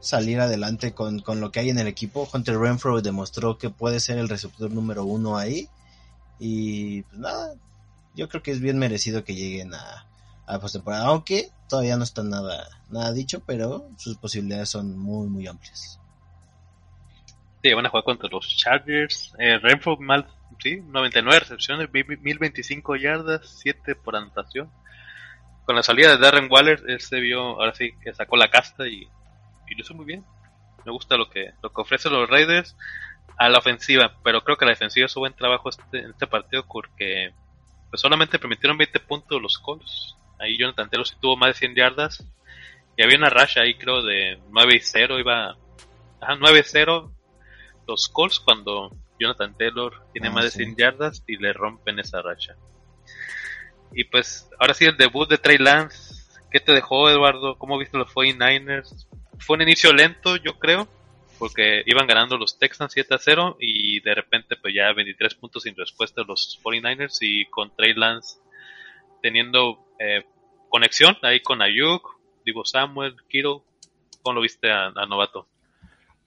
salir 0.00 0.40
adelante 0.40 0.92
con, 0.92 1.22
lo 1.26 1.52
que 1.52 1.60
hay 1.60 1.70
en 1.70 1.78
el 1.78 1.86
equipo. 1.86 2.28
Hunter 2.32 2.58
Renfro 2.58 3.00
demostró 3.00 3.58
que 3.58 3.70
puede 3.70 4.00
ser 4.00 4.18
el 4.18 4.28
receptor 4.28 4.70
número 4.70 5.04
uno 5.04 5.36
ahí. 5.36 5.68
Y 6.38 7.02
pues 7.02 7.18
nada, 7.18 7.54
yo 8.14 8.28
creo 8.28 8.42
que 8.42 8.50
es 8.50 8.60
bien 8.60 8.78
merecido 8.78 9.24
que 9.24 9.34
lleguen 9.34 9.74
a, 9.74 10.06
a 10.46 10.58
postemporada, 10.58 11.06
aunque 11.06 11.50
todavía 11.68 11.96
no 11.96 12.04
está 12.04 12.22
nada, 12.22 12.66
nada 12.88 13.12
dicho, 13.12 13.42
pero 13.46 13.88
sus 13.98 14.16
posibilidades 14.16 14.70
son 14.70 14.98
muy, 14.98 15.28
muy 15.28 15.46
amplias. 15.46 15.99
Sí, 17.62 17.72
van 17.74 17.86
a 17.86 17.90
jugar 17.90 18.04
contra 18.04 18.28
los 18.30 18.56
Chargers. 18.56 19.34
Eh, 19.38 19.58
Renfro 19.58 19.96
mal 19.98 20.26
sí, 20.62 20.80
99 20.80 21.40
recepciones, 21.40 21.88
1025 21.92 22.96
yardas, 22.96 23.58
7 23.60 23.94
por 23.96 24.16
anotación. 24.16 24.70
Con 25.64 25.76
la 25.76 25.82
salida 25.82 26.10
de 26.10 26.18
Darren 26.18 26.50
Waller, 26.50 26.82
él 26.88 27.00
se 27.00 27.20
vio, 27.20 27.40
ahora 27.40 27.74
sí, 27.74 27.92
que 28.02 28.14
sacó 28.14 28.36
la 28.36 28.50
casta 28.50 28.88
y, 28.88 29.08
y 29.68 29.74
lo 29.74 29.80
hizo 29.80 29.94
muy 29.94 30.06
bien. 30.06 30.24
Me 30.84 30.92
gusta 30.92 31.16
lo 31.16 31.28
que, 31.28 31.52
lo 31.62 31.70
que 31.72 31.80
ofrecen 31.80 32.12
los 32.12 32.28
Raiders 32.28 32.76
a 33.38 33.48
la 33.48 33.58
ofensiva, 33.58 34.16
pero 34.22 34.42
creo 34.42 34.56
que 34.56 34.64
la 34.64 34.72
defensiva 34.72 35.06
hizo 35.06 35.20
buen 35.20 35.34
trabajo 35.34 35.68
este, 35.68 35.98
en 35.98 36.10
este 36.10 36.26
partido 36.26 36.66
porque 36.66 37.32
pues 37.88 38.00
solamente 38.00 38.38
permitieron 38.38 38.78
20 38.78 39.00
puntos 39.00 39.40
los 39.40 39.58
Colts. 39.58 40.16
Ahí 40.38 40.58
Jonathan 40.58 40.88
Taylor 40.88 41.06
sí 41.06 41.16
tuvo 41.20 41.36
más 41.36 41.50
de 41.50 41.54
100 41.54 41.74
yardas 41.74 42.24
y 42.96 43.02
había 43.02 43.18
una 43.18 43.30
racha 43.30 43.62
ahí 43.62 43.74
creo 43.74 44.02
de 44.02 44.38
9 44.50 44.76
y 44.76 44.80
0, 44.80 45.18
iba 45.18 45.50
a 46.20 46.34
9-0 46.36 47.10
los 47.86 48.08
Colts 48.08 48.40
cuando 48.40 48.90
Jonathan 49.18 49.56
Taylor 49.56 49.92
tiene 50.12 50.28
ah, 50.28 50.32
más 50.32 50.44
de 50.44 50.50
100 50.50 50.76
yardas 50.76 51.24
y 51.26 51.36
le 51.36 51.52
rompen 51.52 51.98
esa 51.98 52.22
racha. 52.22 52.56
Y 53.92 54.04
pues, 54.04 54.48
ahora 54.58 54.74
sí 54.74 54.84
el 54.84 54.96
debut 54.96 55.28
de 55.28 55.38
Trey 55.38 55.58
Lance. 55.58 56.14
¿Qué 56.50 56.60
te 56.60 56.72
dejó, 56.72 57.08
Eduardo? 57.08 57.56
¿Cómo 57.58 57.78
viste 57.78 57.98
los 57.98 58.12
49ers? 58.12 59.06
Fue 59.38 59.56
un 59.56 59.62
inicio 59.62 59.92
lento, 59.92 60.36
yo 60.36 60.58
creo, 60.58 60.88
porque 61.38 61.82
iban 61.86 62.06
ganando 62.06 62.36
los 62.36 62.58
Texans 62.58 62.92
7 62.92 63.14
a 63.14 63.18
0 63.18 63.56
y 63.60 64.00
de 64.00 64.14
repente 64.14 64.56
pues 64.56 64.74
ya 64.74 64.92
23 64.92 65.34
puntos 65.36 65.62
sin 65.62 65.76
respuesta 65.76 66.22
los 66.26 66.60
49ers 66.62 67.18
y 67.20 67.46
con 67.46 67.74
Trey 67.74 67.94
Lance 67.94 68.38
teniendo 69.22 69.86
eh, 69.98 70.24
conexión 70.68 71.16
ahí 71.22 71.40
con 71.40 71.62
Ayuk, 71.62 72.18
Divo 72.44 72.64
Samuel, 72.64 73.16
Kiro. 73.28 73.64
¿Cómo 74.22 74.36
lo 74.36 74.40
viste 74.42 74.70
a, 74.70 74.86
a 74.94 75.06
Novato? 75.06 75.46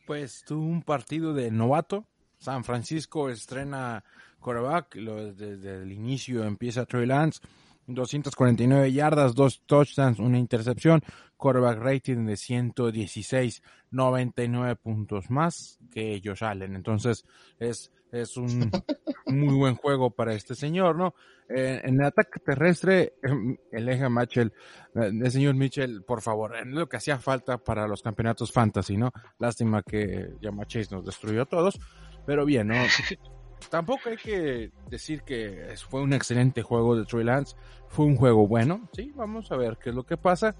Pues 0.05 0.43
tuvo 0.45 0.65
un 0.65 0.81
partido 0.81 1.33
de 1.33 1.49
novato, 1.49 2.05
San 2.37 2.65
Francisco 2.65 3.29
estrena 3.29 4.03
quarterback, 4.41 4.95
desde 4.95 5.81
el 5.81 5.91
inicio 5.93 6.43
empieza 6.43 6.85
Trey 6.85 7.05
Lance, 7.05 7.39
249 7.87 8.91
yardas, 8.91 9.35
dos 9.35 9.61
touchdowns, 9.65 10.19
una 10.19 10.39
intercepción, 10.39 11.01
quarterback 11.37 11.79
rating 11.79 12.25
de 12.25 12.37
116, 12.37 13.61
99 13.91 14.75
puntos 14.77 15.29
más 15.29 15.79
que 15.91 16.21
Josh 16.23 16.43
Allen. 16.43 16.75
Entonces 16.75 17.25
es, 17.59 17.91
es 18.11 18.37
un 18.37 18.71
muy 19.27 19.55
buen 19.55 19.75
juego 19.75 20.11
para 20.11 20.33
este 20.33 20.55
señor, 20.55 20.95
¿no? 20.95 21.13
en 21.49 21.99
el 21.99 22.05
ataque 22.05 22.39
terrestre, 22.39 23.13
em, 23.21 23.55
el 23.71 23.89
eje 23.89 24.09
Mitchell, 24.09 24.51
el 24.95 25.31
señor 25.31 25.55
Mitchell, 25.55 26.03
por 26.03 26.21
favor, 26.21 26.65
lo 26.65 26.87
que 26.87 26.97
hacía 26.97 27.19
falta 27.19 27.57
para 27.57 27.87
los 27.87 28.01
campeonatos 28.01 28.51
fantasy, 28.51 28.97
¿no? 28.97 29.11
Lástima 29.37 29.83
que 29.83 30.33
Yama 30.41 30.65
Chase 30.65 30.95
nos 30.95 31.05
destruyó 31.05 31.43
a 31.43 31.45
todos. 31.45 31.79
Pero 32.25 32.45
bien, 32.45 32.67
¿no? 32.69 32.75
Tampoco 33.69 34.09
hay 34.09 34.17
que 34.17 34.71
decir 34.89 35.23
que 35.23 35.75
fue 35.89 36.01
un 36.01 36.13
excelente 36.13 36.61
juego 36.61 36.95
de 36.95 37.05
Trey 37.05 37.23
Lance. 37.23 37.55
Fue 37.87 38.05
un 38.05 38.15
juego 38.15 38.47
bueno. 38.47 38.89
Sí, 38.93 39.11
vamos 39.15 39.51
a 39.51 39.57
ver 39.57 39.77
qué 39.77 39.89
es 39.89 39.95
lo 39.95 40.03
que 40.03 40.17
pasa. 40.17 40.55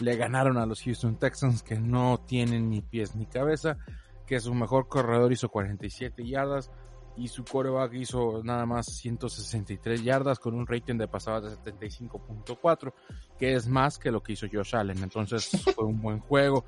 Le 0.00 0.16
ganaron 0.16 0.58
a 0.58 0.66
los 0.66 0.82
Houston 0.82 1.18
Texans 1.18 1.62
que 1.62 1.78
no 1.78 2.18
tienen 2.26 2.70
ni 2.70 2.80
pies 2.80 3.16
ni 3.16 3.26
cabeza. 3.26 3.76
Que 4.26 4.40
su 4.40 4.54
mejor 4.54 4.88
corredor 4.88 5.32
hizo 5.32 5.48
47 5.48 6.26
yardas. 6.26 6.70
Y 7.16 7.28
su 7.28 7.44
coreback 7.44 7.94
hizo 7.94 8.42
nada 8.44 8.64
más 8.64 8.86
163 8.86 10.04
yardas 10.04 10.38
con 10.38 10.54
un 10.54 10.68
rating 10.68 10.98
de 10.98 11.08
pasada 11.08 11.40
de 11.40 11.56
75.4. 11.56 12.92
Que 13.38 13.54
es 13.54 13.66
más 13.66 13.98
que 13.98 14.12
lo 14.12 14.22
que 14.22 14.34
hizo 14.34 14.46
Josh 14.52 14.76
Allen. 14.76 15.02
Entonces 15.02 15.50
fue 15.74 15.84
un 15.84 16.00
buen 16.00 16.20
juego. 16.20 16.64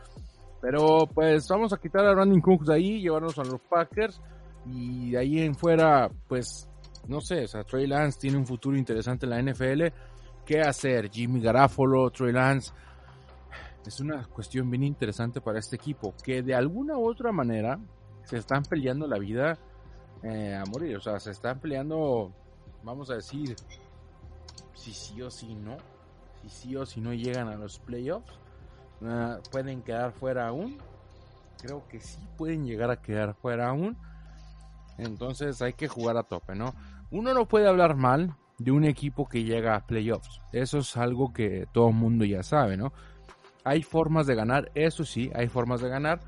Pero 0.60 1.06
pues 1.06 1.46
vamos 1.48 1.72
a 1.72 1.78
quitar 1.78 2.04
a 2.04 2.12
Brandon 2.12 2.40
Cooks 2.40 2.66
de 2.66 2.74
ahí, 2.74 3.00
llevarnos 3.00 3.38
a 3.38 3.44
los 3.44 3.60
Packers 3.62 4.20
y 4.66 5.10
de 5.12 5.18
ahí 5.18 5.40
en 5.40 5.54
fuera, 5.54 6.10
pues 6.28 6.68
no 7.08 7.20
sé, 7.20 7.44
o 7.44 7.48
sea, 7.48 7.64
Trey 7.64 7.86
Lance 7.86 8.18
tiene 8.20 8.36
un 8.36 8.46
futuro 8.46 8.76
interesante 8.76 9.26
en 9.26 9.30
la 9.30 9.42
NFL. 9.42 9.86
¿Qué 10.44 10.60
hacer? 10.60 11.10
Jimmy 11.10 11.40
Garafolo, 11.40 12.10
Trey 12.10 12.32
Lance. 12.32 12.72
Es 13.86 14.00
una 14.00 14.24
cuestión 14.24 14.70
bien 14.70 14.84
interesante 14.84 15.40
para 15.40 15.58
este 15.58 15.76
equipo 15.76 16.14
que 16.22 16.42
de 16.42 16.54
alguna 16.54 16.96
u 16.98 17.08
otra 17.08 17.32
manera 17.32 17.78
se 18.24 18.36
están 18.36 18.62
peleando 18.62 19.06
la 19.06 19.18
vida 19.18 19.58
eh, 20.22 20.54
a 20.54 20.64
morir. 20.70 20.96
O 20.96 21.00
sea, 21.00 21.18
se 21.18 21.30
están 21.30 21.60
peleando, 21.60 22.32
vamos 22.82 23.10
a 23.10 23.14
decir, 23.14 23.56
si 24.74 24.92
sí 24.92 25.20
o 25.22 25.30
si 25.30 25.54
no. 25.54 25.76
Si 26.42 26.48
sí 26.48 26.76
o 26.76 26.86
si 26.86 27.00
no 27.00 27.12
llegan 27.12 27.48
a 27.48 27.56
los 27.56 27.78
playoffs. 27.78 28.38
Uh, 29.00 29.40
pueden 29.50 29.82
quedar 29.82 30.12
fuera 30.12 30.48
aún. 30.48 30.78
Creo 31.60 31.86
que 31.88 32.00
sí 32.00 32.20
pueden 32.36 32.64
llegar 32.64 32.90
a 32.90 33.00
quedar 33.00 33.34
fuera 33.34 33.68
aún. 33.68 33.96
Entonces 35.00 35.60
hay 35.62 35.72
que 35.72 35.88
jugar 35.88 36.16
a 36.16 36.22
tope, 36.22 36.54
¿no? 36.54 36.74
Uno 37.10 37.34
no 37.34 37.46
puede 37.46 37.68
hablar 37.68 37.96
mal 37.96 38.36
de 38.58 38.70
un 38.70 38.84
equipo 38.84 39.26
que 39.26 39.44
llega 39.44 39.74
a 39.74 39.86
playoffs. 39.86 40.40
Eso 40.52 40.78
es 40.78 40.96
algo 40.96 41.32
que 41.32 41.66
todo 41.72 41.88
el 41.88 41.94
mundo 41.94 42.24
ya 42.24 42.42
sabe, 42.42 42.76
¿no? 42.76 42.92
Hay 43.64 43.82
formas 43.82 44.26
de 44.26 44.34
ganar, 44.34 44.70
eso 44.74 45.04
sí, 45.04 45.30
hay 45.34 45.48
formas 45.48 45.80
de 45.80 45.88
ganar. 45.88 46.20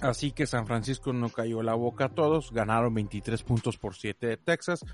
Así 0.00 0.32
que 0.32 0.46
San 0.46 0.66
Francisco 0.66 1.12
no 1.12 1.28
cayó 1.28 1.62
la 1.62 1.74
boca 1.74 2.06
a 2.06 2.08
todos, 2.08 2.52
ganaron 2.52 2.94
23 2.94 3.42
puntos 3.42 3.78
por 3.78 3.94
7 3.94 4.26
de 4.26 4.36
Texas, 4.36 4.84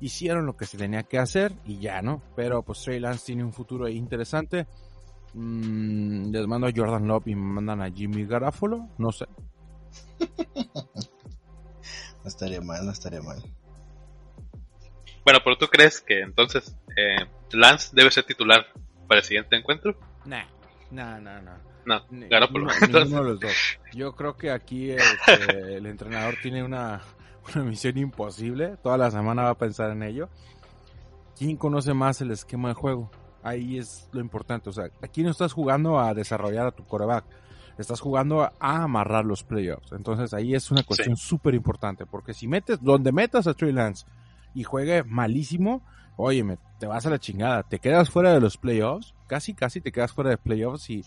hicieron 0.00 0.46
lo 0.46 0.56
que 0.56 0.66
se 0.66 0.78
tenía 0.78 1.04
que 1.04 1.18
hacer 1.18 1.54
y 1.64 1.78
ya, 1.78 2.02
¿no? 2.02 2.22
Pero 2.36 2.62
pues 2.62 2.82
Trey 2.82 3.00
Lance 3.00 3.26
tiene 3.26 3.44
un 3.44 3.52
futuro 3.52 3.88
interesante. 3.88 4.66
Mm, 5.32 6.30
les 6.30 6.46
mando 6.46 6.66
a 6.66 6.72
Jordan 6.74 7.06
Love 7.06 7.28
y 7.28 7.34
me 7.34 7.52
mandan 7.54 7.82
a 7.82 7.90
Jimmy 7.90 8.24
Garafolo, 8.24 8.88
no 8.98 9.12
sé. 9.12 9.26
no 12.24 12.28
estaría 12.28 12.60
mal, 12.60 12.84
no 12.84 12.90
estaría 12.90 13.20
mal. 13.20 13.40
Bueno, 15.24 15.40
pero 15.44 15.56
tú 15.56 15.66
crees 15.68 16.00
que 16.00 16.20
entonces 16.20 16.76
eh, 16.96 17.26
Lance 17.52 17.90
debe 17.92 18.10
ser 18.10 18.24
titular 18.24 18.66
para 19.06 19.20
el 19.20 19.26
siguiente 19.26 19.56
encuentro? 19.56 19.96
Nah, 20.24 20.44
no, 20.90 21.20
no, 21.20 21.42
no. 21.42 21.52
No, 21.86 22.02
Garoppolo. 22.30 22.66
Ninguno 22.80 23.22
de 23.22 23.28
los 23.30 23.40
dos. 23.40 23.52
Yo 23.92 24.14
creo 24.14 24.36
que 24.36 24.50
aquí 24.50 24.90
este, 24.90 25.76
el 25.76 25.86
entrenador 25.86 26.36
tiene 26.42 26.64
una, 26.64 27.02
una 27.54 27.64
misión 27.64 27.98
imposible. 27.98 28.76
Toda 28.82 28.96
la 28.96 29.10
semana 29.10 29.42
va 29.42 29.50
a 29.50 29.58
pensar 29.58 29.90
en 29.90 30.02
ello. 30.02 30.28
¿Quién 31.36 31.56
conoce 31.56 31.92
más 31.92 32.20
el 32.22 32.30
esquema 32.30 32.68
de 32.68 32.74
juego? 32.74 33.10
Ahí 33.42 33.76
es 33.76 34.08
lo 34.12 34.20
importante. 34.20 34.70
O 34.70 34.72
sea, 34.72 34.86
aquí 35.02 35.22
no 35.22 35.30
estás 35.30 35.52
jugando 35.52 35.98
a 35.98 36.14
desarrollar 36.14 36.66
a 36.66 36.72
tu 36.72 36.86
coreback. 36.86 37.24
Estás 37.78 38.00
jugando 38.00 38.42
a 38.42 38.52
amarrar 38.58 39.24
los 39.24 39.42
playoffs. 39.42 39.92
Entonces 39.92 40.32
ahí 40.32 40.54
es 40.54 40.70
una 40.70 40.82
cuestión 40.82 41.16
súper 41.16 41.52
sí. 41.52 41.56
importante. 41.56 42.06
Porque 42.06 42.34
si 42.34 42.46
metes, 42.46 42.82
donde 42.82 43.12
metas 43.12 43.46
a 43.46 43.54
Trey 43.54 43.72
Lance 43.72 44.06
y 44.54 44.62
juegue 44.62 45.02
malísimo, 45.04 45.82
óyeme, 46.16 46.58
te 46.78 46.86
vas 46.86 47.06
a 47.06 47.10
la 47.10 47.18
chingada. 47.18 47.62
Te 47.62 47.78
quedas 47.78 48.10
fuera 48.10 48.32
de 48.32 48.40
los 48.40 48.56
playoffs. 48.56 49.14
Casi, 49.26 49.54
casi 49.54 49.80
te 49.80 49.92
quedas 49.92 50.12
fuera 50.12 50.30
de 50.30 50.38
playoffs 50.38 50.90
y 50.90 51.04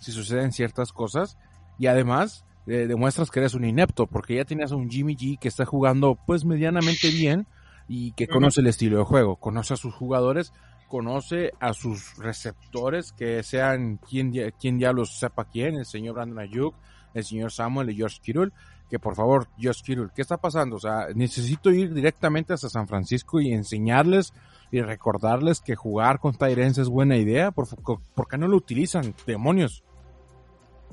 si 0.00 0.12
suceden 0.12 0.52
ciertas 0.52 0.92
cosas. 0.92 1.36
Y 1.78 1.86
además 1.86 2.44
eh, 2.66 2.86
demuestras 2.86 3.30
que 3.30 3.40
eres 3.40 3.54
un 3.54 3.64
inepto, 3.64 4.06
porque 4.06 4.36
ya 4.36 4.44
tenías 4.44 4.72
a 4.72 4.76
un 4.76 4.88
Jimmy 4.88 5.16
G 5.16 5.38
que 5.38 5.48
está 5.48 5.66
jugando 5.66 6.18
pues 6.26 6.44
medianamente 6.44 7.10
bien 7.10 7.46
y 7.88 8.12
que 8.12 8.26
conoce 8.26 8.62
el 8.62 8.68
estilo 8.68 8.96
de 8.98 9.04
juego, 9.04 9.36
conoce 9.36 9.74
a 9.74 9.76
sus 9.76 9.92
jugadores, 9.92 10.52
conoce 10.94 11.50
a 11.58 11.74
sus 11.74 12.16
receptores, 12.18 13.10
que 13.10 13.42
sean 13.42 13.96
quien, 13.96 14.30
quien 14.60 14.78
diablos 14.78 15.18
sepa 15.18 15.44
quién, 15.44 15.74
el 15.74 15.86
señor 15.86 16.14
Brandon 16.14 16.38
Ayuk, 16.38 16.76
el 17.14 17.24
señor 17.24 17.50
Samuel 17.50 17.90
y 17.90 17.96
George 17.96 18.20
Kittle, 18.22 18.52
que 18.88 19.00
por 19.00 19.16
favor, 19.16 19.48
George 19.58 19.82
Kittle, 19.84 20.10
¿qué 20.14 20.22
está 20.22 20.36
pasando? 20.36 20.76
O 20.76 20.78
sea, 20.78 21.08
necesito 21.12 21.72
ir 21.72 21.92
directamente 21.92 22.52
hasta 22.52 22.68
San 22.68 22.86
Francisco 22.86 23.40
y 23.40 23.52
enseñarles 23.52 24.32
y 24.70 24.82
recordarles 24.82 25.60
que 25.60 25.74
jugar 25.74 26.20
con 26.20 26.36
Tyrens 26.36 26.78
es 26.78 26.88
buena 26.88 27.16
idea, 27.16 27.50
¿por, 27.50 27.66
¿por 27.82 28.28
qué 28.28 28.38
no 28.38 28.46
lo 28.46 28.56
utilizan? 28.56 29.16
Demonios. 29.26 29.82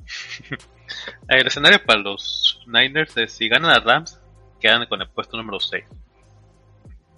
El 1.30 1.46
escenario 1.46 1.80
para 1.86 2.00
los 2.00 2.60
Niners 2.66 3.16
es 3.18 3.34
si 3.34 3.48
ganan 3.50 3.70
a 3.70 3.80
Rams, 3.80 4.20
quedan 4.60 4.88
con 4.88 5.00
el 5.00 5.10
puesto 5.10 5.38
número 5.38 5.60
6. 5.60 5.86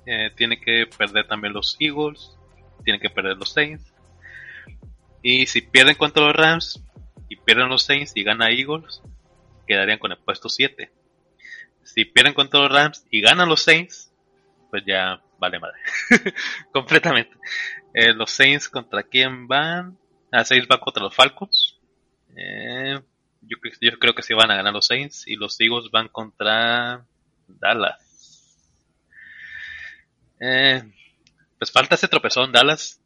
Eh, 0.06 0.32
tiene 0.36 0.60
que 0.60 0.84
perder 0.98 1.26
también 1.30 1.54
los 1.54 1.78
Eagles, 1.80 2.38
tienen 2.84 3.02
que 3.02 3.10
perder 3.10 3.38
los 3.38 3.52
Saints. 3.52 3.94
Y 5.22 5.46
si 5.48 5.62
pierden 5.62 5.96
contra 5.96 6.24
los 6.24 6.36
Rams 6.36 6.84
y 7.30 7.38
pierden 7.38 7.70
los 7.70 7.84
Saints 7.84 8.12
y 8.16 8.24
gana 8.24 8.52
Eagles, 8.52 9.02
quedarían 9.68 10.00
con 10.00 10.12
el 10.12 10.18
puesto 10.18 10.50
7. 10.50 10.92
Si 11.84 12.06
pierden 12.06 12.34
contra 12.34 12.60
los 12.60 12.72
Rams 12.72 13.06
y 13.10 13.22
ganan 13.22 13.50
los 13.50 13.62
Saints, 13.62 14.12
pues 14.70 14.84
ya 14.86 15.22
vale 15.40 15.60
madre. 15.60 15.78
Completamente. 16.72 17.36
Eh, 17.94 18.14
los 18.14 18.32
Saints 18.32 18.70
contra 18.70 19.04
quién 19.04 19.48
van? 19.48 19.98
Ah, 20.32 20.44
Saints 20.44 20.68
va 20.70 20.80
contra 20.80 21.04
los 21.04 21.16
Falcons. 21.16 21.80
Eh, 22.36 23.00
yo, 23.42 23.58
yo, 23.82 24.00
creo 24.00 24.16
que 24.16 24.24
sí 24.24 24.34
van 24.34 24.52
a 24.52 24.56
ganar 24.56 24.74
los 24.74 24.88
Saints 24.88 25.28
y 25.28 25.36
los 25.36 25.60
Eagles 25.60 25.92
van 25.92 26.08
contra 26.08 27.06
Dallas. 27.48 28.00
Eh, 30.40 30.84
pues 31.64 31.72
falta 31.72 31.96
ese 31.96 32.10
tropezón 32.10 32.52
Dallas. 32.52 33.02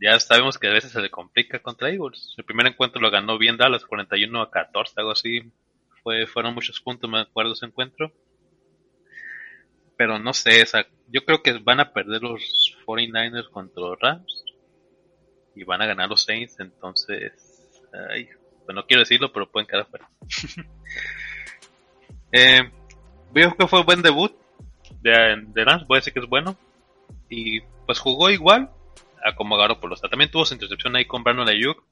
Ya 0.00 0.18
sabemos 0.18 0.56
que 0.56 0.66
a 0.66 0.72
veces 0.72 0.92
se 0.92 1.02
le 1.02 1.10
complica 1.10 1.58
contra 1.58 1.90
Eagles. 1.90 2.32
El 2.38 2.44
primer 2.44 2.66
encuentro 2.66 3.02
lo 3.02 3.10
ganó 3.10 3.36
bien 3.36 3.58
Dallas, 3.58 3.84
41 3.84 4.40
a 4.40 4.50
14, 4.50 4.94
algo 4.96 5.10
así. 5.10 5.42
Fue, 6.02 6.26
fueron 6.26 6.54
muchos 6.54 6.80
puntos, 6.80 7.10
me 7.10 7.20
acuerdo 7.20 7.52
ese 7.52 7.66
encuentro. 7.66 8.10
Pero 9.98 10.18
no 10.18 10.32
sé, 10.32 10.62
esa, 10.62 10.86
yo 11.08 11.22
creo 11.26 11.42
que 11.42 11.58
van 11.58 11.80
a 11.80 11.92
perder 11.92 12.22
los 12.22 12.40
49ers 12.86 13.50
contra 13.50 13.82
Rams. 14.00 14.42
Y 15.54 15.64
van 15.64 15.82
a 15.82 15.86
ganar 15.86 16.08
los 16.08 16.24
Saints, 16.24 16.58
entonces... 16.60 17.34
Ay, 18.10 18.26
pues 18.64 18.74
no 18.74 18.86
quiero 18.86 19.02
decirlo, 19.02 19.30
pero 19.34 19.50
pueden 19.50 19.66
quedar 19.66 19.86
fuera. 19.86 20.08
eh, 22.32 22.70
veo 23.34 23.54
que 23.54 23.66
fue 23.66 23.80
un 23.80 23.86
buen 23.86 24.00
debut 24.00 24.32
de, 25.02 25.44
de 25.48 25.64
Lance, 25.66 25.84
voy 25.86 25.96
a 25.96 26.00
decir 26.00 26.14
que 26.14 26.20
es 26.20 26.26
bueno. 26.26 26.56
Y 27.28 27.60
pues 27.88 28.00
jugó 28.00 28.28
igual 28.28 28.68
a 29.24 29.34
como 29.34 29.56
Garoppolo. 29.56 29.94
O 29.94 29.96
sea, 29.96 30.10
también 30.10 30.30
tuvo 30.30 30.44
su 30.44 30.52
intercepción 30.52 30.94
ahí 30.94 31.06
con 31.06 31.24
Brandon 31.24 31.48
Ayuk, 31.48 31.82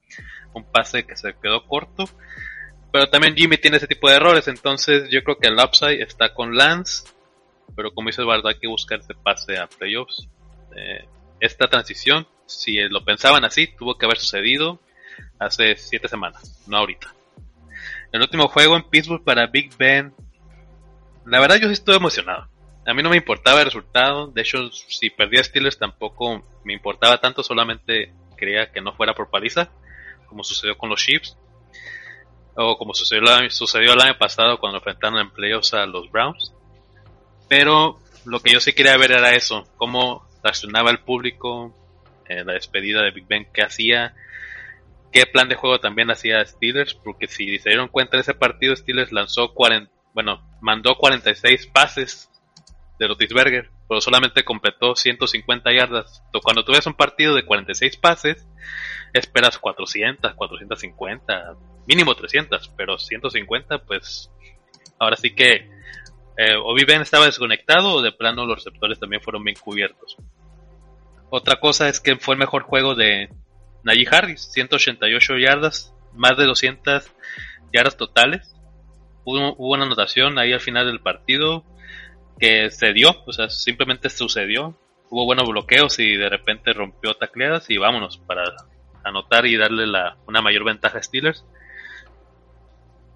un 0.53 0.63
pase 0.63 1.07
que 1.07 1.17
se 1.17 1.33
quedó 1.41 1.65
corto. 1.65 2.07
Pero 2.91 3.09
también 3.09 3.35
Jimmy 3.35 3.57
tiene 3.57 3.77
ese 3.77 3.87
tipo 3.87 4.07
de 4.07 4.17
errores, 4.17 4.47
entonces 4.47 5.09
yo 5.09 5.23
creo 5.23 5.39
que 5.39 5.47
el 5.47 5.57
upside 5.57 6.03
está 6.03 6.35
con 6.35 6.55
Lance. 6.55 7.07
Pero 7.75 7.95
como 7.95 8.09
dices, 8.09 8.27
verdad 8.27 8.49
hay 8.49 8.59
que 8.59 8.67
buscar 8.67 8.99
ese 8.99 9.15
pase 9.15 9.57
a 9.57 9.65
playoffs. 9.65 10.27
Eh, 10.75 11.07
esta 11.39 11.67
transición, 11.67 12.27
si 12.45 12.77
lo 12.89 13.03
pensaban 13.03 13.43
así, 13.43 13.65
tuvo 13.65 13.97
que 13.97 14.05
haber 14.05 14.19
sucedido 14.19 14.79
hace 15.39 15.77
siete 15.77 16.07
semanas, 16.07 16.63
no 16.67 16.77
ahorita. 16.77 17.11
El 18.11 18.21
último 18.21 18.49
juego 18.49 18.77
en 18.77 18.83
Pittsburgh 18.83 19.23
para 19.23 19.47
Big 19.47 19.75
Ben. 19.77 20.13
La 21.25 21.39
verdad 21.39 21.55
yo 21.55 21.65
sí 21.65 21.73
estoy 21.73 21.95
emocionado. 21.95 22.47
A 22.87 22.93
mí 22.93 23.03
no 23.03 23.09
me 23.09 23.17
importaba 23.17 23.59
el 23.59 23.65
resultado. 23.65 24.27
De 24.27 24.41
hecho, 24.41 24.71
si 24.71 25.09
perdía 25.09 25.43
Steelers 25.43 25.77
tampoco 25.77 26.41
me 26.63 26.73
importaba 26.73 27.19
tanto. 27.19 27.43
Solamente 27.43 28.13
quería 28.37 28.71
que 28.71 28.79
no 28.79 28.93
fuera 28.93 29.13
por 29.13 29.29
paliza. 29.29 29.69
Como 30.27 30.43
sucedió 30.43 30.77
con 30.77 30.89
los 30.89 31.01
Chiefs. 31.01 31.37
O 32.55 32.77
como 32.77 32.93
sucedió, 32.93 33.23
sucedió 33.49 33.93
el 33.93 34.01
año 34.01 34.17
pasado 34.17 34.57
cuando 34.59 34.77
enfrentaron 34.77 35.19
en 35.19 35.31
playoffs 35.31 35.73
a 35.73 35.85
los 35.85 36.09
Browns. 36.09 36.53
Pero 37.49 37.99
lo 38.25 38.39
que 38.39 38.53
yo 38.53 38.61
sí 38.61 38.71
quería 38.71 38.97
ver 38.97 39.11
era 39.11 39.35
eso. 39.35 39.67
Cómo 39.75 40.25
reaccionaba 40.41 40.89
el 40.89 40.99
público. 40.99 41.75
Eh, 42.29 42.45
la 42.45 42.53
despedida 42.53 43.01
de 43.01 43.11
Big 43.11 43.27
Ben. 43.27 43.47
¿Qué 43.53 43.63
hacía? 43.63 44.15
qué 45.11 45.25
plan 45.25 45.49
de 45.49 45.55
juego 45.55 45.79
también 45.79 46.11
hacía 46.11 46.45
Steelers, 46.45 46.93
porque 46.93 47.27
si 47.27 47.57
se 47.59 47.69
dieron 47.69 47.87
cuenta 47.87 48.17
de 48.17 48.21
ese 48.21 48.33
partido, 48.33 48.75
Steelers 48.75 49.11
lanzó 49.11 49.53
40, 49.53 49.91
bueno, 50.13 50.47
mandó 50.61 50.95
46 50.95 51.67
pases 51.67 52.29
de 52.99 53.07
Rotisberger, 53.07 53.69
pero 53.87 54.01
solamente 54.01 54.43
completó 54.43 54.95
150 54.95 55.73
yardas. 55.73 56.23
Cuando 56.43 56.63
tú 56.63 56.73
un 56.85 56.93
partido 56.93 57.35
de 57.35 57.45
46 57.45 57.97
pases, 57.97 58.47
esperas 59.13 59.57
400, 59.57 60.33
450, 60.33 61.55
mínimo 61.87 62.15
300, 62.15 62.71
pero 62.75 62.97
150, 62.97 63.79
pues 63.79 64.31
ahora 64.99 65.15
sí 65.15 65.35
que 65.35 65.69
eh, 66.37 66.55
o 66.61 66.73
Ben 66.73 67.01
estaba 67.01 67.25
desconectado 67.25 67.95
o 67.95 68.01
de 68.01 68.11
plano 68.11 68.45
los 68.45 68.57
receptores 68.63 68.99
también 68.99 69.21
fueron 69.21 69.43
bien 69.43 69.57
cubiertos. 69.59 70.17
Otra 71.29 71.59
cosa 71.59 71.89
es 71.89 71.99
que 71.99 72.15
fue 72.15 72.35
el 72.35 72.39
mejor 72.39 72.63
juego 72.63 72.95
de, 72.95 73.29
Najee 73.87 74.07
Harris, 74.11 74.49
188 74.51 75.37
yardas, 75.37 75.93
más 76.13 76.37
de 76.37 76.45
200 76.45 77.09
yardas 77.73 77.95
totales. 77.95 78.53
Hubo, 79.23 79.55
una 79.55 79.85
anotación 79.85 80.37
ahí 80.39 80.51
al 80.51 80.59
final 80.59 80.87
del 80.87 80.99
partido 80.99 81.63
que 82.39 82.69
se 82.71 82.93
dio, 82.93 83.15
o 83.25 83.33
sea, 83.33 83.49
simplemente 83.49 84.09
sucedió. 84.09 84.75
Hubo 85.09 85.25
buenos 85.25 85.47
bloqueos 85.47 85.99
y 85.99 86.15
de 86.15 86.29
repente 86.29 86.73
rompió 86.73 87.13
tacleadas 87.13 87.69
y 87.69 87.77
vámonos 87.77 88.17
para 88.17 88.43
anotar 89.03 89.45
y 89.45 89.55
darle 89.57 89.87
la, 89.87 90.17
una 90.27 90.41
mayor 90.41 90.65
ventaja 90.65 90.97
a 90.97 91.03
Steelers. 91.03 91.45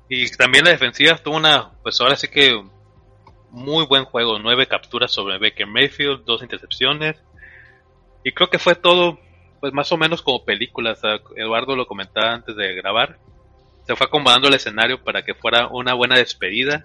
Y 0.10 0.30
también 0.32 0.66
la 0.66 0.72
defensiva 0.72 1.18
tuvo 1.18 1.38
una, 1.38 1.72
pues 1.84 2.00
ahora 2.02 2.16
sí 2.16 2.28
que 2.28 2.62
muy 3.50 3.86
buen 3.86 4.06
juego, 4.06 4.40
nueve 4.40 4.68
capturas 4.68 5.12
sobre 5.12 5.38
Baker 5.38 5.68
Mayfield, 5.68 6.24
dos 6.26 6.42
intercepciones. 6.42 7.18
Y 8.24 8.32
creo 8.32 8.50
que 8.50 8.60
fue 8.60 8.76
todo 8.76 9.20
pues 9.60 9.74
más 9.74 9.92
o 9.92 9.98
menos 9.98 10.22
como 10.22 10.44
películas. 10.44 11.00
Eduardo 11.36 11.76
lo 11.76 11.86
comentaba 11.86 12.34
antes 12.34 12.56
de 12.56 12.74
grabar. 12.74 13.20
se 13.86 13.96
fue 13.96 14.08
acomodando 14.08 14.48
el 14.48 14.54
escenario 14.54 15.04
para 15.04 15.24
que 15.24 15.34
fuera 15.34 15.68
una 15.68 15.94
buena 15.94 16.16
despedida, 16.16 16.84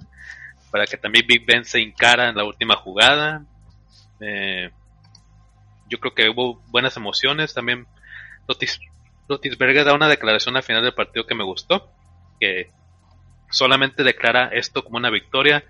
para 0.71 0.87
que 0.87 0.97
también 0.97 1.27
Big 1.27 1.45
Ben 1.47 1.65
se 1.65 1.81
encara 1.81 2.29
en 2.29 2.37
la 2.37 2.45
última 2.45 2.77
jugada. 2.77 3.45
Eh, 4.21 4.71
yo 5.89 5.99
creo 5.99 6.15
que 6.15 6.29
hubo 6.29 6.63
buenas 6.69 6.97
emociones. 6.97 7.55
También 7.55 7.87
Rotisberger 9.29 9.85
da 9.85 9.95
una 9.95 10.09
declaración 10.09 10.57
al 10.57 10.63
final 10.63 10.83
del 10.83 10.95
partido 10.95 11.27
que 11.27 11.35
me 11.35 11.45
gustó, 11.45 11.91
que 12.41 12.71
solamente 13.51 14.05
declara 14.05 14.49
esto 14.49 14.85
como 14.85 14.99
una 14.99 15.11
victoria. 15.11 15.65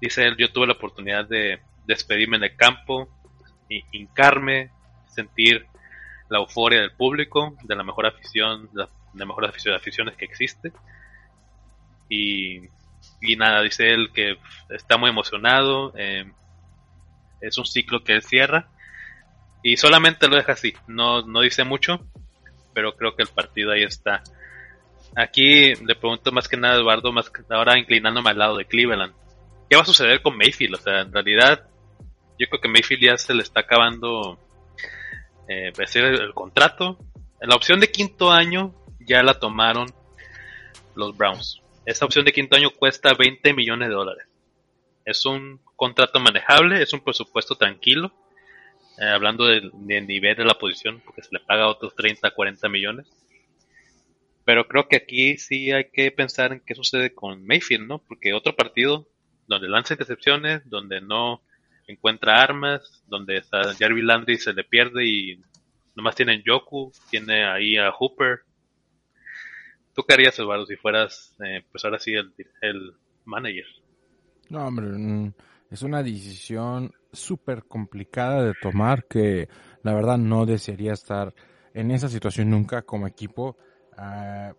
Dice 0.00 0.24
él, 0.24 0.36
yo 0.36 0.52
tuve 0.52 0.66
la 0.66 0.74
oportunidad 0.74 1.26
de 1.26 1.60
despedirme 1.86 2.36
en 2.36 2.44
el 2.44 2.56
campo, 2.56 3.08
y 3.68 3.84
hincarme, 3.92 4.70
sentir 5.08 5.66
la 6.28 6.38
euforia 6.38 6.80
del 6.80 6.92
público, 6.92 7.56
de 7.62 7.76
la 7.76 7.84
mejor 7.84 8.06
afición, 8.06 8.68
de 8.72 8.86
la, 9.14 9.26
mejor 9.26 9.46
afición 9.46 9.72
de 9.72 9.78
aficiones 9.78 10.16
que 10.16 10.24
existe. 10.24 10.72
Y, 12.08 12.68
y, 13.20 13.36
nada, 13.36 13.62
dice 13.62 13.88
él 13.90 14.10
que 14.14 14.36
está 14.70 14.96
muy 14.96 15.10
emocionado, 15.10 15.92
eh, 15.96 16.24
es 17.40 17.58
un 17.58 17.66
ciclo 17.66 18.02
que 18.02 18.14
él 18.14 18.22
cierra 18.22 18.68
y 19.62 19.76
solamente 19.76 20.28
lo 20.28 20.36
deja 20.36 20.52
así, 20.52 20.74
no, 20.86 21.22
no 21.22 21.40
dice 21.40 21.64
mucho, 21.64 22.06
pero 22.72 22.94
creo 22.96 23.16
que 23.16 23.22
el 23.22 23.28
partido 23.28 23.72
ahí 23.72 23.82
está. 23.82 24.22
Aquí 25.16 25.74
le 25.74 25.94
pregunto 25.94 26.30
más 26.30 26.46
que 26.46 26.56
nada 26.56 26.74
a 26.74 26.78
Eduardo, 26.78 27.10
más 27.10 27.30
que 27.30 27.42
ahora 27.48 27.78
inclinándome 27.78 28.30
al 28.30 28.38
lado 28.38 28.56
de 28.58 28.66
Cleveland. 28.66 29.14
¿Qué 29.68 29.76
va 29.76 29.82
a 29.82 29.86
suceder 29.86 30.22
con 30.22 30.36
Mayfield? 30.36 30.74
O 30.74 30.78
sea, 30.78 31.00
en 31.00 31.12
realidad, 31.12 31.66
yo 32.38 32.46
creo 32.48 32.60
que 32.60 32.68
Mayfield 32.68 33.02
ya 33.02 33.16
se 33.16 33.34
le 33.34 33.42
está 33.42 33.60
acabando 33.60 34.38
eh, 35.48 35.72
el, 35.76 36.04
el 36.20 36.34
contrato. 36.34 36.98
La 37.40 37.56
opción 37.56 37.80
de 37.80 37.90
quinto 37.90 38.30
año 38.30 38.74
ya 39.00 39.22
la 39.22 39.38
tomaron 39.38 39.86
los 40.94 41.16
Browns. 41.16 41.62
Esa 41.86 42.04
opción 42.04 42.24
de 42.24 42.32
quinto 42.32 42.56
año 42.56 42.70
cuesta 42.70 43.14
20 43.14 43.54
millones 43.54 43.88
de 43.88 43.94
dólares. 43.94 44.26
Es 45.04 45.24
un 45.24 45.60
contrato 45.76 46.18
manejable, 46.18 46.82
es 46.82 46.92
un 46.92 47.00
presupuesto 47.00 47.54
tranquilo. 47.54 48.12
Eh, 48.98 49.04
hablando 49.04 49.44
del, 49.44 49.70
nivel 49.74 50.36
de 50.36 50.44
la 50.44 50.54
posición, 50.54 51.00
porque 51.04 51.22
se 51.22 51.28
le 51.30 51.38
paga 51.38 51.68
otros 51.68 51.94
30, 51.94 52.28
40 52.32 52.68
millones. 52.68 53.06
Pero 54.44 54.66
creo 54.66 54.88
que 54.88 54.96
aquí 54.96 55.38
sí 55.38 55.70
hay 55.70 55.90
que 55.92 56.10
pensar 56.10 56.52
en 56.52 56.60
qué 56.60 56.74
sucede 56.74 57.14
con 57.14 57.46
Mayfield, 57.46 57.86
¿no? 57.86 57.98
Porque 57.98 58.32
otro 58.32 58.56
partido 58.56 59.06
donde 59.46 59.68
lanza 59.68 59.94
intercepciones, 59.94 60.68
donde 60.68 61.00
no 61.00 61.40
encuentra 61.86 62.42
armas, 62.42 63.04
donde 63.06 63.44
a 63.52 63.74
Jarvis 63.78 64.04
Landry 64.04 64.38
se 64.38 64.52
le 64.54 64.64
pierde 64.64 65.06
y 65.06 65.40
nomás 65.94 66.16
tienen 66.16 66.42
Yoku, 66.42 66.92
tiene 67.10 67.44
ahí 67.44 67.76
a 67.76 67.92
Hooper. 67.92 68.40
¿Tú 69.96 70.04
qué 70.06 70.12
harías, 70.12 70.38
Eduardo, 70.38 70.66
si 70.66 70.76
fueras, 70.76 71.34
eh, 71.42 71.64
pues 71.72 71.82
ahora 71.86 71.98
sí, 71.98 72.12
el, 72.12 72.30
el 72.60 72.92
manager? 73.24 73.64
No, 74.50 74.66
hombre, 74.66 74.86
mm, 74.88 75.32
es 75.70 75.80
una 75.80 76.02
decisión 76.02 76.92
súper 77.10 77.64
complicada 77.64 78.44
de 78.44 78.52
tomar 78.60 79.06
que 79.06 79.48
la 79.82 79.94
verdad 79.94 80.18
no 80.18 80.44
desearía 80.44 80.92
estar 80.92 81.34
en 81.72 81.90
esa 81.90 82.10
situación 82.10 82.50
nunca 82.50 82.82
como 82.82 83.06
equipo. 83.06 83.56
Ah, 83.96 84.52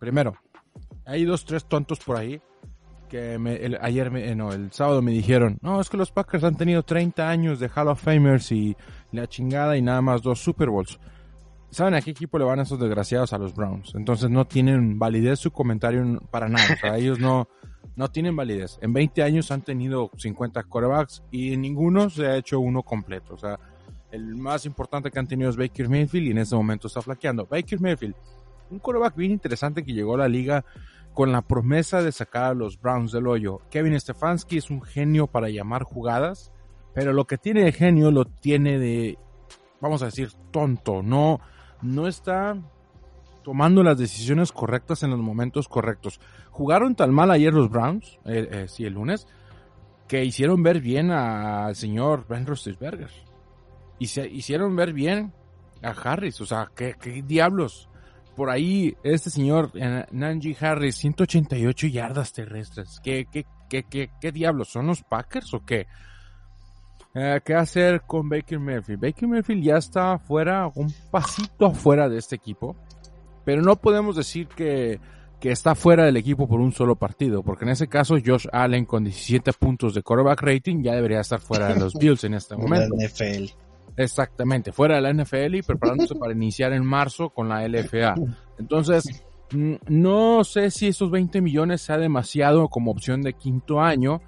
primero, 0.00 0.36
hay 1.04 1.24
dos, 1.24 1.44
tres 1.44 1.66
tontos 1.66 2.00
por 2.00 2.16
ahí 2.16 2.40
que 3.08 3.34
el, 3.34 3.78
ayer, 3.80 4.10
me, 4.10 4.34
no, 4.34 4.52
el 4.52 4.72
sábado 4.72 5.00
me 5.00 5.12
dijeron, 5.12 5.58
no, 5.62 5.80
es 5.80 5.88
que 5.88 5.96
los 5.96 6.10
Packers 6.10 6.42
han 6.42 6.56
tenido 6.56 6.82
30 6.82 7.28
años 7.28 7.60
de 7.60 7.68
Hall 7.68 7.86
of 7.86 8.02
Famers 8.02 8.50
y 8.50 8.76
la 9.12 9.28
chingada 9.28 9.76
y 9.76 9.82
nada 9.82 10.02
más 10.02 10.22
dos 10.22 10.40
Super 10.40 10.70
Bowls. 10.70 10.98
¿Saben 11.76 11.92
a 11.92 12.00
qué 12.00 12.12
equipo 12.12 12.38
le 12.38 12.46
van 12.46 12.58
a 12.58 12.62
esos 12.62 12.80
desgraciados? 12.80 13.34
A 13.34 13.38
los 13.38 13.54
Browns. 13.54 13.94
Entonces 13.94 14.30
no 14.30 14.46
tienen 14.46 14.98
validez 14.98 15.40
su 15.40 15.50
comentario 15.50 16.22
para 16.30 16.48
nada. 16.48 16.72
O 16.72 16.76
sea, 16.78 16.96
ellos 16.96 17.20
no, 17.20 17.48
no 17.96 18.08
tienen 18.08 18.34
validez. 18.34 18.78
En 18.80 18.94
20 18.94 19.22
años 19.22 19.50
han 19.50 19.60
tenido 19.60 20.10
50 20.16 20.62
quarterbacks 20.62 21.22
y 21.30 21.54
ninguno 21.58 22.08
se 22.08 22.28
ha 22.28 22.36
hecho 22.38 22.60
uno 22.60 22.82
completo. 22.82 23.34
O 23.34 23.36
sea, 23.36 23.60
el 24.10 24.36
más 24.36 24.64
importante 24.64 25.10
que 25.10 25.18
han 25.18 25.26
tenido 25.26 25.50
es 25.50 25.58
Baker 25.58 25.90
Mayfield 25.90 26.28
y 26.28 26.30
en 26.30 26.38
este 26.38 26.56
momento 26.56 26.86
está 26.86 27.02
flaqueando. 27.02 27.44
Baker 27.44 27.78
Mayfield, 27.78 28.14
un 28.70 28.78
quarterback 28.78 29.14
bien 29.14 29.32
interesante 29.32 29.84
que 29.84 29.92
llegó 29.92 30.14
a 30.14 30.18
la 30.20 30.28
liga 30.28 30.64
con 31.12 31.30
la 31.30 31.42
promesa 31.42 32.00
de 32.00 32.10
sacar 32.10 32.44
a 32.44 32.54
los 32.54 32.80
Browns 32.80 33.12
del 33.12 33.26
hoyo. 33.26 33.60
Kevin 33.68 34.00
Stefanski 34.00 34.56
es 34.56 34.70
un 34.70 34.80
genio 34.80 35.26
para 35.26 35.50
llamar 35.50 35.82
jugadas, 35.82 36.52
pero 36.94 37.12
lo 37.12 37.26
que 37.26 37.36
tiene 37.36 37.64
de 37.64 37.72
genio 37.72 38.10
lo 38.10 38.24
tiene 38.24 38.78
de, 38.78 39.18
vamos 39.82 40.00
a 40.00 40.06
decir, 40.06 40.30
tonto. 40.50 41.02
No, 41.02 41.38
no 41.82 42.06
está 42.06 42.56
tomando 43.42 43.82
las 43.82 43.96
decisiones 43.96 44.50
correctas 44.50 45.02
en 45.02 45.10
los 45.10 45.20
momentos 45.20 45.68
correctos. 45.68 46.20
Jugaron 46.50 46.96
tan 46.96 47.14
mal 47.14 47.30
ayer 47.30 47.54
los 47.54 47.70
Browns, 47.70 48.18
eh, 48.24 48.48
eh, 48.50 48.66
sí, 48.68 48.84
el 48.84 48.94
lunes, 48.94 49.28
que 50.08 50.24
hicieron 50.24 50.62
ver 50.62 50.80
bien 50.80 51.10
al 51.10 51.76
señor 51.76 52.26
Ben 52.28 52.46
Roethlisberger. 52.46 53.10
Y 53.98 54.08
se 54.08 54.28
hicieron 54.28 54.74
ver 54.74 54.92
bien 54.92 55.32
a 55.82 55.90
Harris. 55.90 56.40
O 56.40 56.46
sea, 56.46 56.70
¿qué, 56.74 56.96
diablos? 57.24 57.88
Por 58.34 58.50
ahí, 58.50 58.96
este 59.02 59.30
señor, 59.30 59.70
eh, 59.74 60.04
Nanji 60.10 60.56
Harris, 60.58 60.96
188 60.96 61.86
yardas 61.86 62.32
terrestres. 62.32 63.00
¿Qué, 63.02 63.26
qué, 63.30 63.46
qué, 63.70 63.84
qué, 63.84 64.10
qué 64.20 64.32
diablos? 64.32 64.68
¿Son 64.68 64.86
los 64.86 65.02
Packers 65.02 65.54
o 65.54 65.64
qué? 65.64 65.86
¿Qué 67.44 67.54
hacer 67.54 68.02
con 68.02 68.28
Baker 68.28 68.58
Mayfield? 68.58 69.00
Baker 69.00 69.26
Mayfield 69.26 69.62
ya 69.62 69.76
está 69.78 70.18
fuera, 70.18 70.70
un 70.74 70.92
pasito 71.10 71.66
afuera 71.66 72.10
de 72.10 72.18
este 72.18 72.36
equipo. 72.36 72.76
Pero 73.42 73.62
no 73.62 73.76
podemos 73.76 74.16
decir 74.16 74.48
que, 74.48 75.00
que 75.40 75.50
está 75.50 75.74
fuera 75.74 76.04
del 76.04 76.18
equipo 76.18 76.46
por 76.46 76.60
un 76.60 76.72
solo 76.72 76.96
partido, 76.96 77.42
porque 77.42 77.64
en 77.64 77.70
ese 77.70 77.88
caso 77.88 78.16
Josh 78.22 78.46
Allen 78.52 78.84
con 78.84 79.04
17 79.04 79.52
puntos 79.54 79.94
de 79.94 80.02
quarterback 80.02 80.42
rating 80.42 80.82
ya 80.82 80.94
debería 80.94 81.20
estar 81.20 81.40
fuera 81.40 81.68
de 81.68 81.80
los 81.80 81.94
Bills 81.98 82.24
en 82.24 82.34
este 82.34 82.54
momento. 82.54 82.94
La 82.98 83.06
NFL. 83.06 83.50
Exactamente, 83.96 84.72
fuera 84.72 84.96
de 84.96 85.00
la 85.00 85.12
NFL 85.14 85.54
y 85.54 85.62
preparándose 85.62 86.14
para 86.16 86.34
iniciar 86.34 86.74
en 86.74 86.84
marzo 86.84 87.30
con 87.30 87.48
la 87.48 87.66
LFA. 87.66 88.14
Entonces, 88.58 89.24
mm, 89.52 89.76
no 89.88 90.44
sé 90.44 90.70
si 90.70 90.88
esos 90.88 91.10
20 91.10 91.40
millones 91.40 91.80
sea 91.80 91.96
demasiado 91.96 92.68
como 92.68 92.90
opción 92.90 93.22
de 93.22 93.32
quinto 93.32 93.80
año, 93.80 94.20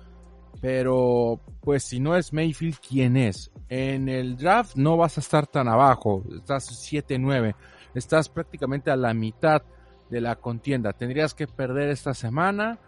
pero 0.61 1.41
pues 1.61 1.85
si 1.85 2.01
no 2.01 2.17
es 2.17 2.33
Mayfield, 2.33 2.79
¿quién 2.87 3.17
es? 3.17 3.51
En 3.69 4.09
el 4.09 4.37
draft 4.37 4.77
no 4.77 4.97
vas 4.97 5.19
a 5.19 5.21
estar 5.21 5.47
tan 5.47 5.69
abajo, 5.69 6.25
estás 6.37 6.69
7-9 6.91 7.55
estás 7.95 8.29
prácticamente 8.29 8.91
a 8.91 8.97
la 8.97 9.15
mitad 9.15 9.63
de 10.11 10.21
la 10.21 10.37
contienda. 10.37 10.93
Tendrías 10.93 11.35
que 11.35 11.47
perder 11.47 11.91
esta 11.91 12.15
semana 12.15 12.79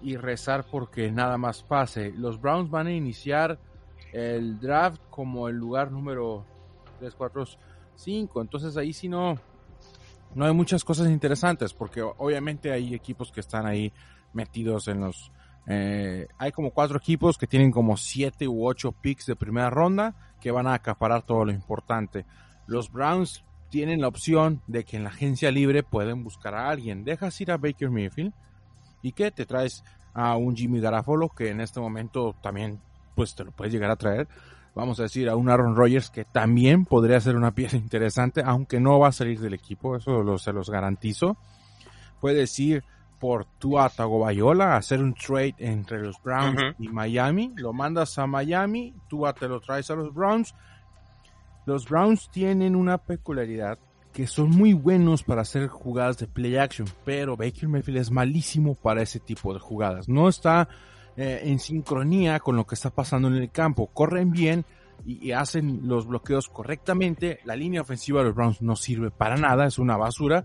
y 0.00 0.16
rezar 0.16 0.64
porque 0.70 1.10
nada 1.10 1.38
más 1.38 1.62
pase. 1.62 2.12
Los 2.12 2.40
Browns 2.40 2.70
van 2.70 2.86
a 2.86 2.92
iniciar 2.92 3.58
el 4.12 4.58
draft 4.60 5.00
como 5.10 5.48
el 5.48 5.56
lugar 5.56 5.90
número 5.90 6.44
3, 6.98 7.14
4, 7.14 7.44
5. 7.94 8.40
Entonces 8.40 8.76
ahí 8.76 8.92
sí 8.92 9.08
no, 9.08 9.38
no 10.34 10.46
hay 10.46 10.54
muchas 10.54 10.84
cosas 10.84 11.08
interesantes 11.08 11.74
porque 11.74 12.02
obviamente 12.02 12.72
hay 12.72 12.94
equipos 12.94 13.30
que 13.30 13.40
están 13.40 13.66
ahí 13.66 13.92
metidos 14.32 14.88
en 14.88 15.00
los... 15.00 15.30
Eh, 15.66 16.26
hay 16.38 16.52
como 16.52 16.70
cuatro 16.70 16.98
equipos 16.98 17.38
que 17.38 17.46
tienen 17.46 17.70
como 17.70 17.96
siete 17.96 18.48
u 18.48 18.66
ocho 18.66 18.92
picks 18.92 19.26
de 19.26 19.36
primera 19.36 19.70
ronda 19.70 20.14
que 20.40 20.50
van 20.50 20.66
a 20.66 20.74
acaparar 20.74 21.22
todo 21.22 21.44
lo 21.44 21.52
importante. 21.52 22.26
Los 22.66 22.90
Browns 22.90 23.44
tienen 23.70 24.00
la 24.00 24.08
opción 24.08 24.60
de 24.66 24.84
que 24.84 24.96
en 24.96 25.04
la 25.04 25.10
agencia 25.10 25.50
libre 25.50 25.82
pueden 25.82 26.24
buscar 26.24 26.54
a 26.54 26.68
alguien. 26.68 27.04
Dejas 27.04 27.40
ir 27.40 27.50
a 27.50 27.56
Baker 27.56 27.90
Mayfield 27.90 28.32
y 29.02 29.12
que 29.12 29.30
te 29.30 29.46
traes 29.46 29.84
a 30.14 30.36
un 30.36 30.56
Jimmy 30.56 30.80
Garafolo 30.80 31.28
que 31.28 31.48
en 31.48 31.60
este 31.60 31.80
momento 31.80 32.34
también 32.42 32.80
pues 33.14 33.34
te 33.34 33.44
lo 33.44 33.52
puedes 33.52 33.72
llegar 33.72 33.90
a 33.90 33.96
traer. 33.96 34.28
Vamos 34.74 34.98
a 35.00 35.04
decir 35.04 35.28
a 35.28 35.36
un 35.36 35.50
Aaron 35.50 35.76
Rodgers 35.76 36.10
que 36.10 36.24
también 36.24 36.86
podría 36.86 37.20
ser 37.20 37.36
una 37.36 37.54
pieza 37.54 37.76
interesante, 37.76 38.42
aunque 38.44 38.80
no 38.80 38.98
va 38.98 39.08
a 39.08 39.12
salir 39.12 39.38
del 39.38 39.54
equipo, 39.54 39.96
eso 39.96 40.38
se 40.38 40.52
los 40.52 40.70
garantizo. 40.70 41.36
Puedes 42.20 42.58
ir 42.58 42.84
por 43.22 43.44
Tua 43.60 43.88
Tagovailoa, 43.88 44.74
hacer 44.74 45.00
un 45.00 45.14
trade 45.14 45.54
entre 45.58 46.02
los 46.02 46.20
Browns 46.20 46.74
y 46.80 46.88
Miami, 46.88 47.52
lo 47.54 47.72
mandas 47.72 48.18
a 48.18 48.26
Miami, 48.26 48.92
Tua 49.08 49.32
te 49.32 49.46
lo 49.46 49.60
traes 49.60 49.88
a 49.92 49.94
los 49.94 50.12
Browns 50.12 50.52
los 51.64 51.88
Browns 51.88 52.28
tienen 52.30 52.74
una 52.74 52.98
peculiaridad 52.98 53.78
que 54.12 54.26
son 54.26 54.50
muy 54.50 54.72
buenos 54.72 55.22
para 55.22 55.42
hacer 55.42 55.68
jugadas 55.68 56.18
de 56.18 56.26
play 56.26 56.56
action, 56.56 56.88
pero 57.04 57.36
Baker 57.36 57.68
Mayfield 57.68 57.98
es 57.98 58.10
malísimo 58.10 58.74
para 58.74 59.02
ese 59.02 59.20
tipo 59.20 59.54
de 59.54 59.60
jugadas. 59.60 60.08
No 60.08 60.28
está 60.28 60.68
eh, 61.16 61.42
en 61.44 61.60
sincronía 61.60 62.40
con 62.40 62.56
lo 62.56 62.66
que 62.66 62.74
está 62.74 62.90
pasando 62.90 63.28
en 63.28 63.36
el 63.36 63.52
campo. 63.52 63.86
Corren 63.86 64.32
bien 64.32 64.64
y, 65.06 65.28
y, 65.28 65.30
hacen 65.30 65.82
los 65.84 66.08
bloqueos 66.08 66.48
correctamente. 66.48 67.38
La 67.44 67.54
línea 67.54 67.82
ofensiva 67.82 68.20
de 68.20 68.26
los 68.26 68.34
Browns 68.34 68.60
no 68.60 68.74
sirve 68.74 69.12
para 69.12 69.36
nada, 69.36 69.66
es 69.66 69.78
una 69.78 69.96
basura. 69.96 70.44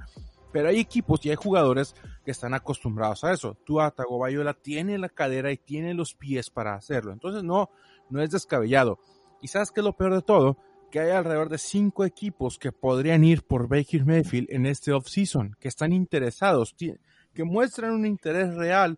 Pero 0.52 0.70
hay 0.70 0.80
equipos 0.80 1.26
y 1.26 1.30
hay 1.30 1.36
jugadores 1.36 1.96
que 2.24 2.32
están 2.32 2.54
acostumbrados 2.54 3.24
a 3.24 3.34
eso. 3.34 3.58
Tua 3.66 3.92
Tagovailoa 3.92 4.54
tiene 4.54 4.98
la 4.98 5.10
cadera 5.10 5.52
y 5.52 5.58
tiene 5.58 5.94
los 5.94 6.14
pies 6.14 6.50
para 6.50 6.76
hacerlo. 6.76 7.12
Entonces 7.12 7.44
no, 7.44 7.70
no 8.10 8.22
es 8.22 8.32
descabellado. 8.32 9.00
Y 9.42 9.48
sabes 9.48 9.72
qué 9.72 9.82
es 9.82 9.86
lo 9.86 9.96
peor 9.96 10.16
de 10.16 10.22
todo? 10.22 10.58
que 10.90 11.00
hay 11.00 11.12
alrededor 11.12 11.50
de 11.50 11.58
cinco 11.58 12.06
equipos 12.06 12.58
que 12.58 12.72
podrían 12.72 13.24
ir 13.24 13.44
por 13.44 13.68
Baker 13.68 14.06
Mayfield 14.06 14.48
en 14.50 14.66
este 14.66 14.94
offseason, 14.94 15.56
que 15.60 15.68
están 15.68 15.92
interesados. 15.92 16.76
que 17.34 17.44
muestran 17.44 17.92
un 17.92 18.06
interés 18.06 18.56
real. 18.56 18.98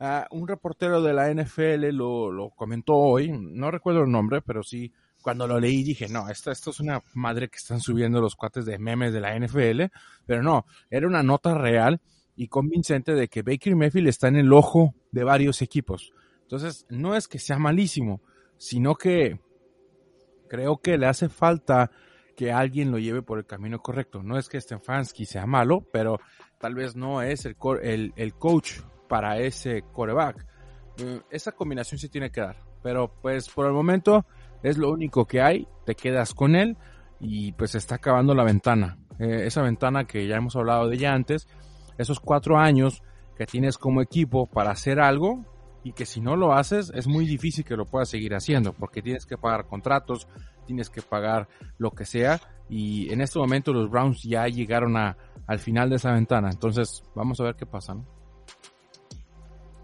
Uh, 0.00 0.24
un 0.36 0.48
reportero 0.48 1.00
de 1.02 1.12
la 1.12 1.32
NFL 1.32 1.90
lo, 1.92 2.30
lo, 2.30 2.50
comentó 2.50 2.94
hoy, 2.94 3.30
no 3.30 3.70
recuerdo 3.70 4.02
el 4.02 4.10
nombre, 4.10 4.42
pero 4.42 4.62
sí, 4.62 4.92
cuando 5.24 5.48
lo 5.48 5.58
leí 5.58 5.82
dije, 5.82 6.06
no, 6.06 6.28
esto, 6.28 6.50
esto 6.50 6.68
es 6.68 6.80
una 6.80 7.02
madre 7.14 7.48
que 7.48 7.56
están 7.56 7.80
subiendo 7.80 8.20
los 8.20 8.36
cuates 8.36 8.66
de 8.66 8.78
memes 8.78 9.10
de 9.14 9.22
la 9.22 9.34
NFL, 9.34 9.84
pero 10.26 10.42
no, 10.42 10.66
era 10.90 11.06
una 11.06 11.22
nota 11.22 11.54
real 11.54 12.02
y 12.36 12.48
convincente 12.48 13.14
de 13.14 13.28
que 13.28 13.40
Baker 13.40 13.74
Mayfield 13.74 14.08
está 14.08 14.28
en 14.28 14.36
el 14.36 14.52
ojo 14.52 14.94
de 15.12 15.24
varios 15.24 15.62
equipos. 15.62 16.12
Entonces, 16.42 16.84
no 16.90 17.16
es 17.16 17.26
que 17.26 17.38
sea 17.38 17.58
malísimo, 17.58 18.20
sino 18.58 18.96
que 18.96 19.40
creo 20.46 20.76
que 20.76 20.98
le 20.98 21.06
hace 21.06 21.30
falta 21.30 21.90
que 22.36 22.52
alguien 22.52 22.90
lo 22.90 22.98
lleve 22.98 23.22
por 23.22 23.38
el 23.38 23.46
camino 23.46 23.80
correcto. 23.80 24.22
No 24.22 24.36
es 24.36 24.50
que 24.50 24.60
Stefanski 24.60 25.24
sea 25.24 25.46
malo, 25.46 25.88
pero 25.90 26.20
tal 26.58 26.74
vez 26.74 26.96
no 26.96 27.22
es 27.22 27.46
el, 27.46 27.56
el, 27.82 28.12
el 28.16 28.34
coach 28.34 28.80
para 29.08 29.38
ese 29.38 29.84
coreback. 29.90 30.46
Eh, 30.98 31.22
esa 31.30 31.52
combinación 31.52 31.98
se 31.98 32.10
tiene 32.10 32.30
que 32.30 32.42
dar. 32.42 32.58
Pero 32.82 33.10
pues 33.22 33.48
por 33.48 33.64
el 33.64 33.72
momento 33.72 34.26
es 34.64 34.78
lo 34.78 34.90
único 34.90 35.26
que 35.26 35.40
hay. 35.40 35.68
Te 35.84 35.94
quedas 35.94 36.34
con 36.34 36.56
él 36.56 36.76
y 37.20 37.52
pues 37.52 37.76
está 37.76 37.96
acabando 37.96 38.34
la 38.34 38.42
ventana. 38.42 38.98
Eh, 39.20 39.44
esa 39.46 39.62
ventana 39.62 40.06
que 40.06 40.26
ya 40.26 40.36
hemos 40.36 40.56
hablado 40.56 40.88
de 40.88 40.96
ella 40.96 41.12
antes. 41.12 41.46
Esos 41.98 42.18
cuatro 42.18 42.58
años 42.58 43.02
que 43.36 43.46
tienes 43.46 43.78
como 43.78 44.00
equipo 44.00 44.46
para 44.46 44.70
hacer 44.70 44.98
algo 44.98 45.44
y 45.84 45.92
que 45.92 46.06
si 46.06 46.20
no 46.20 46.34
lo 46.34 46.54
haces 46.54 46.90
es 46.94 47.06
muy 47.06 47.26
difícil 47.26 47.64
que 47.64 47.76
lo 47.76 47.84
puedas 47.84 48.08
seguir 48.08 48.34
haciendo 48.34 48.72
porque 48.72 49.02
tienes 49.02 49.26
que 49.26 49.36
pagar 49.36 49.66
contratos, 49.66 50.26
tienes 50.66 50.88
que 50.88 51.02
pagar 51.02 51.46
lo 51.76 51.90
que 51.90 52.06
sea 52.06 52.40
y 52.70 53.12
en 53.12 53.20
este 53.20 53.38
momento 53.38 53.72
los 53.72 53.90
Browns 53.90 54.22
ya 54.22 54.48
llegaron 54.48 54.96
a, 54.96 55.18
al 55.46 55.58
final 55.58 55.90
de 55.90 55.96
esa 55.96 56.12
ventana, 56.12 56.48
entonces 56.50 57.02
vamos 57.14 57.38
a 57.40 57.44
ver 57.44 57.56
qué 57.56 57.66
pasa, 57.66 57.94
¿no? 57.94 58.06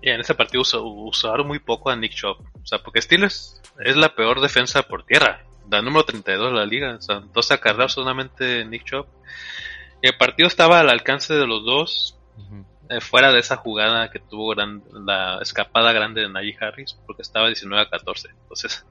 Y 0.00 0.08
en 0.08 0.20
ese 0.20 0.34
partido 0.34 0.62
usaron 0.62 1.46
muy 1.46 1.58
poco 1.58 1.90
a 1.90 1.96
Nick 1.96 2.14
Chubb, 2.14 2.38
o 2.40 2.66
sea, 2.66 2.78
porque 2.82 3.02
Steelers 3.02 3.59
es 3.80 3.96
la 3.96 4.14
peor 4.14 4.40
defensa 4.40 4.82
por 4.82 5.04
tierra, 5.04 5.44
la 5.70 5.82
número 5.82 6.04
32 6.04 6.52
de 6.52 6.58
la 6.58 6.66
liga, 6.66 6.96
o 6.96 7.00
sea, 7.00 7.20
dos 7.32 7.50
acarreados 7.50 7.92
solamente 7.92 8.64
Nick 8.64 8.84
Chubb. 8.84 9.06
El 10.02 10.16
partido 10.16 10.46
estaba 10.48 10.80
al 10.80 10.90
alcance 10.90 11.34
de 11.34 11.46
los 11.46 11.64
dos, 11.64 12.18
eh, 12.88 13.00
fuera 13.00 13.30
de 13.30 13.38
esa 13.38 13.56
jugada 13.56 14.10
que 14.10 14.18
tuvo 14.18 14.52
la 14.54 15.38
escapada 15.40 15.92
grande 15.92 16.22
de 16.22 16.28
Najee 16.28 16.56
Harris, 16.60 16.98
porque 17.06 17.22
estaba 17.22 17.46
19 17.46 17.82
a 17.82 17.88
14. 17.88 18.30
Entonces, 18.42 18.84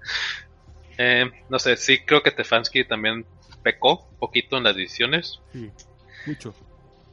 eh, 0.97 1.29
no 1.49 1.59
sé, 1.59 1.75
sí 1.75 1.99
creo 2.05 2.23
que 2.23 2.31
Stefanski 2.31 2.85
también 2.85 3.25
pecó 3.61 4.07
un 4.09 4.17
poquito 4.17 4.57
en 4.57 4.63
las 4.63 4.75
decisiones. 4.75 5.41
Sí, 5.51 5.69
mucho. 6.25 6.55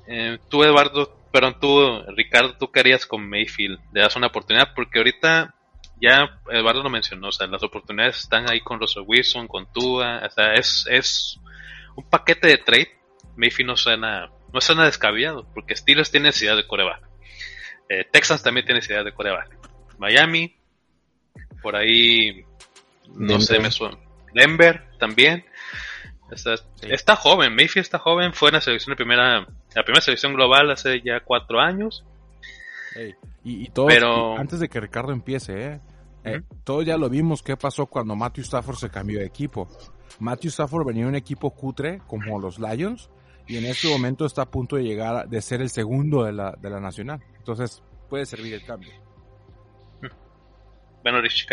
Eh, 0.07 0.39
tú, 0.49 0.63
Eduardo, 0.63 1.19
pero 1.33 1.57
tú, 1.57 2.03
Ricardo, 2.15 2.57
tú 2.57 2.71
querías 2.71 3.05
con 3.05 3.29
Mayfield, 3.29 3.81
le 3.93 4.03
das 4.03 4.15
una 4.15 4.29
oportunidad, 4.29 4.73
porque 4.75 5.01
ahorita 5.01 5.56
ya 6.01 6.41
Eduardo 6.51 6.83
lo 6.83 6.91
mencionó, 6.91 7.29
o 7.29 7.33
sea, 7.33 7.47
las 7.47 7.63
oportunidades 7.63 8.19
están 8.19 8.51
ahí 8.51 8.61
con 8.61 8.79
Russell 8.81 9.05
Wilson, 9.07 9.49
con 9.49 9.71
Tua, 9.73 10.23
o 10.25 10.31
sea, 10.31 10.55
es, 10.55 10.87
es 10.91 11.41
un 11.97 12.09
paquete 12.09 12.49
de 12.49 12.59
trade. 12.59 12.91
Mayfield 13.37 13.69
no 13.69 13.77
suena 13.77 14.31
no 14.57 14.61
suena 14.63 14.87
descabellado, 14.87 15.47
porque 15.53 15.77
Steelers 15.77 16.11
tiene 16.11 16.29
necesidad 16.29 16.57
de 16.57 16.67
coreback. 16.67 17.03
Eh, 17.89 18.07
Texas 18.11 18.43
también 18.43 18.65
tiene 18.65 18.79
necesidad 18.79 19.05
de 19.05 19.13
coreback. 19.13 19.55
Miami, 19.99 20.57
por 21.63 21.77
ahí, 21.77 22.45
no 23.15 23.41
sé, 23.41 23.59
me 23.59 23.71
suena. 23.71 23.99
Denver 24.33 24.83
también. 24.99 25.45
Está, 26.83 27.17
joven, 27.17 27.55
Mayfield 27.55 27.85
está 27.85 27.99
joven, 27.99 28.33
fue 28.33 28.49
en 28.49 28.55
la 28.55 28.61
selección 28.61 28.93
de 28.93 28.97
primera, 28.97 29.47
la 29.75 29.85
primera 29.85 30.01
selección 30.01 30.35
global 30.35 30.71
hace 30.71 31.01
ya 31.03 31.21
cuatro 31.21 31.61
años. 31.61 32.05
Y, 33.45 33.69
todo, 33.71 33.87
Pero... 33.87 34.37
antes 34.37 34.61
de 34.61 34.69
que 34.69 34.81
Ricardo 34.81 35.13
empiece, 35.13 35.73
¿eh? 35.73 35.81
Eh, 36.25 36.43
todos 36.65 36.85
ya 36.85 36.97
lo 36.97 37.09
vimos 37.09 37.41
qué 37.41 37.57
pasó 37.57 37.87
cuando 37.87 38.17
Matthew 38.17 38.43
Stafford 38.43 38.77
se 38.77 38.91
cambió 38.91 39.21
de 39.21 39.27
equipo. 39.27 39.69
Matthew 40.19 40.49
Stafford 40.49 40.85
venía 40.85 41.05
de 41.05 41.11
un 41.11 41.15
equipo 41.15 41.51
cutre 41.51 42.01
como 42.09 42.41
los 42.41 42.59
Lions 42.59 43.11
y 43.47 43.57
en 43.57 43.67
este 43.67 43.89
momento 43.89 44.27
está 44.27 44.43
a 44.43 44.51
punto 44.51 44.75
de 44.75 44.83
llegar 44.83 45.29
de 45.29 45.41
ser 45.41 45.63
el 45.63 45.71
segundo 45.71 46.25
de 46.25 46.33
la, 46.33 46.53
de 46.61 46.69
la 46.69 46.81
nacional. 46.81 47.23
Entonces 47.39 47.81
puede 48.09 48.27
servir 48.27 48.55
el 48.55 48.65
cambio. 48.65 48.91
Bueno, 51.03 51.21
Rich, 51.21 51.47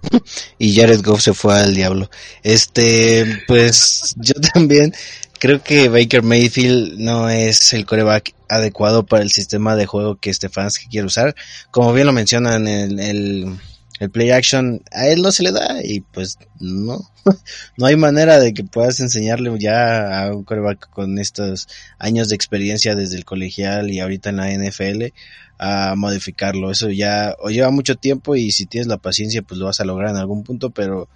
y 0.58 0.74
Jared 0.74 1.02
Goff 1.04 1.20
se 1.20 1.34
fue 1.34 1.54
al 1.58 1.74
diablo. 1.74 2.08
Este, 2.42 3.42
pues 3.46 4.14
yo 4.16 4.32
también 4.54 4.94
creo 5.40 5.62
que 5.62 5.88
Baker 5.88 6.22
Mayfield 6.22 6.98
no 6.98 7.28
es 7.28 7.72
el 7.72 7.86
coreback 7.86 8.34
adecuado 8.48 9.04
para 9.04 9.22
el 9.22 9.30
sistema 9.30 9.74
de 9.74 9.86
juego 9.86 10.16
que 10.16 10.32
Stefanski 10.32 10.86
quiere 10.88 11.06
usar. 11.06 11.34
Como 11.70 11.92
bien 11.92 12.06
lo 12.06 12.12
mencionan 12.12 12.68
en 12.68 13.00
el 13.00 13.58
el 14.00 14.10
play 14.10 14.30
action 14.30 14.82
a 14.92 15.06
él 15.08 15.20
no 15.20 15.30
se 15.30 15.42
le 15.42 15.52
da 15.52 15.76
y 15.84 16.00
pues 16.00 16.38
no, 16.58 17.10
no 17.76 17.86
hay 17.86 17.96
manera 17.96 18.40
de 18.40 18.54
que 18.54 18.64
puedas 18.64 18.98
enseñarle 18.98 19.54
ya 19.58 20.24
a 20.24 20.34
un 20.34 20.42
quarterback 20.42 20.88
con 20.88 21.18
estos 21.18 21.68
años 21.98 22.30
de 22.30 22.34
experiencia 22.34 22.94
desde 22.94 23.18
el 23.18 23.26
colegial 23.26 23.90
y 23.90 24.00
ahorita 24.00 24.30
en 24.30 24.36
la 24.38 24.50
NFL 24.50 25.12
a 25.58 25.94
modificarlo. 25.96 26.70
Eso 26.70 26.88
ya 26.88 27.36
o 27.40 27.50
lleva 27.50 27.70
mucho 27.70 27.94
tiempo 27.94 28.36
y 28.36 28.50
si 28.52 28.64
tienes 28.64 28.86
la 28.86 28.96
paciencia 28.96 29.42
pues 29.42 29.60
lo 29.60 29.66
vas 29.66 29.80
a 29.80 29.84
lograr 29.84 30.10
en 30.10 30.16
algún 30.16 30.44
punto, 30.44 30.70
pero 30.70 31.10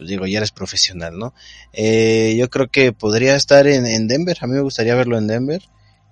pues 0.00 0.08
digo, 0.08 0.26
ya 0.26 0.38
eres 0.38 0.50
profesional, 0.50 1.18
¿no? 1.18 1.34
Eh, 1.74 2.34
yo 2.38 2.48
creo 2.48 2.70
que 2.70 2.94
podría 2.94 3.36
estar 3.36 3.66
en, 3.66 3.84
en 3.84 4.08
Denver, 4.08 4.38
a 4.40 4.46
mí 4.46 4.54
me 4.54 4.62
gustaría 4.62 4.94
verlo 4.94 5.18
en 5.18 5.26
Denver 5.26 5.62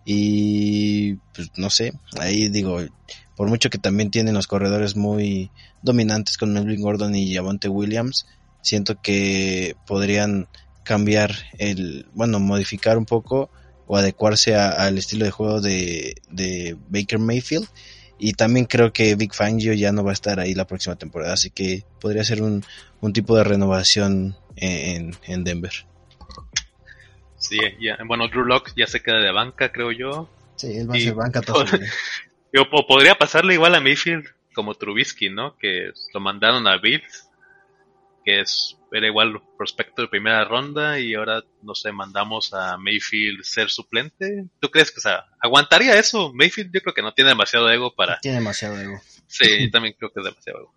y 0.05 1.15
pues 1.35 1.51
no 1.57 1.71
sé, 1.71 1.95
ahí 2.21 2.51
digo, 2.51 2.83
por 3.35 3.49
mucho 3.49 3.71
que 3.71 3.79
también 3.79 4.11
tienen 4.11 4.35
los 4.35 4.47
corredores 4.47 4.95
muy 4.95 5.51
dominantes 5.81 6.37
con 6.37 6.53
Melvin 6.53 6.83
Gordon 6.83 7.17
y 7.17 7.35
Javonte 7.35 7.71
Williams, 7.71 8.27
siento 8.61 9.01
que 9.01 9.75
podrían 9.87 10.49
cambiar 10.83 11.35
el, 11.57 12.05
bueno, 12.13 12.41
modificar 12.41 12.99
un 12.99 13.07
poco 13.07 13.49
o 13.87 13.97
adecuarse 13.97 14.55
al 14.55 14.99
estilo 14.99 15.25
de 15.25 15.31
juego 15.31 15.63
de, 15.63 16.77
Baker 16.91 17.19
Mayfield. 17.19 17.67
Y 18.19 18.33
también 18.33 18.67
creo 18.67 18.93
que 18.93 19.15
Big 19.15 19.35
Fangio 19.35 19.73
ya 19.75 19.93
no 19.93 20.03
va 20.03 20.11
a 20.11 20.15
estar 20.15 20.41
ahí 20.41 20.55
la 20.55 20.67
próxima 20.67 20.97
temporada, 20.97 21.35
así 21.35 21.51
que 21.51 21.85
podría 22.01 22.25
ser 22.25 22.43
un, 22.43 22.65
un 23.01 23.13
tipo 23.13 23.37
de 23.37 23.45
renovación 23.45 24.37
en, 24.57 25.15
en 25.27 25.45
Denver. 25.45 25.73
Sí, 27.39 27.59
ya, 27.81 27.97
bueno, 28.05 28.29
Drew 28.29 28.45
Locke 28.45 28.73
ya 28.77 28.87
se 28.87 29.01
queda 29.01 29.19
de 29.21 29.31
banca, 29.31 29.71
creo 29.71 29.93
yo. 29.93 30.29
Sí, 30.57 30.77
él 30.77 30.91
va 30.91 30.97
a 30.97 30.99
ser 30.99 31.15
banca 31.15 31.41
todo 31.41 31.65
Yo, 32.53 32.65
podría 32.71 33.15
pasarle 33.15 33.55
igual 33.55 33.75
a 33.75 33.81
Mayfield 33.81 34.27
como 34.55 34.75
Trubisky, 34.75 35.31
¿no? 35.31 35.57
Que 35.59 35.93
lo 36.15 36.21
mandaron 36.21 36.67
a 36.67 36.79
Bills, 36.79 37.29
que 38.25 38.41
es 38.41 38.78
era 38.93 39.07
igual 39.07 39.41
prospecto 39.57 40.03
de 40.03 40.09
primera 40.09 40.45
ronda 40.45 40.99
y 40.99 41.15
ahora, 41.15 41.43
no 41.63 41.75
sé, 41.75 41.93
mandamos 41.93 42.55
a 42.55 42.77
Mayfield 42.79 43.43
ser 43.43 43.71
suplente. 43.71 44.47
¿Tú 44.61 44.71
crees 44.71 44.91
que, 44.91 44.99
o 44.99 45.03
sea, 45.03 45.27
aguantaría 45.41 45.99
eso? 45.99 46.33
Mayfield 46.33 46.73
yo 46.73 46.81
creo 46.81 46.95
que 46.95 47.03
no 47.03 47.13
tiene 47.13 47.31
demasiado 47.31 47.71
ego 47.71 47.95
para... 47.95 48.19
Tiene 48.21 48.39
demasiado 48.39 48.79
ego. 48.81 49.01
Sí, 49.27 49.65
yo 49.65 49.71
también 49.71 49.95
creo 49.99 50.11
que 50.13 50.21
es 50.21 50.25
demasiado 50.25 50.61
ego. 50.61 50.75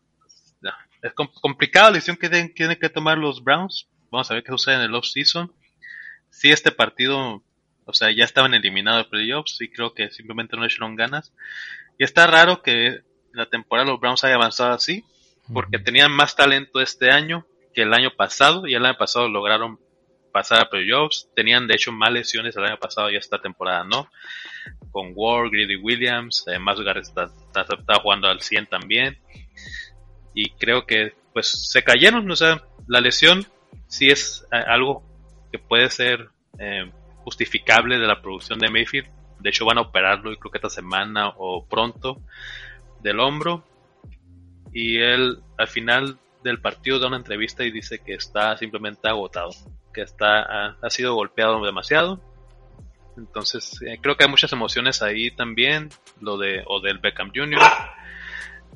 Es 1.01 1.14
complicada 1.14 1.89
la 1.89 1.95
decisión 1.95 2.16
que 2.16 2.30
tienen 2.30 2.78
que 2.80 2.89
tomar 2.89 3.18
los 3.18 3.43
Browns. 3.43 3.88
Vamos 4.12 4.30
a 4.30 4.36
ver 4.36 4.43
qué 4.43 4.51
sucede 4.51 4.76
en 4.76 4.82
el 4.82 4.93
off-season. 4.93 5.51
Si 6.30 6.51
este 6.51 6.72
partido 6.72 7.41
o 7.86 7.93
sea, 7.93 8.12
ya 8.12 8.24
estaban 8.24 8.53
eliminados 8.53 9.05
de 9.05 9.09
playoffs 9.09 9.59
y 9.62 9.70
creo 9.70 9.93
que 9.93 10.09
simplemente 10.12 10.55
no 10.55 10.62
le 10.62 10.68
echaron 10.68 10.95
ganas. 10.95 11.34
Y 11.97 12.03
está 12.03 12.28
raro 12.28 12.62
que 12.62 13.01
la 13.34 13.47
temporada 13.47 13.89
los 13.89 13.99
Browns 13.99 14.24
haya 14.24 14.36
avanzado 14.36 14.74
así, 14.74 15.03
porque 15.53 15.80
tenían 15.80 16.12
más 16.12 16.36
talento 16.36 16.82
este 16.82 17.12
año 17.12 17.45
que 17.74 17.84
el 17.84 17.93
año 17.93 18.11
pasado, 18.15 18.67
y 18.67 18.74
el 18.74 18.86
año 18.86 18.97
pasado 18.97 19.30
lograron 19.30 19.80
pasar 20.32 20.59
a 20.61 20.69
playoffs, 20.69 21.30
tenían 21.36 21.67
de 21.67 21.76
hecho 21.76 21.91
más 21.91 22.11
lesiones 22.11 22.55
el 22.55 22.63
año 22.63 22.80
pasado 22.80 23.09
y 23.09 23.17
esta 23.17 23.39
temporada 23.39 23.84
no, 23.84 24.09
con 24.91 25.11
Ward, 25.15 25.51
Greedy 25.51 25.76
Williams, 25.76 26.45
además 26.47 26.78
está, 26.95 27.30
está, 27.55 27.95
jugando 28.01 28.28
al 28.28 28.41
100 28.41 28.67
también, 28.67 29.17
y 30.34 30.51
creo 30.51 30.86
que 30.86 31.13
pues 31.34 31.69
se 31.69 31.84
cayeron, 31.84 32.30
o 32.30 32.36
sea, 32.36 32.63
la 32.88 32.99
lesión 32.99 33.45
sí 33.88 34.07
es 34.07 34.45
eh, 34.51 34.63
algo 34.67 35.03
que 35.51 35.59
puede 35.59 35.89
ser 35.89 36.30
eh, 36.59 36.89
justificable 37.24 37.99
de 37.99 38.07
la 38.07 38.22
producción 38.22 38.59
de 38.59 38.69
Mayfield. 38.69 39.07
De 39.39 39.49
hecho, 39.49 39.65
van 39.65 39.78
a 39.78 39.82
operarlo, 39.82 40.36
creo 40.38 40.51
que 40.51 40.57
esta 40.57 40.69
semana 40.69 41.30
o 41.38 41.65
pronto, 41.65 42.22
del 43.01 43.19
hombro. 43.19 43.63
Y 44.74 44.97
él, 44.97 45.39
al 45.57 45.67
final 45.67 46.17
del 46.43 46.61
partido, 46.61 46.99
da 46.99 47.07
una 47.07 47.17
entrevista 47.17 47.63
y 47.63 47.71
dice 47.71 47.99
que 47.99 48.13
está 48.13 48.57
simplemente 48.57 49.07
agotado, 49.07 49.51
que 49.93 50.01
está, 50.01 50.75
ha, 50.81 50.89
sido 50.89 51.15
golpeado 51.15 51.63
demasiado. 51.63 52.19
Entonces, 53.17 53.81
eh, 53.81 53.99
creo 54.01 54.15
que 54.15 54.23
hay 54.23 54.29
muchas 54.29 54.53
emociones 54.53 55.01
ahí 55.01 55.31
también. 55.31 55.89
Lo 56.19 56.37
de 56.37 56.63
Odell 56.65 56.99
Beckham 56.99 57.31
Jr., 57.33 57.59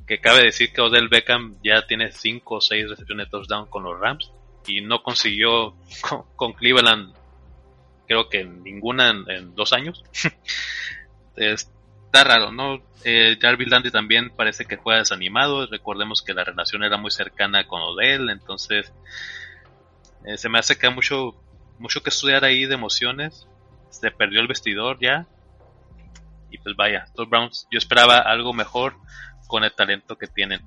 que 0.06 0.20
cabe 0.20 0.44
decir 0.44 0.72
que 0.74 0.82
Odell 0.82 1.08
Beckham 1.08 1.58
ya 1.64 1.88
tiene 1.88 2.12
5 2.12 2.56
o 2.56 2.62
6 2.62 2.90
recepciones 2.90 3.28
de 3.28 3.32
touchdown 3.32 3.68
con 3.68 3.84
los 3.84 4.00
Rams 4.00 4.32
y 4.68 4.82
no 4.82 5.02
consiguió 5.02 5.76
con 6.36 6.54
Cleveland 6.54 7.14
creo 8.08 8.30
que 8.30 8.44
ninguna 8.44 9.10
en, 9.10 9.56
dos 9.56 9.74
años. 9.74 10.04
está 12.06 12.24
raro, 12.24 12.52
¿no? 12.52 12.82
Eh, 13.04 13.38
Jarvis 13.40 13.70
Landry 13.70 13.92
también 13.92 14.32
parece 14.32 14.66
que 14.66 14.78
juega 14.78 15.00
desanimado. 15.00 15.68
Recordemos 15.68 16.22
que 16.22 16.34
la 16.34 16.44
relación 16.44 16.84
era 16.84 16.98
muy 16.98 17.12
cercana 17.12 17.68
con 17.68 17.82
Odell, 17.82 18.30
entonces 18.30 18.92
eh, 20.26 20.38
se 20.38 20.50
me 20.50 20.60
hace 20.60 20.78
que 20.78 20.88
hay 20.88 20.94
mucho, 20.94 21.36
mucho 21.78 22.02
que 22.02 22.10
estudiar 22.10 22.44
ahí 22.44 22.66
de 22.66 22.74
emociones. 22.74 23.48
Se 23.90 24.12
perdió 24.12 24.42
el 24.42 24.48
vestidor 24.48 24.98
ya. 25.00 25.28
Y 26.50 26.58
pues 26.58 26.76
vaya, 26.76 27.06
los 27.16 27.30
Browns, 27.30 27.68
yo 27.70 27.78
esperaba 27.78 28.18
algo 28.18 28.54
mejor 28.54 28.96
con 29.48 29.64
el 29.64 29.74
talento 29.74 30.18
que 30.18 30.28
tienen. 30.28 30.62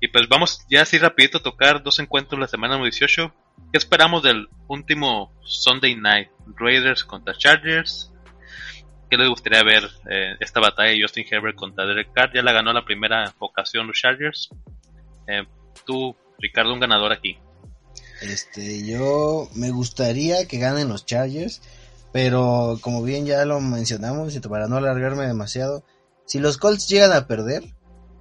Y 0.00 0.08
pues 0.08 0.28
vamos 0.28 0.64
ya 0.68 0.82
así 0.82 0.98
rapidito 0.98 1.38
a 1.38 1.42
tocar 1.42 1.82
dos 1.82 1.98
encuentros 1.98 2.38
la 2.38 2.48
semana 2.48 2.76
18. 2.76 3.34
¿Qué 3.72 3.78
esperamos 3.78 4.22
del 4.22 4.48
último 4.68 5.32
Sunday 5.42 5.96
Night? 5.96 6.28
Raiders 6.54 7.02
contra 7.04 7.36
Chargers. 7.36 8.12
¿Qué 9.08 9.16
les 9.16 9.28
gustaría 9.28 9.62
ver 9.62 9.84
eh, 10.10 10.34
esta 10.40 10.60
batalla 10.60 10.90
de 10.90 11.02
Justin 11.02 11.26
Herbert 11.30 11.56
contra 11.56 11.86
Derek 11.86 12.12
Carr? 12.12 12.32
Ya 12.34 12.42
la 12.42 12.52
ganó 12.52 12.72
la 12.72 12.84
primera 12.84 13.32
ocasión 13.38 13.86
los 13.86 13.96
Chargers. 13.96 14.48
Eh, 15.28 15.44
tú, 15.84 16.16
Ricardo, 16.38 16.72
un 16.72 16.80
ganador 16.80 17.12
aquí. 17.12 17.38
Este, 18.20 18.84
yo 18.84 19.48
me 19.54 19.70
gustaría 19.70 20.46
que 20.48 20.58
ganen 20.58 20.88
los 20.88 21.06
Chargers, 21.06 21.62
pero 22.12 22.78
como 22.80 23.02
bien 23.02 23.26
ya 23.26 23.44
lo 23.44 23.60
mencionamos 23.60 24.34
y 24.34 24.40
para 24.40 24.66
no 24.66 24.78
alargarme 24.78 25.26
demasiado, 25.26 25.84
si 26.24 26.38
los 26.40 26.56
Colts 26.56 26.88
llegan 26.88 27.12
a 27.12 27.26
perder, 27.26 27.62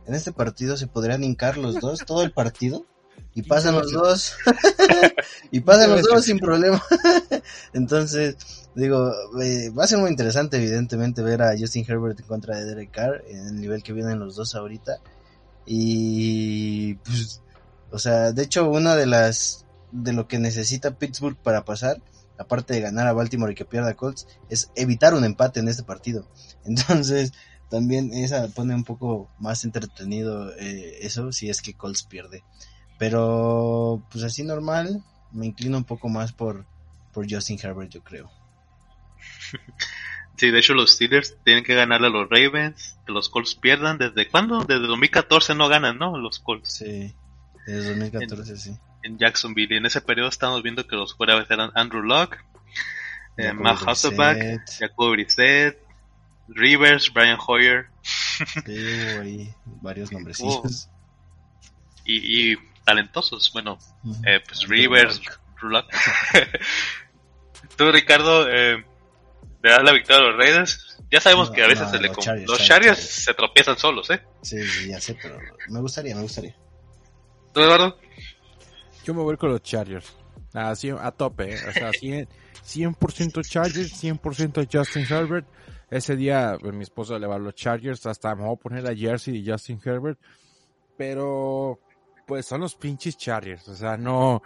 en 0.05 0.13
este 0.13 0.31
partido 0.31 0.77
se 0.77 0.87
podrían 0.87 1.23
hincar 1.23 1.57
los 1.57 1.79
dos 1.79 2.05
todo 2.05 2.21
el 2.23 2.31
partido 2.31 2.85
y 3.33 3.41
pasan 3.41 3.75
los 3.75 3.91
dos 3.91 4.35
y 5.51 5.61
pasan 5.61 5.89
los 5.91 6.03
dos 6.03 6.25
sin 6.25 6.39
problema. 6.39 6.81
Entonces, 7.73 8.64
digo, 8.75 9.11
eh, 9.41 9.69
va 9.69 9.85
a 9.85 9.87
ser 9.87 9.99
muy 9.99 10.09
interesante 10.09 10.57
evidentemente 10.57 11.21
ver 11.21 11.41
a 11.41 11.57
Justin 11.57 11.85
Herbert 11.87 12.19
en 12.19 12.25
contra 12.27 12.57
de 12.57 12.65
Derek 12.65 12.91
Carr 12.91 13.23
en 13.27 13.47
el 13.47 13.61
nivel 13.61 13.83
que 13.83 13.93
vienen 13.93 14.19
los 14.19 14.35
dos 14.35 14.55
ahorita. 14.55 14.99
Y 15.65 16.95
pues 16.95 17.41
o 17.95 17.99
sea, 17.99 18.33
de 18.33 18.43
hecho 18.43 18.69
una 18.69 18.95
de 18.95 19.05
las 19.05 19.65
de 19.91 20.11
lo 20.11 20.27
que 20.27 20.37
necesita 20.37 20.97
Pittsburgh 20.97 21.37
para 21.37 21.63
pasar, 21.63 22.01
aparte 22.37 22.73
de 22.73 22.81
ganar 22.81 23.07
a 23.07 23.13
Baltimore 23.13 23.53
y 23.53 23.55
que 23.55 23.63
pierda 23.63 23.91
a 23.91 23.95
Colts, 23.95 24.27
es 24.49 24.69
evitar 24.75 25.13
un 25.13 25.23
empate 25.23 25.61
en 25.61 25.69
este 25.69 25.83
partido. 25.83 26.27
Entonces, 26.65 27.31
también 27.69 28.13
esa 28.13 28.49
pone 28.49 28.75
un 28.75 28.83
poco 28.83 29.29
más 29.39 29.63
entretenido 29.63 30.51
eh, 30.57 30.97
eso 31.01 31.31
si 31.31 31.49
es 31.49 31.61
que 31.61 31.73
Colts 31.73 32.03
pierde. 32.03 32.43
Pero 32.99 34.05
pues 34.11 34.23
así 34.23 34.43
normal, 34.43 35.03
me 35.31 35.45
inclino 35.45 35.77
un 35.77 35.85
poco 35.85 36.09
más 36.09 36.33
por, 36.33 36.65
por 37.13 37.31
Justin 37.31 37.59
Herbert, 37.61 37.91
yo 37.91 38.03
creo. 38.03 38.29
Sí, 40.37 40.51
de 40.51 40.59
hecho 40.59 40.73
los 40.73 40.93
Steelers 40.93 41.37
tienen 41.45 41.63
que 41.63 41.75
ganarle 41.75 42.07
a 42.07 42.09
los 42.09 42.29
Ravens, 42.29 42.99
que 43.05 43.13
los 43.13 43.29
Colts 43.29 43.55
pierdan. 43.55 43.97
¿Desde 43.97 44.27
cuándo? 44.27 44.65
Desde 44.65 44.85
2014 44.85 45.55
no 45.55 45.69
ganan, 45.69 45.97
¿no? 45.97 46.17
Los 46.17 46.39
Colts. 46.39 46.73
Sí, 46.73 47.13
desde 47.65 47.89
2014 47.91 48.51
en, 48.51 48.57
sí. 48.57 48.77
En 49.03 49.17
Jacksonville. 49.17 49.73
Y 49.73 49.77
en 49.77 49.85
ese 49.85 50.01
periodo 50.01 50.27
estamos 50.27 50.61
viendo 50.61 50.85
que 50.85 50.97
los 50.97 51.13
jugadores 51.13 51.49
eran 51.49 51.71
Andrew 51.73 52.03
Locke, 52.03 52.37
eh, 53.37 53.53
Matt 53.53 53.87
Hasselback, 53.87 54.69
Jacob 54.77 55.11
Brissett, 55.11 55.79
Rivers, 56.49 57.11
Brian 57.13 57.39
Hoyer. 57.45 57.87
Sí, 58.65 59.49
varios 59.81 60.11
nombrecillos. 60.11 60.89
Y, 62.03 62.51
y, 62.51 62.57
talentosos, 62.83 63.51
bueno, 63.53 63.79
uh 64.03 64.09
-huh. 64.09 64.27
eh, 64.27 64.43
pues 64.45 64.67
Rivers, 64.67 65.21
Rulak. 65.57 65.85
Tú, 67.77 67.91
Ricardo, 67.91 68.47
eh, 68.49 68.85
le 69.65 69.71
das 69.71 69.83
la 69.83 69.93
victoria 69.93 70.21
a 70.21 70.29
los 70.29 70.37
Raiders. 70.37 70.97
Ya 71.11 71.19
sabemos 71.19 71.49
no, 71.49 71.55
que 71.55 71.63
a 71.63 71.67
veces 71.67 71.85
no, 71.85 71.89
se 71.89 71.99
le 71.99 72.07
los, 72.09 72.17
Chargers, 72.17 72.49
los 72.49 72.63
Chargers, 72.63 72.99
se 72.99 73.33
tropiezan 73.33 73.77
solos, 73.77 74.09
¿eh? 74.11 74.21
Sí, 74.41 74.61
sí, 74.63 74.89
ya 74.89 75.01
sé, 75.01 75.17
pero 75.19 75.39
me 75.69 75.79
gustaría, 75.79 76.15
me 76.15 76.21
gustaría. 76.21 76.55
¿Tú, 77.51 77.61
Eduardo? 77.61 77.97
Yo 79.03 79.13
me 79.15 79.23
voy 79.23 79.37
con 79.37 79.49
los 79.49 79.63
Chargers. 79.63 80.13
Así, 80.53 80.89
a 80.89 81.11
tope, 81.11 81.55
¿eh? 81.55 81.59
o 81.67 81.71
sea, 81.71 81.89
100%, 81.91 82.27
100% 82.63 83.49
Chargers, 83.49 84.03
100% 84.03 84.67
Justin 84.71 85.05
Herbert. 85.09 85.47
Ese 85.89 86.15
día 86.15 86.57
pues, 86.59 86.73
mi 86.73 86.83
esposa 86.83 87.17
le 87.17 87.25
va 87.25 87.35
a 87.35 87.39
los 87.39 87.55
Chargers, 87.55 88.05
hasta 88.05 88.35
me 88.35 88.43
voy 88.43 88.53
a 88.53 88.59
poner 88.59 88.87
a 88.87 88.95
Jersey 88.95 89.37
y 89.37 89.49
Justin 89.49 89.81
Herbert. 89.83 90.19
Pero, 90.95 91.79
pues 92.27 92.45
son 92.45 92.61
los 92.61 92.75
pinches 92.75 93.17
Chargers, 93.17 93.67
o 93.67 93.75
sea, 93.75 93.97
no, 93.97 94.41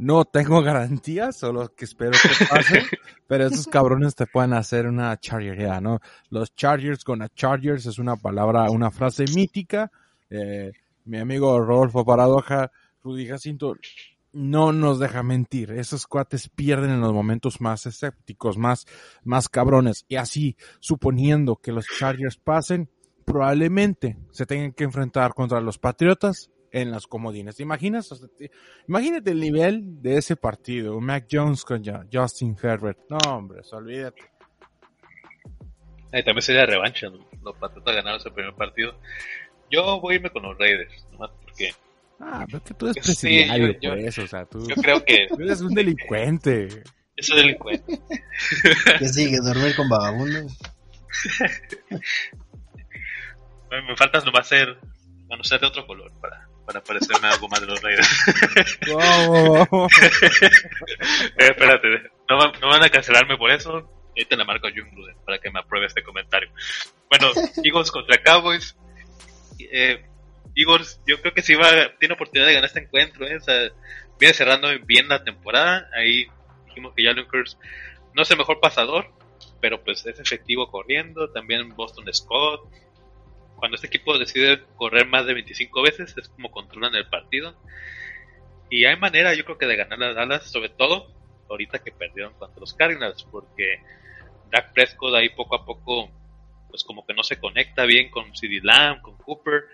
no 0.00 0.24
tengo 0.24 0.62
garantías, 0.62 1.36
solo 1.36 1.74
que 1.74 1.84
espero 1.84 2.12
que 2.12 2.46
pase, 2.46 2.82
pero 3.28 3.46
esos 3.46 3.66
cabrones 3.66 4.14
te 4.14 4.26
pueden 4.26 4.54
hacer 4.54 4.86
una 4.86 5.16
chargería, 5.18 5.80
¿no? 5.80 6.00
Los 6.30 6.54
Chargers 6.54 7.04
con 7.04 7.22
a 7.22 7.28
Chargers 7.28 7.86
es 7.86 7.98
una 7.98 8.16
palabra, 8.16 8.70
una 8.70 8.90
frase 8.90 9.24
mítica. 9.34 9.92
Eh, 10.30 10.72
mi 11.04 11.18
amigo 11.18 11.58
Rodolfo 11.60 12.04
Paradoja, 12.04 12.70
Rudy 13.02 13.28
Jacinto, 13.28 13.76
no 14.32 14.72
nos 14.72 14.98
deja 14.98 15.22
mentir. 15.22 15.72
Esos 15.72 16.06
cuates 16.06 16.48
pierden 16.48 16.90
en 16.90 17.00
los 17.00 17.12
momentos 17.12 17.60
más 17.60 17.84
escépticos, 17.86 18.56
más, 18.56 18.86
más 19.22 19.48
cabrones. 19.48 20.04
Y 20.08 20.16
así, 20.16 20.56
suponiendo 20.78 21.56
que 21.56 21.72
los 21.72 21.84
Chargers 21.86 22.36
pasen, 22.36 22.88
probablemente 23.24 24.16
se 24.30 24.46
tengan 24.46 24.72
que 24.72 24.84
enfrentar 24.84 25.34
contra 25.34 25.60
los 25.60 25.78
Patriotas 25.78 26.50
en 26.72 26.90
las 26.90 27.06
comodines. 27.06 27.56
¿Te 27.56 27.62
imaginas? 27.62 28.10
O 28.12 28.16
sea, 28.16 28.28
te, 28.28 28.50
imagínate 28.88 29.30
el 29.30 29.40
nivel 29.40 30.02
de 30.02 30.18
ese 30.18 30.36
partido. 30.36 31.00
Mac 31.00 31.26
Jones 31.30 31.64
con 31.64 31.82
Justin 32.12 32.56
Herbert. 32.60 32.98
No, 33.08 33.36
hombre, 33.36 33.62
olvídate. 33.72 34.22
Eh, 36.12 36.22
también 36.22 36.42
sería 36.42 36.66
revancha. 36.66 37.08
¿no? 37.08 37.26
Los 37.42 37.56
Patriotas 37.56 37.96
ganaron 37.96 38.20
ese 38.20 38.30
primer 38.30 38.54
partido. 38.54 38.94
Yo 39.70 40.00
voy 40.00 40.14
a 40.14 40.16
irme 40.16 40.30
con 40.30 40.42
los 40.42 40.58
Raiders, 40.58 41.06
nomás 41.12 41.30
porque. 41.42 41.72
Ah, 42.18 42.44
pero 42.46 42.62
que 42.62 42.74
tú 42.74 42.86
eres 42.86 43.02
presidiario 43.02 43.68
sí, 43.68 43.78
yo, 43.80 43.90
por 43.90 43.98
eso, 44.00 44.22
o 44.22 44.26
sea, 44.26 44.44
tú, 44.44 44.68
yo 44.68 44.74
creo 44.74 45.02
que... 45.04 45.26
tú 45.28 45.40
eres 45.40 45.62
un 45.62 45.72
delincuente. 45.72 46.68
Yo 46.68 47.22
soy 47.22 47.38
delincuente. 47.38 47.98
¿Qué 48.98 49.08
sigue? 49.08 49.38
¿Dormir 49.38 49.74
con 49.74 49.88
vagabundos? 49.88 50.58
me 53.70 53.96
falta 53.96 54.20
nomás 54.20 54.48
ser, 54.48 54.78
bueno, 55.26 55.42
ser 55.44 55.60
de 55.60 55.68
otro 55.68 55.86
color 55.86 56.12
para, 56.20 56.46
para 56.64 56.82
parecerme 56.82 57.28
algo 57.28 57.48
más 57.48 57.60
de 57.60 57.66
los 57.66 57.80
Raiders. 57.82 58.08
Wow. 58.88 59.86
eh, 61.38 61.48
espérate, 61.50 61.88
no, 62.28 62.38
no, 62.60 62.68
van 62.68 62.84
a 62.84 62.88
cancelarme 62.88 63.36
por 63.36 63.50
eso. 63.50 63.90
Ahí 64.16 64.24
te 64.24 64.36
la 64.36 64.44
marco 64.44 64.66
a 64.66 64.70
Jung 64.70 64.88
para 65.24 65.38
que 65.38 65.50
me 65.50 65.60
apruebe 65.60 65.86
este 65.86 66.02
comentario. 66.02 66.50
Bueno, 67.08 67.32
Eagles 67.64 67.90
contra 67.90 68.22
Cowboys. 68.22 68.76
Eh, 69.58 70.04
Eagles, 70.54 71.00
yo 71.06 71.20
creo 71.20 71.32
que 71.34 71.42
sí 71.42 71.54
va, 71.54 71.68
tiene 71.98 72.14
oportunidad 72.14 72.46
de 72.46 72.54
ganar 72.54 72.68
este 72.68 72.80
encuentro. 72.80 73.26
¿eh? 73.26 73.36
O 73.36 73.40
sea, 73.40 73.70
viene 74.18 74.34
cerrando 74.34 74.68
bien 74.84 75.08
la 75.08 75.22
temporada. 75.24 75.88
Ahí 75.94 76.26
dijimos 76.66 76.92
que 76.96 77.04
Jalen 77.04 77.26
Hurts 77.32 77.58
no 78.14 78.22
es 78.22 78.30
el 78.30 78.38
mejor 78.38 78.60
pasador, 78.60 79.10
pero 79.60 79.82
pues 79.82 80.04
es 80.06 80.18
efectivo 80.18 80.70
corriendo. 80.70 81.30
También 81.30 81.74
Boston 81.74 82.04
Scott. 82.12 82.68
Cuando 83.60 83.76
este 83.76 83.86
equipo 83.86 84.18
decide 84.18 84.62
correr 84.76 85.06
más 85.06 85.26
de 85.26 85.34
25 85.34 85.82
veces, 85.82 86.16
es 86.16 86.28
como 86.30 86.50
controlan 86.50 86.94
el 86.94 87.06
partido. 87.08 87.54
Y 88.70 88.86
hay 88.86 88.96
manera, 88.96 89.34
yo 89.34 89.44
creo 89.44 89.58
que 89.58 89.66
de 89.66 89.76
ganar 89.76 90.02
a 90.02 90.14
Dallas, 90.14 90.50
sobre 90.50 90.70
todo 90.70 91.12
ahorita 91.48 91.80
que 91.80 91.92
perdieron 91.92 92.32
contra 92.34 92.58
los 92.58 92.72
Cardinals, 92.74 93.24
porque 93.30 93.82
Dak 94.50 94.72
Prescott 94.72 95.14
ahí 95.14 95.28
poco 95.28 95.56
a 95.56 95.64
poco, 95.64 96.10
pues 96.70 96.84
como 96.84 97.04
que 97.06 97.12
no 97.12 97.22
se 97.22 97.38
conecta 97.38 97.84
bien 97.84 98.10
con 98.10 98.34
CD 98.34 98.60
Lamb, 98.62 99.02
con 99.02 99.16
Cooper. 99.18 99.64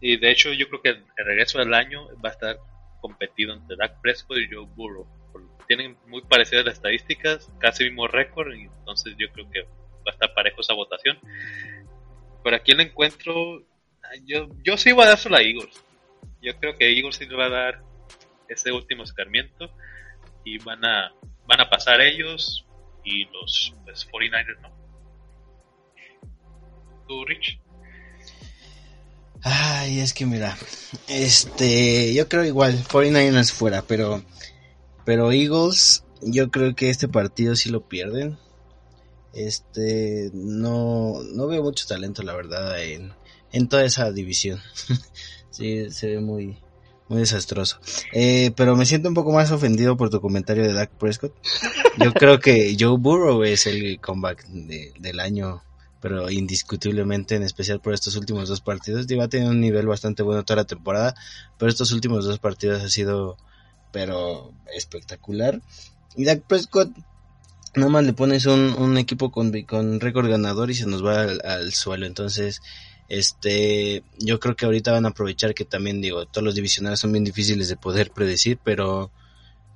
Y 0.00 0.16
de 0.16 0.30
hecho, 0.30 0.52
yo 0.52 0.68
creo 0.68 0.82
que 0.82 0.88
el 0.88 1.26
regreso 1.26 1.58
del 1.58 1.72
año 1.74 2.08
va 2.24 2.30
a 2.30 2.32
estar 2.32 2.58
competido 3.00 3.54
entre 3.54 3.76
Dak 3.76 4.00
Prescott 4.00 4.38
y 4.38 4.52
Joe 4.52 4.66
Burrow. 4.74 5.06
Tienen 5.68 5.96
muy 6.08 6.22
parecidas 6.22 6.64
las 6.64 6.74
estadísticas, 6.74 7.50
casi 7.58 7.84
mismo 7.84 8.08
récord, 8.08 8.52
y 8.54 8.62
entonces 8.62 9.14
yo 9.16 9.30
creo 9.32 9.48
que 9.50 9.62
va 9.62 10.06
a 10.06 10.10
estar 10.10 10.34
parejo 10.34 10.62
esa 10.62 10.74
votación. 10.74 11.18
Pero 12.42 12.56
aquí 12.56 12.72
el 12.72 12.80
encuentro, 12.80 13.62
yo, 14.24 14.48
yo 14.62 14.76
sí 14.76 14.92
voy 14.92 15.04
a 15.04 15.08
dárselo 15.08 15.36
a 15.36 15.42
Eagles. 15.42 15.74
Yo 16.42 16.56
creo 16.58 16.76
que 16.76 16.90
Eagles 16.90 17.16
sí 17.16 17.26
le 17.26 17.36
va 17.36 17.46
a 17.46 17.50
dar 17.50 17.82
ese 18.48 18.72
último 18.72 19.04
escarmiento 19.04 19.70
y 20.44 20.58
van 20.58 20.84
a 20.84 21.12
van 21.46 21.60
a 21.60 21.68
pasar 21.68 22.00
ellos 22.00 22.64
y 23.04 23.24
los 23.26 23.74
pues, 23.84 24.06
49ers 24.08 24.60
no. 24.60 24.70
¿Tú, 27.08 27.24
Rich? 27.24 27.58
Ay, 29.42 30.00
es 30.00 30.14
que 30.14 30.26
mira, 30.26 30.56
este, 31.08 32.14
yo 32.14 32.28
creo 32.28 32.44
igual, 32.44 32.74
49ers 32.84 33.52
fuera, 33.52 33.82
pero, 33.82 34.22
pero 35.04 35.32
Eagles, 35.32 36.04
yo 36.20 36.50
creo 36.50 36.74
que 36.76 36.90
este 36.90 37.08
partido 37.08 37.56
sí 37.56 37.70
lo 37.70 37.88
pierden. 37.88 38.38
Este, 39.32 40.30
no, 40.32 41.22
no 41.22 41.46
veo 41.46 41.62
mucho 41.62 41.86
talento, 41.86 42.22
la 42.22 42.34
verdad, 42.34 42.82
en, 42.82 43.12
en 43.52 43.68
toda 43.68 43.84
esa 43.84 44.10
división. 44.12 44.60
sí, 45.50 45.90
se 45.90 46.08
ve 46.08 46.20
muy, 46.20 46.58
muy 47.08 47.20
desastroso. 47.20 47.78
Eh, 48.12 48.52
pero 48.56 48.76
me 48.76 48.86
siento 48.86 49.08
un 49.08 49.14
poco 49.14 49.32
más 49.32 49.50
ofendido 49.52 49.96
por 49.96 50.10
tu 50.10 50.20
comentario 50.20 50.64
de 50.64 50.72
Dak 50.72 50.90
Prescott. 50.90 51.34
Yo 51.98 52.12
creo 52.12 52.40
que 52.40 52.76
Joe 52.78 52.98
Burrow 52.98 53.42
es 53.44 53.66
el 53.66 54.00
comeback 54.00 54.46
de, 54.46 54.92
del 54.98 55.20
año 55.20 55.62
pero 56.00 56.30
indiscutiblemente, 56.30 57.36
en 57.36 57.42
especial 57.42 57.80
por 57.80 57.92
estos 57.92 58.16
últimos 58.16 58.48
dos 58.48 58.60
partidos, 58.60 59.06
digo, 59.06 59.22
ha 59.22 59.28
tenido 59.28 59.50
un 59.50 59.60
nivel 59.60 59.86
bastante 59.86 60.22
bueno 60.22 60.44
toda 60.44 60.62
la 60.62 60.66
temporada, 60.66 61.14
pero 61.58 61.68
estos 61.68 61.92
últimos 61.92 62.24
dos 62.24 62.38
partidos 62.38 62.82
ha 62.82 62.88
sido, 62.88 63.36
pero 63.92 64.52
espectacular. 64.74 65.60
Y 66.16 66.24
Dak 66.24 66.42
Prescott, 66.42 66.90
nomás 67.74 68.04
le 68.04 68.12
pones 68.12 68.46
un, 68.46 68.74
un 68.78 68.98
equipo 68.98 69.30
con, 69.30 69.52
con 69.62 70.00
récord 70.00 70.28
ganador 70.28 70.70
y 70.70 70.74
se 70.74 70.86
nos 70.86 71.04
va 71.04 71.22
al, 71.22 71.40
al 71.44 71.72
suelo, 71.72 72.06
entonces 72.06 72.60
este, 73.08 74.04
yo 74.18 74.38
creo 74.38 74.54
que 74.54 74.66
ahorita 74.66 74.92
van 74.92 75.04
a 75.04 75.10
aprovechar 75.10 75.52
que 75.52 75.64
también 75.64 76.00
digo, 76.00 76.26
todos 76.26 76.44
los 76.44 76.54
divisionales 76.54 77.00
son 77.00 77.12
bien 77.12 77.24
difíciles 77.24 77.68
de 77.68 77.76
poder 77.76 78.12
predecir, 78.12 78.58
pero 78.62 79.10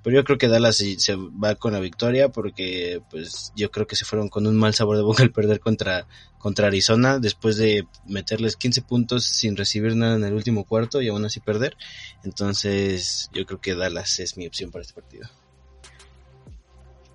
pero 0.04 0.16
yo 0.16 0.24
creo 0.24 0.36
que 0.36 0.48
Dallas 0.48 0.76
se, 0.76 1.16
va 1.16 1.54
con 1.54 1.72
la 1.72 1.80
victoria 1.80 2.28
porque 2.28 3.00
pues 3.10 3.52
yo 3.56 3.70
creo 3.70 3.86
que 3.86 3.96
se 3.96 4.04
fueron 4.04 4.28
con 4.28 4.46
un 4.46 4.54
mal 4.54 4.74
sabor 4.74 4.98
de 4.98 5.02
boca 5.02 5.22
al 5.22 5.32
perder 5.32 5.60
contra 5.60 6.06
contra 6.38 6.66
Arizona 6.66 7.18
después 7.18 7.56
de 7.56 7.88
meterles 8.06 8.56
15 8.56 8.82
puntos 8.82 9.24
sin 9.24 9.56
recibir 9.56 9.96
nada 9.96 10.16
en 10.16 10.24
el 10.24 10.34
último 10.34 10.64
cuarto 10.64 11.00
y 11.00 11.08
aún 11.08 11.24
así 11.24 11.40
perder. 11.40 11.74
Entonces, 12.22 13.30
yo 13.32 13.46
creo 13.46 13.62
que 13.62 13.74
Dallas 13.74 14.20
es 14.20 14.36
mi 14.36 14.46
opción 14.46 14.70
para 14.70 14.82
este 14.82 14.92
partido. 14.92 15.26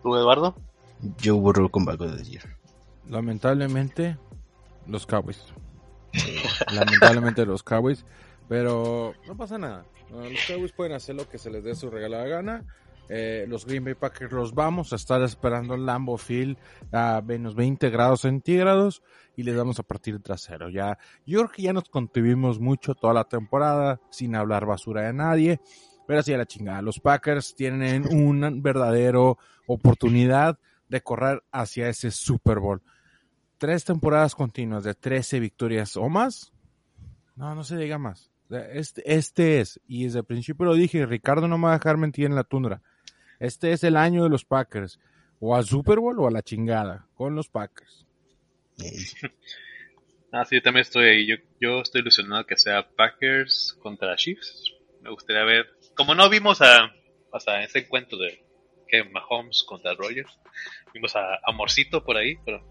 ¿Tú, 0.02 0.16
Eduardo? 0.16 0.56
Yo 1.18 1.38
borro 1.38 1.70
con 1.70 1.86
Bago 1.86 2.08
de 2.08 2.24
Year. 2.24 2.58
Lamentablemente, 3.08 4.18
los 4.88 5.06
Cowboys. 5.06 5.44
Lamentablemente 6.74 7.46
los 7.46 7.64
Cowboys. 7.64 8.06
Pero 8.48 9.14
no 9.28 9.38
pasa 9.38 9.58
nada. 9.58 9.86
Los 10.12 10.46
Cowboys 10.48 10.72
pueden 10.72 10.94
hacer 10.94 11.16
lo 11.16 11.30
que 11.30 11.38
se 11.38 11.50
les 11.50 11.64
dé 11.64 11.76
su 11.76 11.90
regalada 11.90 12.26
gana. 12.26 12.66
Eh, 13.08 13.46
los 13.48 13.66
Green 13.66 13.84
Bay 13.84 13.96
Packers 13.96 14.32
los 14.32 14.54
vamos 14.54 14.94
a 14.94 14.96
estar 14.96 15.22
esperando 15.24 15.74
en 15.74 15.88
Lambo 15.88 16.16
Field 16.18 16.58
a 16.92 17.24
menos 17.26 17.56
20 17.56 17.90
grados 17.90 18.22
centígrados 18.22 19.02
y 19.36 19.42
les 19.42 19.58
vamos 19.58 19.80
a 19.80 19.84
partir 19.84 20.14
el 20.14 20.22
trasero. 20.22 20.70
Ya, 20.70 21.00
yo 21.26 21.50
ya 21.58 21.74
nos 21.74 21.90
contuvimos 21.90 22.60
mucho 22.60 22.94
toda 22.94 23.16
la 23.16 23.24
temporada 23.24 24.00
sin 24.12 24.36
hablar 24.36 24.68
basura 24.68 25.04
de 25.04 25.14
nadie. 25.14 25.60
Pero 26.06 26.20
así 26.22 26.34
a 26.34 26.38
la 26.38 26.46
chingada. 26.48 26.82
Los 26.82 27.00
Packers 27.00 27.54
tienen 27.56 28.08
una 28.12 28.50
verdadera 28.52 29.20
oportunidad 29.68 30.58
de 30.90 31.02
correr 31.02 31.44
hacia 31.52 31.88
ese 31.88 32.12
Super 32.12 32.60
Bowl. 32.60 32.82
Tres 33.58 33.86
temporadas 33.86 34.36
continuas 34.36 34.84
de 34.84 34.94
13 34.94 35.40
victorias 35.40 35.96
o 35.96 36.10
más. 36.10 36.52
No, 37.36 37.56
no 37.56 37.64
se 37.64 37.78
diga 37.78 37.98
más. 37.98 38.32
Este, 38.50 39.14
este 39.14 39.60
es, 39.60 39.80
y 39.88 40.06
desde 40.06 40.20
el 40.20 40.26
principio 40.26 40.66
lo 40.66 40.74
dije, 40.74 41.06
Ricardo 41.06 41.48
no 41.48 41.58
me 41.58 41.66
va 41.66 41.74
a 41.74 41.78
dejar 41.78 41.98
mentir 41.98 42.26
en 42.26 42.36
la 42.36 42.44
tundra. 42.44 42.82
Este 43.40 43.72
es 43.72 43.84
el 43.84 43.96
año 43.96 44.24
de 44.24 44.30
los 44.30 44.44
Packers. 44.44 45.00
O 45.40 45.56
al 45.56 45.66
Super 45.66 46.00
Bowl 46.00 46.20
o 46.20 46.28
a 46.28 46.32
la 46.32 46.42
chingada, 46.42 47.08
con 47.14 47.36
los 47.36 47.48
Packers. 47.48 48.06
ah, 50.32 50.44
sí, 50.46 50.56
yo 50.56 50.62
también 50.62 50.82
estoy 50.82 51.06
ahí. 51.06 51.28
Yo, 51.28 51.36
yo 51.62 51.82
estoy 51.82 52.02
ilusionado 52.02 52.46
que 52.46 52.58
sea 52.58 52.90
Packers 52.90 53.78
contra 53.82 54.16
Chiefs. 54.16 54.74
Me 55.02 55.12
gustaría 55.12 55.44
ver. 55.44 55.68
Como 55.96 56.16
no 56.16 56.30
vimos 56.30 56.62
a, 56.62 56.92
ese 57.64 57.80
encuentro 57.80 58.18
de 58.18 58.44
que 58.90 59.04
Mahomes 59.04 59.64
contra 59.64 59.94
Rogers, 59.94 60.40
vimos 60.94 61.16
a 61.16 61.40
Amorcito 61.46 62.04
por 62.04 62.18
ahí, 62.18 62.38
pero 62.44 62.64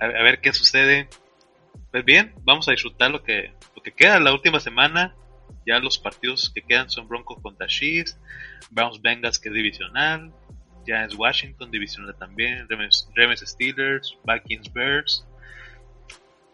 a, 0.00 0.06
ver 0.06 0.40
qué 0.40 0.52
sucede. 0.52 1.08
Pues 1.90 2.04
bien, 2.04 2.34
vamos 2.42 2.68
a 2.68 2.72
disfrutar 2.72 3.10
lo 3.10 3.22
que, 3.22 3.52
lo 3.74 3.82
que 3.82 3.92
queda 3.92 4.20
la 4.20 4.32
última 4.32 4.60
semana. 4.60 5.14
Ya 5.64 5.78
los 5.78 5.98
partidos 5.98 6.50
que 6.50 6.62
quedan 6.62 6.90
son 6.90 7.08
Broncos 7.08 7.40
contra 7.42 7.66
Chiefs, 7.66 8.18
Browns 8.70 9.00
Bengals 9.00 9.38
que 9.38 9.48
es 9.48 9.54
divisional, 9.54 10.32
ya 10.86 11.04
es 11.04 11.14
Washington 11.14 11.70
divisional 11.70 12.16
también, 12.16 12.68
Ravens 12.68 13.42
Steelers, 13.44 14.16
Vikings 14.24 14.72
Bears. 14.72 15.26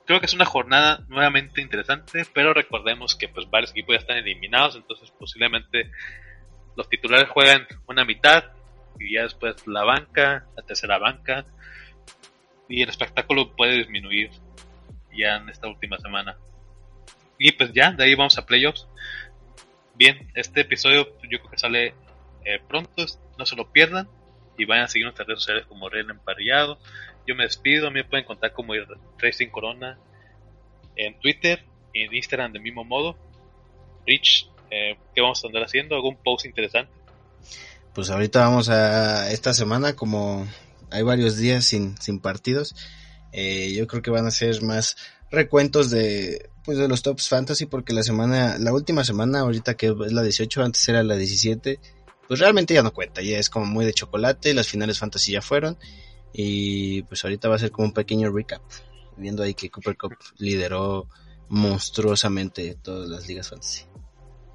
Creo 0.06 0.18
que 0.18 0.26
es 0.26 0.34
una 0.34 0.46
jornada 0.46 1.04
nuevamente 1.08 1.60
interesante, 1.60 2.24
pero 2.32 2.54
recordemos 2.54 3.14
que 3.14 3.28
pues 3.28 3.48
varios 3.48 3.70
equipos 3.70 3.94
ya 3.94 4.00
están 4.00 4.16
eliminados, 4.16 4.76
entonces 4.76 5.10
posiblemente 5.10 5.90
los 6.76 6.88
titulares 6.88 7.28
juegan 7.30 7.66
una 7.86 8.04
mitad 8.04 8.44
y 8.98 9.14
ya 9.14 9.22
después 9.22 9.66
la 9.66 9.84
banca, 9.84 10.46
la 10.56 10.62
tercera 10.62 10.98
banca 10.98 11.44
y 12.68 12.82
el 12.82 12.88
espectáculo 12.88 13.54
puede 13.54 13.78
disminuir 13.78 14.30
ya 15.14 15.36
en 15.36 15.48
esta 15.48 15.68
última 15.68 15.98
semana. 15.98 16.36
Y 17.38 17.52
pues 17.52 17.72
ya, 17.72 17.92
de 17.92 18.04
ahí 18.04 18.14
vamos 18.14 18.38
a 18.38 18.46
playoffs. 18.46 18.86
Bien, 19.94 20.30
este 20.34 20.62
episodio 20.62 21.08
yo 21.28 21.38
creo 21.38 21.50
que 21.50 21.58
sale 21.58 21.94
eh, 22.44 22.60
pronto, 22.66 23.04
no 23.38 23.46
se 23.46 23.56
lo 23.56 23.70
pierdan. 23.70 24.08
Y 24.56 24.64
vayan 24.64 24.84
a 24.84 24.88
seguir 24.88 25.06
nuestras 25.06 25.26
redes 25.26 25.40
sociales 25.40 25.66
como 25.66 25.88
Ren 25.88 26.10
Emparrillado. 26.10 26.78
Yo 27.26 27.34
me 27.34 27.44
despido, 27.44 27.90
me 27.90 28.04
pueden 28.04 28.24
contar 28.24 28.52
como 28.52 28.74
Racing 29.18 29.48
Corona 29.48 29.98
en 30.96 31.18
Twitter 31.20 31.64
en 31.94 32.14
Instagram 32.14 32.52
de 32.52 32.60
mismo 32.60 32.84
modo. 32.84 33.16
Rich, 34.06 34.48
eh, 34.72 34.96
¿qué 35.14 35.20
vamos 35.20 35.44
a 35.44 35.48
andar 35.48 35.64
haciendo? 35.64 35.94
¿Algún 35.94 36.16
post 36.16 36.46
interesante? 36.46 36.90
Pues 37.94 38.08
ahorita 38.08 38.40
vamos 38.40 38.70
a 38.70 39.30
esta 39.30 39.52
semana, 39.52 39.94
como 39.94 40.48
hay 40.90 41.02
varios 41.02 41.36
días 41.36 41.66
sin, 41.66 42.00
sin 42.00 42.20
partidos, 42.20 42.74
eh, 43.32 43.72
yo 43.74 43.86
creo 43.86 44.00
que 44.00 44.10
van 44.10 44.26
a 44.26 44.30
ser 44.30 44.62
más 44.62 44.96
recuentos 45.30 45.90
de 45.90 46.50
pues 46.64 46.78
de 46.78 46.86
los 46.86 47.02
tops 47.02 47.28
fantasy 47.28 47.66
porque 47.66 47.92
la 47.92 48.02
semana 48.02 48.56
la 48.58 48.72
última 48.72 49.02
semana 49.04 49.40
ahorita 49.40 49.74
que 49.74 49.88
es 49.88 50.12
la 50.12 50.22
18 50.22 50.62
antes 50.62 50.86
era 50.88 51.02
la 51.02 51.16
17 51.16 51.80
pues 52.28 52.38
realmente 52.38 52.74
ya 52.74 52.82
no 52.82 52.92
cuenta 52.92 53.22
ya 53.22 53.38
es 53.38 53.50
como 53.50 53.66
muy 53.66 53.84
de 53.84 53.94
chocolate 53.94 54.54
las 54.54 54.68
finales 54.68 54.98
fantasy 54.98 55.32
ya 55.32 55.42
fueron 55.42 55.78
y 56.32 57.02
pues 57.04 57.24
ahorita 57.24 57.48
va 57.48 57.56
a 57.56 57.58
ser 57.58 57.72
como 57.72 57.88
un 57.88 57.94
pequeño 57.94 58.30
recap 58.30 58.62
viendo 59.16 59.42
ahí 59.42 59.54
que 59.54 59.70
Cooper 59.70 59.96
Cup 59.96 60.16
lideró 60.36 61.08
monstruosamente 61.48 62.76
todas 62.80 63.08
las 63.08 63.26
ligas 63.26 63.48
fantasy 63.48 63.84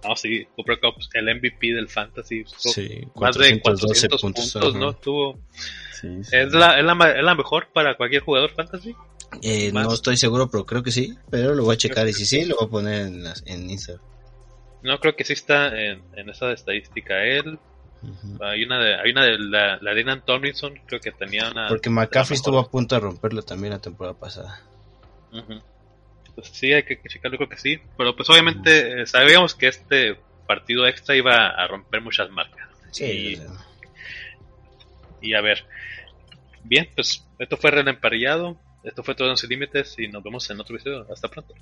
no, 0.03 0.15
sí, 0.15 0.47
Cooper 0.55 0.79
Cup, 0.79 0.95
el 1.13 1.35
MVP 1.35 1.73
del 1.73 1.89
Fantasy. 1.89 2.43
Sí, 2.45 3.07
más 3.15 3.37
de 3.37 3.59
400 3.59 4.21
puntos, 4.21 4.51
puntos 4.51 4.75
¿no? 4.75 4.93
Tuvo. 4.93 5.39
Sí, 5.93 6.23
sí. 6.23 6.35
¿Es, 6.35 6.53
la, 6.53 6.79
es, 6.79 6.85
la, 6.85 7.11
¿Es 7.15 7.23
la 7.23 7.35
mejor 7.35 7.67
para 7.73 7.95
cualquier 7.95 8.21
jugador 8.21 8.51
Fantasy? 8.51 8.95
Eh, 9.41 9.71
no 9.73 9.91
estoy 9.91 10.17
seguro, 10.17 10.49
pero 10.49 10.65
creo 10.65 10.83
que 10.83 10.91
sí. 10.91 11.17
Pero 11.29 11.55
lo 11.55 11.63
voy 11.63 11.73
a 11.73 11.77
checar 11.77 12.07
y 12.07 12.13
si 12.13 12.25
sí, 12.25 12.45
lo 12.45 12.55
voy 12.55 12.67
a 12.67 12.69
poner 12.69 13.07
en, 13.07 13.23
las, 13.23 13.43
en 13.45 13.69
Instagram. 13.69 14.03
No, 14.83 14.99
creo 14.99 15.15
que 15.15 15.23
sí 15.23 15.33
está 15.33 15.67
en, 15.77 16.01
en 16.15 16.29
esa 16.29 16.51
estadística 16.51 17.23
él. 17.23 17.59
Uh 18.03 18.07
-huh. 18.07 18.51
Hay 18.51 18.63
una 18.63 18.79
de, 18.79 18.95
hay 18.95 19.11
una 19.11 19.25
de 19.25 19.39
la, 19.39 19.79
la 19.81 19.93
Dylan 19.95 20.23
Tomlinson, 20.23 20.75
creo 20.85 21.01
que 21.01 21.11
tenía 21.11 21.49
una. 21.49 21.67
Porque 21.67 21.89
McCaffrey 21.89 22.35
estuvo 22.35 22.59
a 22.59 22.69
punto 22.69 22.95
de 22.95 23.01
romperlo 23.01 23.41
también 23.41 23.73
la 23.73 23.79
temporada 23.79 24.17
pasada. 24.17 24.61
Uh 25.31 25.37
-huh. 25.37 25.63
Pues 26.37 26.49
sí, 26.49 26.71
hay 26.71 26.83
que, 26.83 26.99
que 26.99 27.09
checarlo, 27.09 27.35
creo 27.37 27.49
que 27.49 27.57
sí. 27.57 27.79
Pero 27.97 28.15
pues 28.15 28.29
obviamente 28.29 29.01
eh, 29.01 29.07
sabíamos 29.07 29.55
que 29.55 29.69
este 29.69 30.19
partido 30.45 30.85
extra 30.85 31.15
iba 31.15 31.47
a 31.47 31.65
romper 31.65 31.99
muchas 31.99 32.29
marcas. 32.29 32.69
Sí. 32.91 33.39
Y, 35.21 35.29
y 35.29 35.33
a 35.33 35.41
ver. 35.41 35.65
Bien, 36.63 36.87
pues 36.93 37.25
esto 37.39 37.57
fue 37.57 37.71
Real 37.71 37.87
Emparrillado. 37.87 38.55
Esto 38.83 39.01
fue 39.01 39.15
todo 39.15 39.31
en 39.31 39.37
Sin 39.37 39.49
Límites 39.49 39.95
y 39.97 40.09
nos 40.09 40.21
vemos 40.21 40.47
en 40.51 40.59
otro 40.59 40.77
video. 40.77 41.11
Hasta 41.11 41.27
pronto. 41.27 41.55